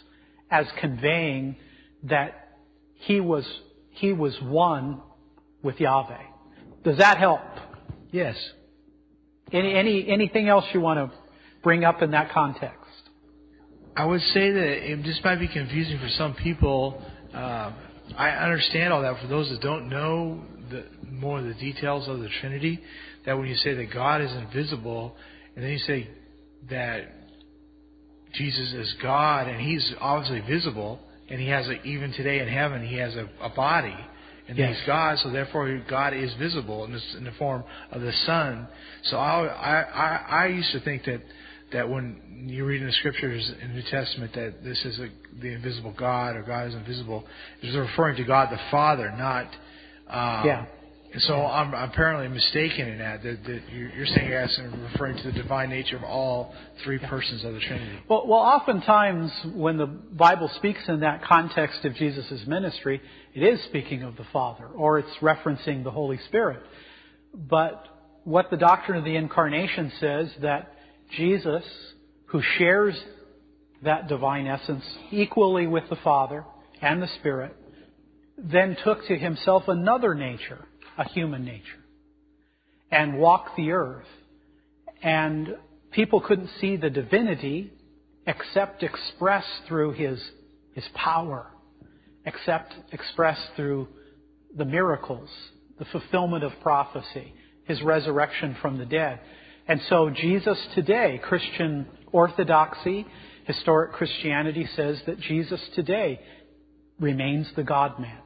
as 0.51 0.66
conveying 0.80 1.56
that 2.05 2.59
he 2.94 3.20
was, 3.20 3.46
he 3.90 4.12
was 4.12 4.36
one 4.42 5.01
with 5.62 5.80
Yahweh. 5.80 6.22
Does 6.84 6.98
that 6.98 7.18
help? 7.18 7.40
Yes. 8.12 8.36
Any, 9.52 9.74
any, 9.74 10.08
anything 10.08 10.48
else 10.48 10.64
you 10.72 10.80
want 10.80 10.98
to 11.10 11.16
bring 11.62 11.84
up 11.84 12.02
in 12.02 12.12
that 12.12 12.32
context? 12.32 12.78
I 13.96 14.04
would 14.04 14.20
say 14.20 14.50
that 14.50 14.92
it 14.92 15.02
just 15.04 15.22
might 15.24 15.38
be 15.38 15.48
confusing 15.48 15.98
for 15.98 16.08
some 16.08 16.34
people. 16.34 17.00
Uh, 17.32 17.72
I 18.16 18.30
understand 18.30 18.92
all 18.92 19.02
that. 19.02 19.20
For 19.20 19.28
those 19.28 19.48
that 19.50 19.60
don't 19.60 19.88
know 19.88 20.42
the, 20.70 20.84
more 21.10 21.38
of 21.38 21.44
the 21.44 21.54
details 21.54 22.08
of 22.08 22.18
the 22.18 22.28
Trinity, 22.40 22.80
that 23.24 23.38
when 23.38 23.46
you 23.46 23.54
say 23.56 23.74
that 23.74 23.92
God 23.92 24.20
is 24.20 24.32
invisible, 24.32 25.14
and 25.54 25.64
then 25.64 25.70
you 25.70 25.78
say 25.78 26.08
that 26.70 27.02
Jesus 28.34 28.72
is 28.72 28.94
God, 29.00 29.48
and 29.48 29.60
He's 29.60 29.94
obviously 30.00 30.40
visible, 30.40 30.98
and 31.28 31.40
He 31.40 31.48
has 31.48 31.68
a, 31.68 31.80
even 31.82 32.12
today 32.12 32.40
in 32.40 32.48
heaven, 32.48 32.84
He 32.84 32.96
has 32.96 33.14
a, 33.14 33.28
a 33.40 33.50
body, 33.50 33.96
and 34.48 34.58
Yes. 34.58 34.76
He's 34.76 34.86
God, 34.86 35.18
so 35.20 35.30
therefore 35.30 35.82
God 35.88 36.12
is 36.12 36.32
visible 36.34 36.84
in, 36.84 36.92
this, 36.92 37.14
in 37.16 37.24
the 37.24 37.32
form 37.32 37.64
of 37.90 38.02
the 38.02 38.12
Son. 38.12 38.68
So 39.04 39.16
I, 39.16 39.46
I, 39.46 40.42
I, 40.42 40.46
used 40.48 40.70
to 40.72 40.80
think 40.80 41.04
that 41.04 41.22
that 41.72 41.88
when 41.88 42.46
you 42.48 42.64
read 42.64 42.80
in 42.80 42.86
the 42.86 42.92
scriptures 42.92 43.52
in 43.60 43.68
the 43.68 43.74
New 43.74 43.82
Testament 43.90 44.32
that 44.34 44.62
this 44.62 44.82
is 44.84 44.98
a, 44.98 45.08
the 45.40 45.48
invisible 45.48 45.94
God 45.96 46.36
or 46.36 46.42
God 46.42 46.68
is 46.68 46.74
invisible, 46.74 47.24
it's 47.62 47.76
referring 47.76 48.16
to 48.16 48.24
God 48.24 48.50
the 48.50 48.60
Father, 48.70 49.10
not. 49.16 49.46
Um, 50.08 50.46
Yeah. 50.46 50.66
And 51.14 51.22
so 51.22 51.46
I'm 51.46 51.72
apparently 51.74 52.26
mistaken 52.26 52.88
in 52.88 52.98
that. 52.98 53.22
That, 53.22 53.44
that 53.44 53.62
you're 53.72 54.04
saying 54.04 54.28
you're 54.28 54.40
asking, 54.40 54.72
referring 54.92 55.16
to 55.18 55.30
the 55.30 55.32
divine 55.32 55.70
nature 55.70 55.96
of 55.96 56.02
all 56.02 56.52
three 56.82 56.98
persons 56.98 57.44
of 57.44 57.54
the 57.54 57.60
Trinity. 57.60 58.00
Well, 58.08 58.26
well, 58.26 58.40
oftentimes 58.40 59.30
when 59.54 59.78
the 59.78 59.86
Bible 59.86 60.50
speaks 60.56 60.80
in 60.88 61.00
that 61.00 61.22
context 61.22 61.84
of 61.84 61.94
Jesus' 61.94 62.44
ministry, 62.48 63.00
it 63.35 63.43
is 63.43 63.62
speaking 63.65 64.02
of 64.02 64.16
the 64.16 64.27
Father, 64.32 64.66
or 64.66 65.01
it's 65.01 65.16
referencing 65.20 65.82
the 65.82 65.90
Holy 65.90 66.19
Spirit. 66.28 66.61
But 67.35 67.85
what 68.23 68.48
the 68.51 68.56
doctrine 68.56 68.97
of 68.97 69.05
the 69.05 69.16
Incarnation 69.16 69.93
says 69.98 70.31
that 70.40 70.73
Jesus, 71.16 71.65
who 72.27 72.40
shares 72.59 72.94
that 73.82 74.09
divine 74.09 74.47
essence 74.47 74.85
equally 75.11 75.66
with 75.66 75.85
the 75.90 75.97
Father 75.97 76.44
and 76.81 77.02
the 77.02 77.09
Spirit, 77.19 77.56
then 78.39 78.77
took 78.85 79.06
to 79.09 79.19
himself 79.19 79.65
another 79.66 80.15
nature, 80.15 80.65
a 80.97 81.09
human 81.09 81.44
nature, 81.44 81.82
and 82.90 83.19
walked 83.19 83.56
the 83.56 83.73
earth. 83.73 84.06
And 85.02 85.56
people 85.90 86.20
couldn't 86.20 86.51
see 86.61 86.77
the 86.77 86.90
divinity 86.90 87.73
except 88.27 88.82
expressed 88.82 89.62
through 89.69 89.93
his, 89.93 90.23
his 90.74 90.85
power, 90.94 91.47
except 92.24 92.74
expressed 92.92 93.48
through 93.56 93.88
the 94.56 94.64
miracles, 94.64 95.28
the 95.78 95.84
fulfillment 95.86 96.44
of 96.44 96.52
prophecy, 96.62 97.34
his 97.64 97.82
resurrection 97.82 98.56
from 98.60 98.78
the 98.78 98.86
dead. 98.86 99.20
And 99.66 99.80
so 99.88 100.10
Jesus 100.10 100.59
today, 100.74 101.20
Christian 101.22 101.86
orthodoxy, 102.12 103.06
historic 103.44 103.92
Christianity 103.92 104.68
says 104.76 105.01
that 105.06 105.20
Jesus 105.20 105.60
today 105.74 106.20
remains 107.01 107.48
the 107.56 107.62
God 107.62 107.98
man. 107.98 108.18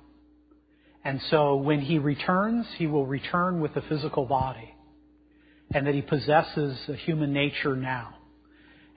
And 1.04 1.20
so 1.30 1.56
when 1.56 1.80
he 1.80 1.98
returns, 1.98 2.66
he 2.76 2.86
will 2.86 3.06
return 3.06 3.60
with 3.60 3.74
a 3.76 3.82
physical 3.82 4.26
body. 4.26 4.74
And 5.72 5.86
that 5.86 5.94
he 5.94 6.02
possesses 6.02 6.78
a 6.88 6.94
human 6.94 7.32
nature 7.32 7.76
now. 7.76 8.14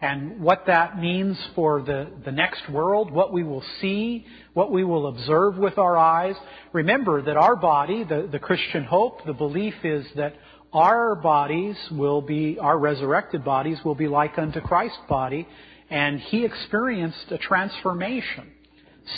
And 0.01 0.41
what 0.41 0.65
that 0.65 0.99
means 0.99 1.37
for 1.53 1.83
the, 1.83 2.07
the 2.25 2.31
next 2.31 2.67
world, 2.69 3.11
what 3.11 3.31
we 3.31 3.43
will 3.43 3.63
see, 3.79 4.25
what 4.53 4.71
we 4.71 4.83
will 4.83 5.05
observe 5.05 5.57
with 5.57 5.77
our 5.77 5.95
eyes. 5.95 6.35
Remember 6.73 7.21
that 7.21 7.37
our 7.37 7.55
body, 7.55 8.03
the, 8.03 8.27
the 8.31 8.39
Christian 8.39 8.83
hope, 8.83 9.23
the 9.27 9.33
belief 9.33 9.75
is 9.83 10.07
that 10.15 10.33
our 10.73 11.13
bodies 11.13 11.75
will 11.91 12.21
be, 12.21 12.57
our 12.59 12.79
resurrected 12.79 13.45
bodies 13.45 13.77
will 13.85 13.93
be 13.93 14.07
like 14.07 14.39
unto 14.39 14.59
Christ's 14.59 14.97
body. 15.07 15.47
And 15.91 16.19
he 16.19 16.45
experienced 16.45 17.31
a 17.31 17.37
transformation. 17.37 18.49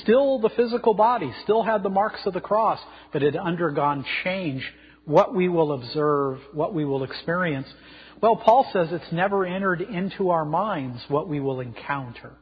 Still 0.02 0.40
the 0.40 0.50
physical 0.50 0.94
body, 0.94 1.32
still 1.44 1.64
had 1.64 1.84
the 1.84 1.90
marks 1.90 2.26
of 2.26 2.34
the 2.34 2.42
cross, 2.42 2.80
but 3.14 3.22
had 3.22 3.38
undergone 3.38 4.04
change. 4.24 4.70
What 5.06 5.34
we 5.34 5.48
will 5.48 5.74
observe, 5.74 6.40
what 6.54 6.74
we 6.74 6.84
will 6.84 7.04
experience. 7.04 7.68
Well, 8.22 8.36
Paul 8.38 8.66
says 8.72 8.90
it's 8.92 9.12
never 9.12 9.46
entered 9.46 9.82
into 9.82 10.30
our 10.30 10.46
minds 10.46 11.04
what 11.08 11.28
we 11.28 11.40
will 11.40 11.60
encounter. 11.60 12.34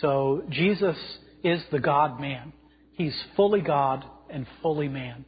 So 0.00 0.44
Jesus 0.48 0.96
is 1.44 1.62
the 1.70 1.78
God 1.78 2.20
man. 2.20 2.52
He's 2.92 3.14
fully 3.36 3.60
God 3.60 4.04
and 4.30 4.46
fully 4.62 4.88
man 4.88 5.24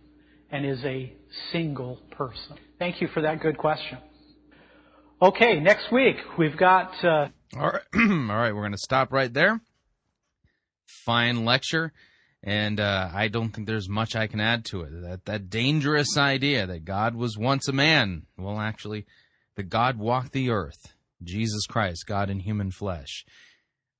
and 0.50 0.64
is 0.64 0.82
a 0.84 1.12
single 1.52 2.00
person. 2.10 2.56
Thank 2.78 3.00
you 3.00 3.08
for 3.08 3.22
that 3.22 3.40
good 3.40 3.58
question. 3.58 3.98
Okay, 5.20 5.60
next 5.60 5.92
week 5.92 6.16
we've 6.38 6.56
got. 6.56 6.92
Uh, 7.04 7.28
All 7.56 7.70
right, 7.70 7.82
all 7.94 8.36
right, 8.36 8.54
we're 8.54 8.62
going 8.62 8.72
to 8.72 8.78
stop 8.78 9.12
right 9.12 9.32
there. 9.32 9.60
Fine 11.04 11.44
lecture, 11.44 11.92
and 12.42 12.78
uh, 12.78 13.10
I 13.12 13.28
don't 13.28 13.50
think 13.50 13.66
there's 13.66 13.88
much 13.88 14.14
I 14.14 14.26
can 14.26 14.40
add 14.40 14.64
to 14.66 14.82
it. 14.82 15.02
That 15.02 15.24
that 15.24 15.50
dangerous 15.50 16.16
idea 16.16 16.66
that 16.66 16.84
God 16.84 17.14
was 17.14 17.36
once 17.36 17.68
a 17.68 17.72
man, 17.72 18.26
well, 18.36 18.60
actually, 18.60 19.06
that 19.56 19.68
God 19.68 19.98
walked 19.98 20.32
the 20.32 20.50
earth, 20.50 20.94
Jesus 21.22 21.66
Christ, 21.66 22.06
God 22.06 22.30
in 22.30 22.40
human 22.40 22.70
flesh. 22.70 23.24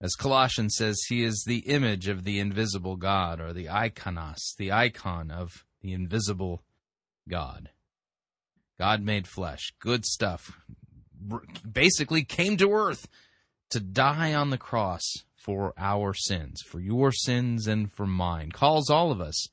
As 0.01 0.15
Colossians 0.15 0.77
says, 0.77 0.97
he 1.09 1.25
is 1.25 1.43
the 1.45 1.59
image 1.61 2.07
of 2.07 2.23
the 2.23 2.39
invisible 2.39 2.95
God, 2.95 3.41
or 3.41 3.53
the 3.53 3.67
iconos, 3.67 4.55
the 4.57 4.71
icon 4.71 5.33
of 5.33 5.65
the 5.83 5.93
invisible 5.93 6.63
God. 7.29 7.71
God 8.79 9.03
made 9.03 9.27
flesh. 9.27 9.73
Good 9.81 10.05
stuff. 10.05 10.61
Basically 11.69 12.23
came 12.23 12.57
to 12.59 12.73
earth 12.73 13.09
to 13.71 13.81
die 13.81 14.33
on 14.35 14.51
the 14.51 14.59
cross 14.59 15.25
for 15.49 15.73
our 15.79 16.13
sins, 16.13 16.61
for 16.61 16.79
your 16.79 17.11
sins 17.11 17.67
and 17.67 17.91
for 17.91 18.07
mine. 18.07 18.53
Calls 18.53 18.91
all 18.91 19.11
of 19.11 19.19
us 19.19 19.49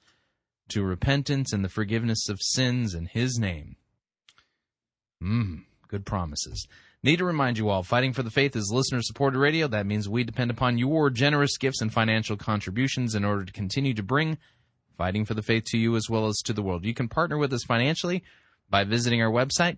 to 0.67 0.83
repentance 0.83 1.53
and 1.53 1.63
the 1.63 1.69
forgiveness 1.69 2.27
of 2.27 2.37
sins 2.41 2.93
in 2.93 3.05
his 3.05 3.39
name. 3.39 3.77
Mmm, 5.23 5.63
good 5.87 6.05
promises. 6.05 6.67
Need 7.01 7.19
to 7.19 7.23
remind 7.23 7.57
you 7.57 7.69
all, 7.69 7.81
Fighting 7.81 8.11
for 8.11 8.23
the 8.23 8.29
Faith 8.29 8.57
is 8.57 8.73
listener 8.73 9.01
supported 9.01 9.39
radio. 9.39 9.69
That 9.69 9.85
means 9.85 10.09
we 10.09 10.25
depend 10.25 10.51
upon 10.51 10.77
your 10.77 11.09
generous 11.09 11.57
gifts 11.57 11.81
and 11.81 11.93
financial 11.93 12.35
contributions 12.35 13.15
in 13.15 13.23
order 13.23 13.45
to 13.45 13.53
continue 13.53 13.93
to 13.93 14.03
bring 14.03 14.37
Fighting 14.97 15.23
for 15.23 15.33
the 15.33 15.43
Faith 15.43 15.63
to 15.67 15.77
you 15.77 15.95
as 15.95 16.09
well 16.09 16.27
as 16.27 16.41
to 16.43 16.51
the 16.51 16.61
world. 16.61 16.83
You 16.83 16.93
can 16.93 17.07
partner 17.07 17.37
with 17.37 17.53
us 17.53 17.63
financially 17.63 18.21
by 18.69 18.83
visiting 18.83 19.21
our 19.21 19.31
website, 19.31 19.77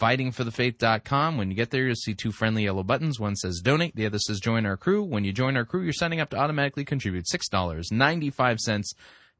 fightingforthefaith.com. 0.00 1.36
When 1.36 1.50
you 1.50 1.56
get 1.56 1.70
there, 1.70 1.84
you'll 1.84 1.94
see 1.94 2.14
two 2.14 2.32
friendly 2.32 2.64
yellow 2.64 2.82
buttons. 2.82 3.18
One 3.18 3.36
says 3.36 3.60
donate, 3.62 3.96
the 3.96 4.06
other 4.06 4.18
says 4.18 4.40
join 4.40 4.66
our 4.66 4.76
crew. 4.76 5.02
When 5.02 5.24
you 5.24 5.32
join 5.32 5.56
our 5.56 5.64
crew, 5.64 5.82
you're 5.82 5.92
signing 5.92 6.20
up 6.20 6.30
to 6.30 6.36
automatically 6.36 6.84
contribute 6.84 7.26
$6.95 7.26 8.84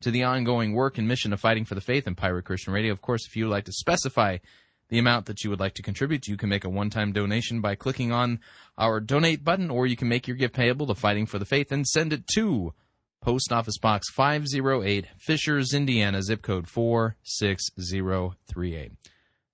to 0.00 0.10
the 0.10 0.24
ongoing 0.24 0.72
work 0.72 0.98
and 0.98 1.06
mission 1.06 1.32
of 1.32 1.40
Fighting 1.40 1.64
for 1.64 1.74
the 1.74 1.80
Faith 1.80 2.06
and 2.06 2.16
Pirate 2.16 2.44
Christian 2.44 2.72
Radio. 2.72 2.92
Of 2.92 3.02
course, 3.02 3.26
if 3.26 3.36
you 3.36 3.44
would 3.44 3.52
like 3.52 3.66
to 3.66 3.72
specify 3.72 4.38
the 4.92 4.98
amount 4.98 5.26
that 5.26 5.42
you 5.42 5.48
would 5.48 5.58
like 5.58 5.72
to 5.74 5.82
contribute. 5.82 6.26
You 6.26 6.36
can 6.36 6.50
make 6.50 6.66
a 6.66 6.68
one-time 6.68 7.12
donation 7.12 7.62
by 7.62 7.76
clicking 7.76 8.12
on 8.12 8.40
our 8.76 9.00
donate 9.00 9.42
button, 9.42 9.70
or 9.70 9.86
you 9.86 9.96
can 9.96 10.06
make 10.06 10.28
your 10.28 10.36
gift 10.36 10.54
payable 10.54 10.86
to 10.86 10.94
Fighting 10.94 11.24
for 11.24 11.38
the 11.38 11.46
Faith 11.46 11.72
and 11.72 11.86
send 11.86 12.12
it 12.12 12.26
to 12.34 12.74
Post 13.22 13.52
Office 13.52 13.78
Box 13.78 14.10
508, 14.10 15.06
Fishers, 15.16 15.72
Indiana, 15.72 16.22
zip 16.22 16.42
code 16.42 16.68
46038. 16.68 18.92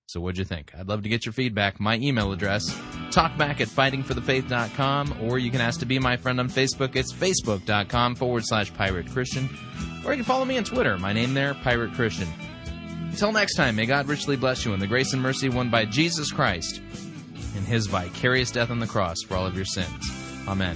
So 0.09 0.19
what'd 0.19 0.39
you 0.39 0.43
think? 0.43 0.71
I'd 0.75 0.87
love 0.87 1.03
to 1.03 1.09
get 1.09 1.23
your 1.23 1.33
feedback. 1.33 1.79
My 1.79 1.95
email 1.97 2.31
address, 2.31 2.67
talkback 3.11 3.61
at 3.61 3.67
fightingforthefaith.com, 3.67 5.17
or 5.21 5.37
you 5.37 5.51
can 5.51 5.61
ask 5.61 5.81
to 5.81 5.85
be 5.85 5.99
my 5.99 6.17
friend 6.17 6.39
on 6.39 6.49
Facebook. 6.49 6.95
It's 6.95 7.13
facebook.com 7.13 8.15
forward 8.15 8.41
slash 8.43 8.73
pirate 8.73 9.05
Christian. 9.11 9.47
Or 10.03 10.11
you 10.11 10.17
can 10.17 10.25
follow 10.25 10.45
me 10.45 10.57
on 10.57 10.63
Twitter. 10.63 10.97
My 10.97 11.13
name 11.13 11.35
there, 11.35 11.53
Pirate 11.53 11.93
Christian. 11.93 12.27
Until 13.11 13.31
next 13.31 13.53
time, 13.53 13.75
may 13.75 13.85
God 13.85 14.07
richly 14.07 14.35
bless 14.35 14.65
you 14.65 14.73
in 14.73 14.79
the 14.79 14.87
grace 14.87 15.13
and 15.13 15.21
mercy 15.21 15.47
won 15.47 15.69
by 15.69 15.85
Jesus 15.85 16.31
Christ 16.31 16.81
in 17.55 17.63
his 17.65 17.85
vicarious 17.85 18.49
death 18.49 18.71
on 18.71 18.79
the 18.79 18.87
cross 18.87 19.21
for 19.21 19.35
all 19.35 19.45
of 19.45 19.55
your 19.55 19.65
sins. 19.65 20.11
Amen. 20.47 20.75